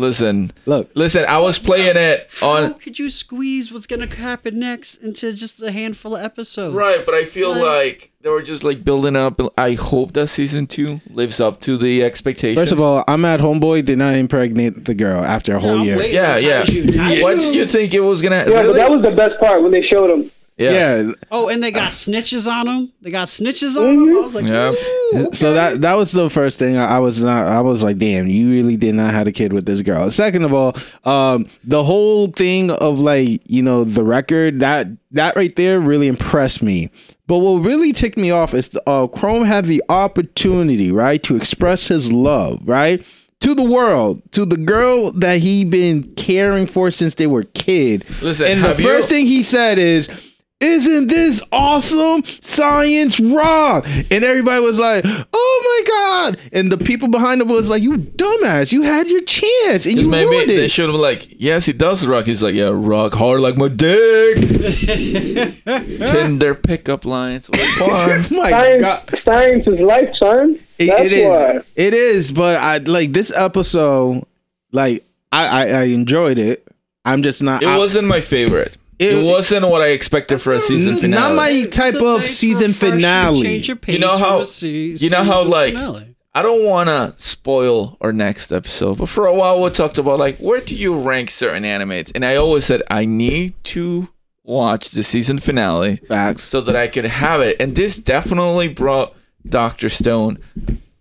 [0.00, 1.24] listen, Look, listen.
[1.28, 5.62] I was playing it How on could you squeeze what's gonna happen next into just
[5.62, 6.74] a handful of episodes?
[6.74, 9.40] right, but I feel Like- like they were just like building up.
[9.56, 12.58] I hope that season two lives up to the expectations.
[12.60, 13.84] first of all, I'm at homeboy.
[13.84, 15.96] Did not impregnate the girl after a whole I'm year.
[15.96, 16.14] waiting.
[16.16, 16.62] yeah, yeah.
[16.62, 17.22] Kaiju, kaiju.
[17.22, 18.36] What did you think it was gonna?
[18.36, 18.66] Yeah, really?
[18.68, 20.30] but that was the best part when they showed him.
[20.60, 21.06] Yes.
[21.06, 22.92] Yeah, Oh, and they got snitches on them.
[23.00, 24.16] They got snitches on them.
[24.16, 24.74] I was like, Yep.
[25.14, 27.46] "Ooh, So that that was the first thing I, I was not.
[27.46, 30.10] I was like, damn, you really did not have a kid with this girl.
[30.10, 35.34] Second of all, um, the whole thing of like you know the record that that
[35.36, 36.90] right there really impressed me.
[37.26, 41.86] But what really ticked me off is uh, Chrome had the opportunity, right, to express
[41.88, 43.04] his love, right.
[43.40, 48.04] To the world, to the girl that he been caring for since they were kid.
[48.20, 50.29] Listen, and the have you- first thing he said is,
[50.60, 52.22] isn't this awesome?
[52.42, 53.86] Science rock.
[54.10, 55.90] And everybody was like, oh my
[56.34, 56.38] God.
[56.52, 58.72] And the people behind him was like, you dumbass.
[58.72, 60.70] You had your chance and you Maybe ruined they it.
[60.70, 62.26] should have like, yes, he does rock.
[62.26, 64.36] He's like, yeah, rock hard like my dick.
[65.64, 67.48] Tinder pickup lines.
[67.54, 69.20] Oh my Science, God.
[69.24, 70.58] science is life, son.
[70.78, 71.24] It- it is.
[71.28, 71.60] why.
[71.76, 72.32] It is.
[72.32, 74.24] But I like this episode,
[74.72, 76.66] like, I, I, I enjoyed it.
[77.04, 77.62] I'm just not.
[77.62, 78.76] It I- wasn't my favorite.
[79.00, 81.22] It, wasn't what I expected for a season N- finale.
[81.28, 83.42] not my type of nice, season finale.
[83.42, 86.06] change of pace You know how- se- you know how, like, finale.
[86.34, 90.18] I don't want to spoil our next episode, but for a while we talked about
[90.20, 94.08] like where do you rank certain animates, and I always said I need to
[94.44, 96.44] watch the season finale Facts.
[96.44, 99.12] so that I could have it, and this definitely brought
[99.48, 100.38] Doctor Stone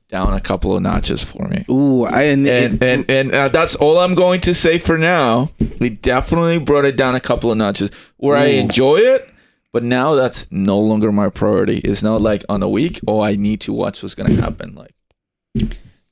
[0.09, 1.65] down a couple of notches for me.
[1.69, 5.51] Ooh, I, and, And and and uh, that's all I'm going to say for now.
[5.79, 9.29] We definitely brought it down a couple of notches where I enjoy it,
[9.71, 11.77] but now that's no longer my priority.
[11.77, 14.75] It's not like on a week, oh, I need to watch what's gonna happen.
[14.75, 14.93] Like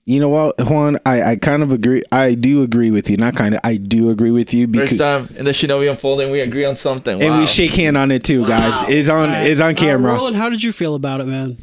[0.06, 0.98] you know what, Juan?
[1.06, 2.02] I, I kind of agree.
[2.14, 3.18] I do agree with you.
[3.18, 3.62] Not kind of.
[3.66, 4.92] I do agree with you because.
[4.92, 7.22] first time in the Shinobi Unfolding, we agree on something.
[7.22, 8.72] and we shake hand on it too, guys.
[8.74, 8.86] Wow.
[8.88, 9.30] It's on.
[9.30, 10.14] Uh, It's on uh, camera.
[10.14, 11.58] Roland, how did you feel about it, man?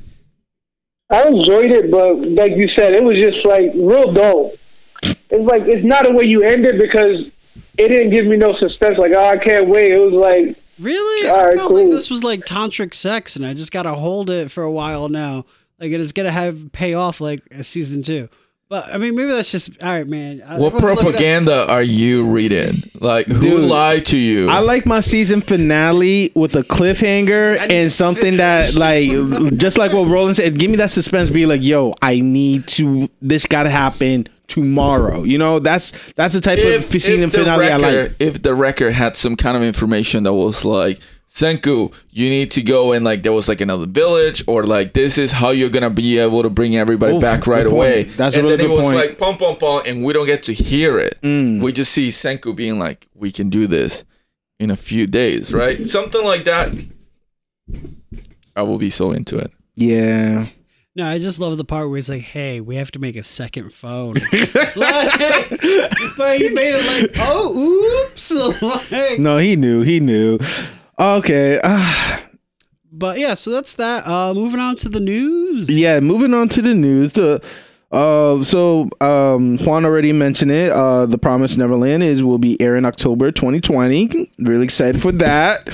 [1.10, 4.52] I enjoyed it, but like you said, it was just like real dull.
[5.02, 7.30] It's like it's not a way you end it because
[7.76, 8.98] it didn't give me no suspense.
[8.98, 9.92] Like oh, I can't wait.
[9.92, 11.28] It was like Really?
[11.28, 14.30] All I right, felt like this was like tantric sex, and I just gotta hold
[14.30, 15.44] it for a while now.
[15.78, 18.28] Like it is gonna have pay off like a season two.
[18.70, 20.38] But I mean, maybe that's just all right, man.
[20.38, 22.82] What everyone's looking at- propaganda are you reading?
[22.98, 24.48] Like who Dude, lied to you?
[24.48, 29.10] I like my season finale with a cliffhanger and to something that, like,
[29.58, 31.28] just like what Roland said, give me that suspense.
[31.28, 33.08] Be like, yo, I need to.
[33.20, 35.22] This got to happen tomorrow.
[35.22, 38.12] You know, that's that's the type of season the finale I like.
[38.18, 41.00] if the record had some kind of information that was like
[41.34, 45.18] Senku, you need to go and like there was like another village or like this
[45.18, 48.04] is how you're gonna be able to bring everybody Oof, back right away.
[48.04, 48.96] That's a and really then good it was point.
[48.96, 51.18] like pom pom pom, and we don't get to hear it.
[51.22, 51.60] Mm.
[51.60, 54.04] We just see Senku being like, "We can do this
[54.60, 55.84] in a few days," right?
[55.88, 56.72] Something like that.
[58.54, 59.50] I will be so into it.
[59.74, 60.46] Yeah.
[60.94, 63.24] No, I just love the part where he's like, "Hey, we have to make a
[63.24, 64.14] second phone."
[64.76, 65.18] Like,
[66.16, 68.30] but he made it like, "Oh, oops!"
[68.92, 69.82] Like, No, he knew.
[69.82, 70.38] He knew.
[70.98, 71.60] Okay.
[71.62, 72.18] Uh,
[72.92, 74.06] but yeah, so that's that.
[74.06, 75.68] Uh, moving on to the news.
[75.68, 76.00] yeah.
[76.00, 77.12] Moving on to the news.
[77.12, 77.44] The
[77.92, 80.72] uh, so um, Juan already mentioned it.
[80.72, 84.32] Uh, the Promised Neverland is will be airing October 2020.
[84.40, 85.68] Really excited for that.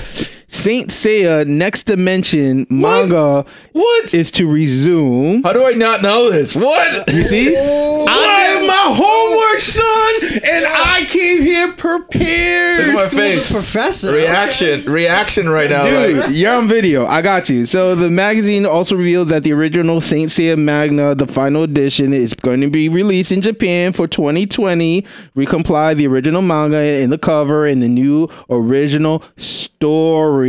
[0.53, 4.13] Saint Seiya Next Dimension manga What?
[4.13, 5.43] is to resume.
[5.43, 6.53] How do I not know this?
[6.57, 7.07] What?
[7.07, 12.87] You see, I did my homework, son, and I came here prepared.
[12.87, 13.49] Look at my face.
[13.49, 14.11] professor.
[14.13, 15.85] Reaction, reaction right now.
[15.85, 17.05] Dude, like- you're on video.
[17.05, 17.65] I got you.
[17.65, 22.33] So the magazine also revealed that the original Saint Seiya manga, the final edition, is
[22.33, 25.05] going to be released in Japan for 2020.
[25.33, 30.40] Recompile the original manga in the cover and the new original story.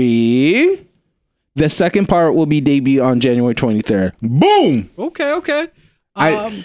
[1.55, 4.12] The second part will be debut on January 23rd.
[4.23, 4.90] Boom!
[4.98, 5.69] Okay, okay.
[6.16, 6.64] I- Um,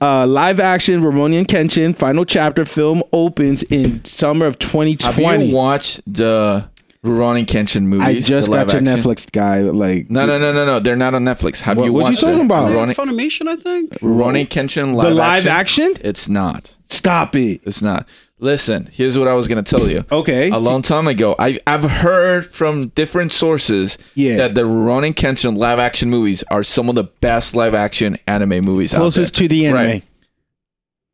[0.00, 5.44] Uh, live action Rurouni Kenshin final chapter film opens in summer of Have 2020.
[5.48, 6.64] you watched the
[7.04, 8.06] Rurouni Kenshin movies?
[8.06, 8.84] I just the got your action?
[8.84, 9.60] Netflix guy.
[9.60, 10.80] Like, No, no, no, no, no.
[10.80, 11.60] They're not on Netflix.
[11.62, 12.44] Have What- you what are you talking it?
[12.46, 12.70] about?
[12.72, 13.90] Rurouni Rurouni, Funimation, I think.
[14.00, 15.86] Rurouni Kenshin live the live action?
[15.90, 16.08] action?
[16.08, 16.76] It's not.
[16.88, 17.60] Stop it.
[17.64, 18.08] It's not.
[18.40, 20.04] Listen, here's what I was gonna tell you.
[20.10, 20.50] Okay.
[20.50, 24.36] A long time ago, I, I've heard from different sources Yeah.
[24.36, 28.64] that the Rurouni Kenshin live action movies are some of the best live action anime
[28.64, 29.00] movies Closest out there.
[29.00, 29.76] Closest to the anime.
[29.76, 30.02] Right.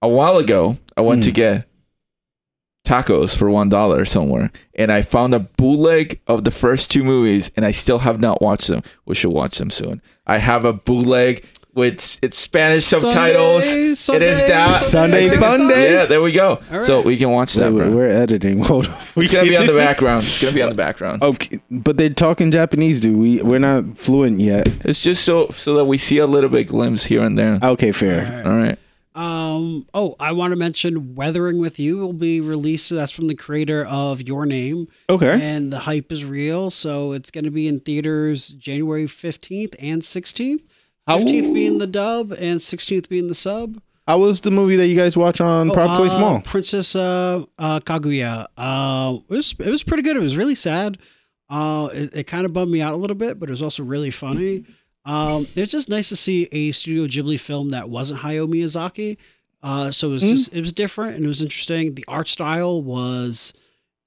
[0.02, 1.26] A while ago, I went Mm.
[1.26, 1.68] to get
[2.90, 7.50] tacos for one dollar somewhere, and I found a bootleg of the first two movies,
[7.56, 8.82] and I still have not watched them.
[9.06, 10.02] We should watch them soon.
[10.26, 11.44] I have a bootleg
[11.74, 13.64] with it's Spanish subtitles.
[13.98, 15.92] Sunday, it is that Sunday I fun day.
[15.92, 16.60] Yeah, there we go.
[16.72, 17.92] All So we can watch that, wait, bro.
[17.92, 18.58] we're editing.
[18.70, 18.96] Hold on.
[19.16, 20.22] It's gonna be on the background.
[20.24, 21.22] It's gonna be on the background.
[21.30, 23.16] Okay, but they talk in Japanese, dude.
[23.16, 24.68] We we're not fluent yet.
[24.84, 27.58] It's just so so that we see a little bit glimpse here and there.
[27.62, 28.42] Okay, fair.
[28.44, 28.76] All right.
[29.20, 29.86] Um.
[29.92, 32.90] Oh, I want to mention "Weathering with You" will be released.
[32.90, 35.38] That's from the creator of Your Name, Okay.
[35.40, 36.70] and the hype is real.
[36.70, 40.62] So it's going to be in theaters January fifteenth and sixteenth.
[41.06, 43.80] How- Fifteenth being the dub, and sixteenth being the sub.
[44.06, 46.40] How was the movie that you guys watch on Oh, Proud Place uh, Mall?
[46.40, 48.46] Princess uh, uh, Kaguya.
[48.56, 50.16] Uh, it was it was pretty good.
[50.16, 50.98] It was really sad.
[51.48, 53.82] Uh, it, it kind of bummed me out a little bit, but it was also
[53.82, 54.64] really funny.
[55.04, 59.16] Um, it's just nice to see a Studio Ghibli film that wasn't Hayao Miyazaki.
[59.62, 61.94] Uh, so it was just it was different and it was interesting.
[61.94, 63.52] The art style was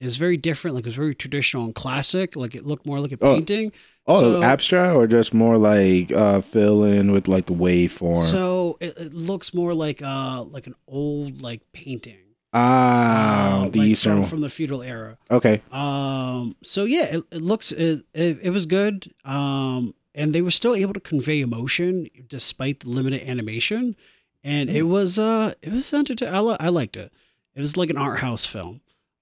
[0.00, 0.74] is very different.
[0.74, 2.36] Like it was very traditional and classic.
[2.36, 3.72] Like it looked more like a Oh, painting.
[4.06, 8.24] Oh, so- abstract or just more like uh fill in with like the waveform.
[8.30, 12.18] So it, it looks more like uh like an old like painting.
[12.52, 14.20] ah, Uh, the like Eastern.
[14.22, 15.18] from, from the feudal era.
[15.30, 15.62] okay.
[15.70, 19.12] Um, so yeah, it, it looks it, it it was good.
[19.24, 23.96] Um, and they were still able to convey emotion despite the limited animation,
[24.42, 26.34] and it was uh it was entertaining.
[26.34, 27.12] I, li- I liked it.
[27.54, 28.80] It was like an art house film.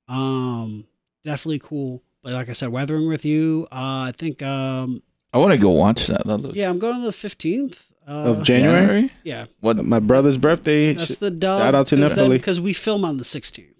[0.08, 0.84] Um,
[1.24, 2.02] definitely cool.
[2.22, 5.02] But like I said, Weathering with You, uh, I think, um,
[5.32, 6.24] I want to go watch that.
[6.24, 9.10] That looks yeah, I'm going on the 15th uh, Of January?
[9.24, 9.76] Yeah, What?
[9.84, 10.92] My brother's birthday.
[10.92, 11.60] that's the dub.
[11.62, 12.30] Shout out to Nepali.
[12.30, 13.74] because we film on the 16th,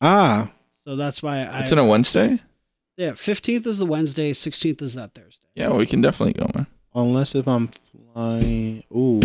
[0.00, 0.52] ah,
[0.86, 1.60] so that's why I.
[1.60, 2.38] It's on a Wednesday.
[2.96, 5.46] Yeah, 15th is the Wednesday, 16th is that Thursday.
[5.54, 6.66] Yeah, we can definitely go, man.
[6.94, 7.68] unless if I'm
[8.12, 8.84] flying.
[8.94, 9.20] Ooh,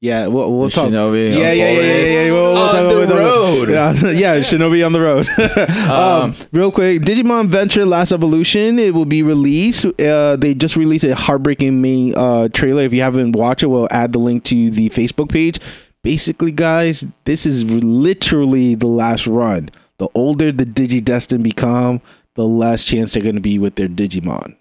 [0.00, 0.26] yeah.
[0.28, 0.88] We'll, we'll talk.
[0.88, 2.14] Shinobi Yeah, yeah, yeah, yeah, unfolding.
[2.14, 2.32] yeah.
[2.32, 3.68] We'll, we'll On talk the we'll talk road.
[3.70, 5.28] about- Yeah, yeah, Shinobi on the road.
[5.90, 8.78] um, Um, real quick, Digimon Adventure Last Evolution.
[8.78, 9.84] It will be released.
[10.00, 12.82] Uh, they just released a heartbreaking main uh, trailer.
[12.82, 15.58] If you haven't watched it, we'll add the link to the Facebook page.
[16.02, 19.68] Basically, guys, this is literally the last run.
[19.98, 22.00] The older the DigiDestined become,
[22.36, 24.56] the last chance they're going to be with their Digimon.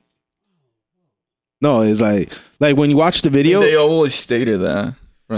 [1.61, 3.61] No, it's like like when you watch the video.
[3.61, 4.95] They always stated that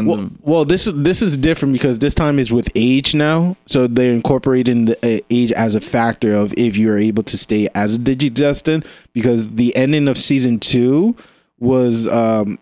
[0.08, 3.88] Well, well, this is this is different because this time is with age now, so
[3.88, 7.70] they're incorporating the uh, age as a factor of if you are able to stay
[7.74, 8.86] as a DigiDestined.
[9.14, 11.16] Because the ending of season two
[11.60, 12.60] was, um,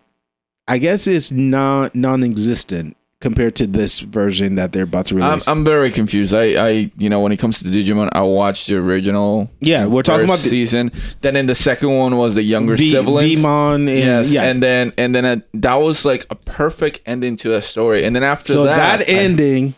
[0.68, 2.96] I guess, it's not non-existent
[3.26, 5.48] compared to this version that they're about to I'm, release.
[5.48, 6.32] I'm very confused.
[6.32, 9.50] I, I, you know, when it comes to Digimon, I watched the original.
[9.62, 10.92] yeah, we're talking about the season.
[11.22, 13.40] Then in the second one was the younger v- siblings.
[13.40, 14.44] Veemon and yes, yeah.
[14.44, 18.06] and then and then uh that was like a perfect ending to that story.
[18.06, 19.74] And then after so that, that, ending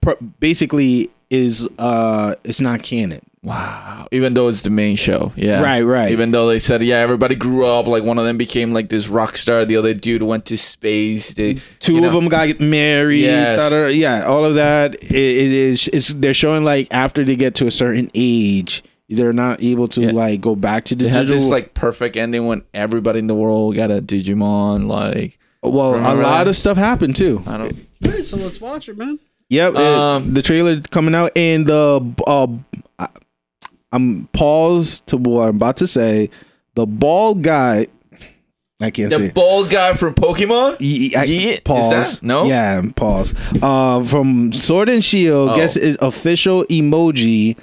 [0.00, 3.20] pr- basically is uh, it's not canon.
[3.46, 4.06] Wow.
[4.12, 6.10] Even though it's the main show, yeah, Right, right.
[6.10, 7.86] Even though they said, yeah, everybody grew up.
[7.86, 9.64] Like one of them became like this rock star.
[9.64, 11.34] The other dude went to space.
[11.34, 13.94] They, two of know, them got married Yes.
[13.96, 17.66] yeah all of that it, it is it's they're showing like after they get to
[17.66, 20.10] a certain age they're not able to Yeah.
[20.12, 23.26] like go back to the They had digital this like perfect ending when everybody in
[23.28, 24.86] the world got a Digimon.
[24.88, 26.48] Like well a lot that?
[26.48, 27.86] of stuff happened too I don't.
[28.04, 29.18] All right, so let's watch it, man.
[29.48, 32.82] yep it- Um, the trailer's coming out and the uh I-
[33.96, 36.30] i'm pause to what i'm about to say
[36.74, 37.86] the bald guy
[38.80, 40.76] i can't say The bald guy from Pokemon.
[41.16, 42.20] I- pause.
[42.20, 42.44] that- no?
[42.44, 43.34] Yeah, pause.
[43.62, 45.56] Uh, from Sword and Shield Oh.
[45.56, 47.56] gets an official emoji.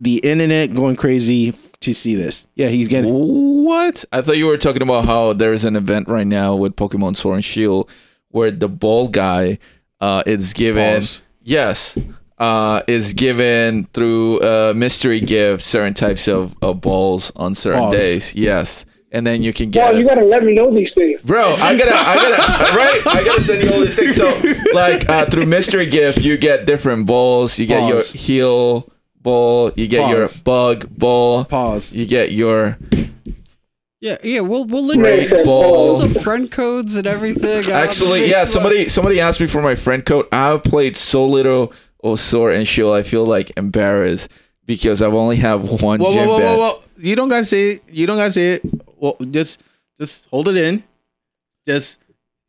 [0.00, 2.46] The internet going crazy to see this.
[2.56, 3.10] Yeah, he's getting.
[3.64, 4.04] What?
[4.12, 7.36] I thought you were talking about how there's an event right now with Pokemon Sword
[7.36, 7.88] and Shield
[8.30, 9.58] where the bald guy
[10.00, 10.82] uh, is given.
[10.96, 11.22] Pause.
[11.42, 11.96] Yes.
[12.36, 17.96] Uh, is given through uh, mystery gift certain types of, of balls on certain Pause.
[17.96, 18.34] days.
[18.34, 18.86] Yes.
[19.12, 21.22] And then you can Wow, get you gotta let me know these things.
[21.22, 23.06] Bro, I gotta, I gotta, right?
[23.06, 24.16] I gotta send you all these things.
[24.16, 24.24] So,
[24.74, 27.56] like, uh, through mystery gift, you get different balls.
[27.60, 28.14] You get Pause.
[28.14, 28.92] your Heal
[29.22, 29.70] Ball.
[29.76, 31.44] You get your bug ball.
[31.44, 31.94] Pause.
[31.94, 32.76] You get your
[34.00, 36.00] Yeah, yeah, we'll we'll link Great we'll balls.
[36.00, 37.70] some friend codes and everything.
[37.72, 38.44] Actually, yeah.
[38.44, 40.26] Somebody, somebody asked me for my friend code.
[40.32, 41.72] I've played so little
[42.04, 42.94] of Sword and Shield.
[42.94, 44.30] I feel like embarrassed
[44.66, 46.82] because I've only have one Whoa, gym whoa, whoa, whoa, whoa!
[46.98, 47.82] You don't gotta say it.
[47.90, 48.62] You don't gotta say it.
[48.96, 49.62] Well, just,
[49.98, 50.84] just hold it in.
[51.66, 52.00] Just,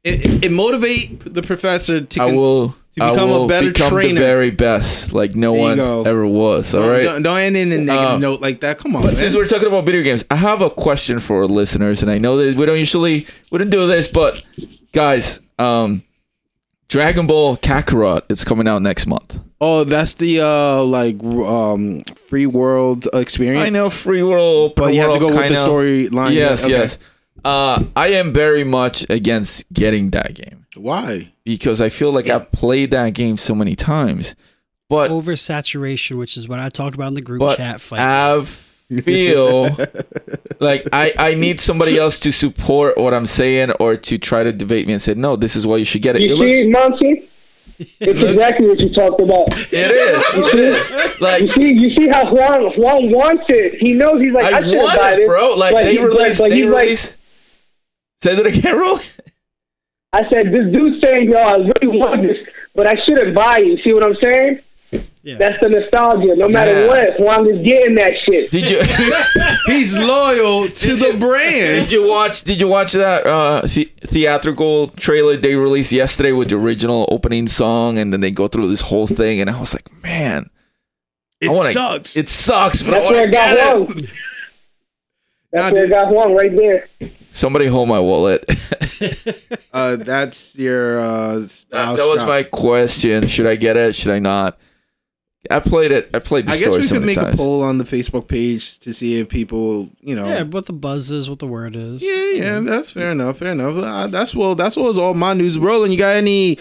[0.04, 2.22] it, it, motivate the professor to.
[2.22, 2.76] I will.
[2.96, 4.14] to I become a will better become trainer.
[4.20, 6.04] the very best, like no one go.
[6.04, 6.74] ever was.
[6.76, 7.04] All Don't, right.
[7.04, 8.78] don't, don't end in a negative Um, note like that.
[8.78, 9.16] Come on, But man.
[9.18, 12.20] since we're talking about video games, I have a question for our listeners, and I
[12.20, 14.44] know that we don't usually we don't do this, but
[14.94, 16.04] guys, um,
[16.88, 19.40] Dragon Ball Kakarot is coming out next month.
[19.60, 23.66] oh, that's the uh like um free world experience.
[23.66, 26.34] I know free world, but you have to go world with the storyline.
[26.34, 26.74] Yes, Okay.
[26.74, 26.98] yes.
[27.44, 31.32] Uh, I am very much against getting that game Why?
[31.44, 34.36] because I feel like I've played that game so many times,
[34.90, 38.00] but oversaturation, which is what I talked about in the group but chat fight.
[38.00, 38.42] I
[39.04, 39.76] feel
[40.60, 44.52] like I, I need somebody else to support what I'm saying or to try to
[44.52, 46.22] debate me and say, no, this is why you should get it.
[46.22, 47.30] You It looks, see, Monty?
[48.00, 49.48] It's exactly what you talked about.
[49.50, 50.24] it is.
[50.38, 51.20] It is.
[51.20, 53.74] Like, You see, you see how Juan Juan wants it.
[53.82, 55.56] He knows he's like, I, I should want buy it, this, bro.
[55.56, 56.88] Like, but they he- but- release, but they he's like.
[58.22, 58.98] Say that again, bro.
[60.14, 63.66] I said, this dude's saying, yo, I really want this, but I shouldn't buy it.
[63.68, 64.60] You see what I'm saying?
[65.26, 65.38] Yeah.
[65.38, 66.36] That's the nostalgia.
[66.36, 66.88] No matter Yeah.
[66.88, 68.52] what, Juan is getting that shit.
[68.52, 68.80] Did you
[69.74, 71.84] He's loyal to Did the you- brand.
[71.86, 76.50] did you watch did you watch that uh the- theatrical trailer they released yesterday with
[76.50, 79.74] the original opening song and then they go through this whole thing and I was
[79.74, 80.50] like, man,
[81.42, 82.16] It wanna- sucks.
[82.16, 83.76] it sucks, but I That's want where to it got get it.
[83.96, 84.08] Juan.
[85.54, 85.96] Nah, That's where it dude.
[85.96, 86.88] got Juan right there.
[87.32, 88.46] Somebody hold my wallet.
[89.74, 91.34] Uh, that's your uh.
[91.40, 93.28] That, spouse that was my question.
[93.28, 93.94] Should I get it?
[93.96, 94.58] Should I not?
[95.52, 96.10] I played it.
[96.14, 97.34] I played the I guess story we so could many make times.
[97.40, 100.26] a poll on the Facebook page to see if people, you know.
[100.28, 102.04] yeah, what the buzz is, what the word is.
[102.04, 103.38] Yeah, yeah, that's fair enough.
[103.40, 103.76] Fair enough.
[103.78, 104.56] Uh, that's well.
[104.56, 105.58] That's what was all my news.
[105.60, 106.58] Roland, you got any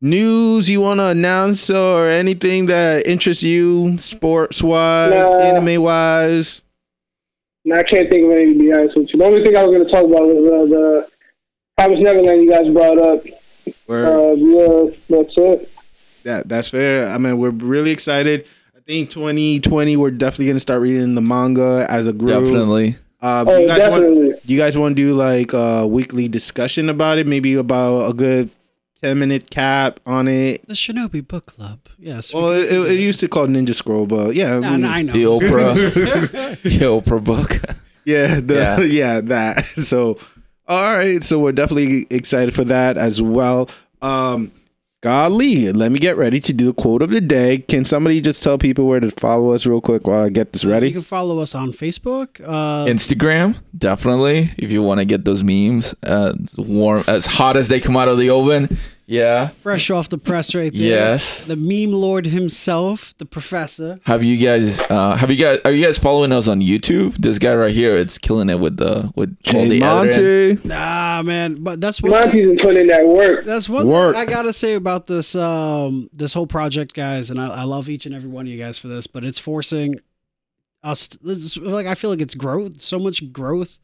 [0.00, 5.38] news you want to announce or anything that interests you, sports wise, Nah.
[5.38, 6.62] anime wise?
[7.64, 9.18] And I can't think of anything to be honest with you.
[9.20, 11.08] The only thing I was going to talk about was uh, the
[11.78, 13.24] Promise Neverland you guys brought up.
[13.88, 15.71] Uh, yeah, that's it.
[16.24, 17.08] That that's fair.
[17.08, 18.46] I mean, we're really excited.
[18.76, 22.44] I think 2020, we're definitely gonna start reading the manga as a group.
[22.44, 22.96] Definitely.
[23.20, 24.34] Uh, Oh, you guys want, definitely.
[24.46, 27.26] do you guys want to do like a weekly discussion about it?
[27.28, 28.50] Maybe about a good
[29.00, 30.66] 10 minute cap on it.
[30.66, 31.78] The Shinobi Book Club.
[31.98, 32.34] Yes.
[32.34, 35.12] Well, it, it used to call Ninja Scroll, but yeah, no, we- no, I know.
[35.12, 35.74] The Oprah,
[36.62, 37.60] the Oprah book.
[38.04, 38.80] yeah, the, Yeah.
[38.80, 39.64] yeah, that.
[39.84, 40.18] So,
[40.66, 43.68] all right, so we're definitely excited for that as well.
[44.00, 44.50] Um,
[45.02, 47.58] golly, let me get ready to do the quote of the day.
[47.58, 50.64] Can somebody just tell people where to follow us real quick while I get this
[50.64, 50.86] ready?
[50.86, 52.40] You can follow us on Facebook.
[52.42, 54.50] Uh, Instagram, definitely.
[54.56, 57.96] If you want to get those memes uh, as warm, as hot as they come
[57.96, 58.78] out of the oven.
[59.06, 59.48] Yeah.
[59.48, 60.82] fresh off the press right there.
[60.82, 61.44] Yes.
[61.44, 64.00] The meme lord himself, the professor.
[64.04, 64.80] Have you guys?
[64.82, 65.60] Uh, have you guys?
[65.64, 67.16] Are you guys following us on YouTube?
[67.16, 69.80] This guy right here, it's killing it with the with all the.
[69.80, 70.58] Monty.
[70.68, 71.62] Nah, man.
[71.62, 73.44] But that's what Monty's been putting in that work.
[73.44, 74.16] That's one Work.
[74.16, 78.06] I gotta say about this um this whole project, guys, and I, I love each
[78.06, 79.96] and every one of you guys for this, but it's forcing
[80.82, 83.78] us to, like I feel like it's growth, so much growth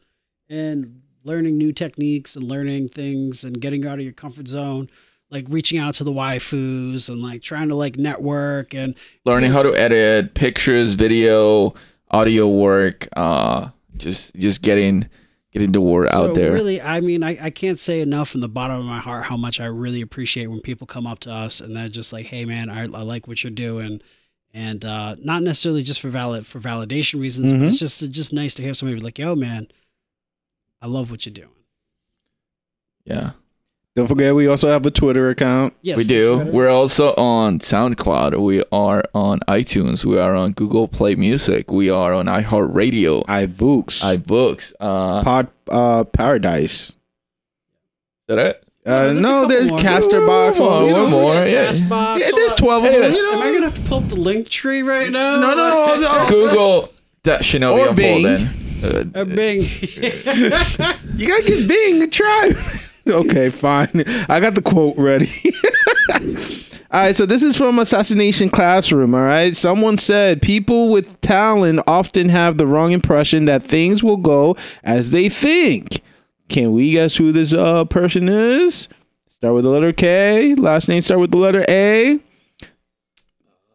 [0.49, 4.89] and learning new techniques and learning things and getting out of your comfort zone,
[5.31, 8.95] like reaching out to the waifus and like trying to like network and
[9.25, 11.75] Learning how to edit pictures, video,
[12.11, 13.07] audio work.
[13.17, 15.09] Uh, just just getting
[15.53, 16.53] getting the word so out there.
[16.53, 19.37] Really, I mean, I, I can't say enough from the bottom of my heart how
[19.37, 22.45] much I really appreciate when people come up to us and they're just like, "Hey,
[22.45, 24.01] man, I, I like what you're doing,"
[24.55, 27.69] and uh, not necessarily just for valid for validation reasons, but Mhm.
[27.69, 29.69] it's just it's just nice to hear somebody be like, "Yo, man,
[30.81, 31.49] I love what you're doing."
[33.05, 33.31] yeah.
[33.99, 35.75] Don't forget, we also have a Twitter account.
[35.83, 36.39] Yes, we do.
[36.39, 38.41] We're also on SoundCloud.
[38.41, 40.05] We are on iTunes.
[40.05, 41.73] We are on Google Play Music.
[41.73, 44.73] We are on iHeartRadio, iBooks, iBooks.
[44.79, 46.91] Uh, Pod uh, Paradise.
[46.91, 46.97] is
[48.29, 48.65] that it?
[48.87, 49.79] Uh, there's a no, couple there's more.
[49.81, 50.59] Caster Box.
[50.61, 51.35] Oh, you one more.
[51.35, 51.73] Yeah.
[51.73, 53.13] Castbox, Yeah, there's 12 of them.
[53.13, 53.53] You Am I know.
[53.55, 55.41] gonna have to pull up the link tree right now?
[55.41, 56.27] No, no, no, no.
[56.29, 56.89] Google
[57.25, 58.25] that Shinobi Or Bing.
[58.25, 59.17] Unfolding.
[59.17, 59.63] Uh, A Bing.
[61.19, 62.53] You gotta give Bing a try.
[63.09, 64.05] okay, fine.
[64.29, 65.31] I got the quote ready.
[66.91, 69.15] all right, so this is from Assassination Classroom.
[69.15, 74.17] All right, someone said people with talent often have the wrong impression that things will
[74.17, 76.01] go as they think.
[76.49, 78.89] Can we guess who this uh person is?
[79.29, 80.55] Start with the letter K.
[80.55, 82.21] Last name start with the letter A.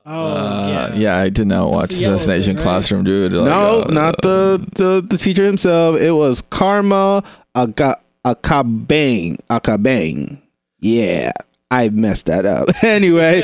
[0.06, 0.96] Oh uh, yeah.
[0.96, 2.64] yeah, I did not watch Assassination thing, right?
[2.64, 3.32] Classroom, dude.
[3.32, 5.96] Like, no, uh, not the, the the teacher himself.
[5.96, 7.24] It was Karma
[7.56, 9.36] Aga, Akabang.
[9.50, 10.42] Akabang.
[10.80, 11.32] Yeah,
[11.70, 12.70] I messed that up.
[12.84, 13.42] anyway,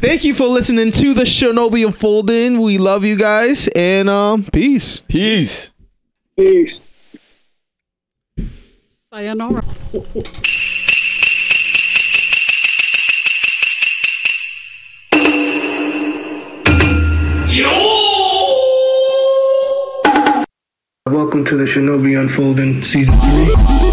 [0.00, 2.60] thank you for listening to the Shinobi Unfolding.
[2.60, 5.00] We love you guys and um peace.
[5.00, 5.72] Peace.
[6.36, 6.80] Peace.
[9.12, 9.64] Sayonara.
[21.06, 23.89] Welcome to the Shinobi Unfolding Season 3.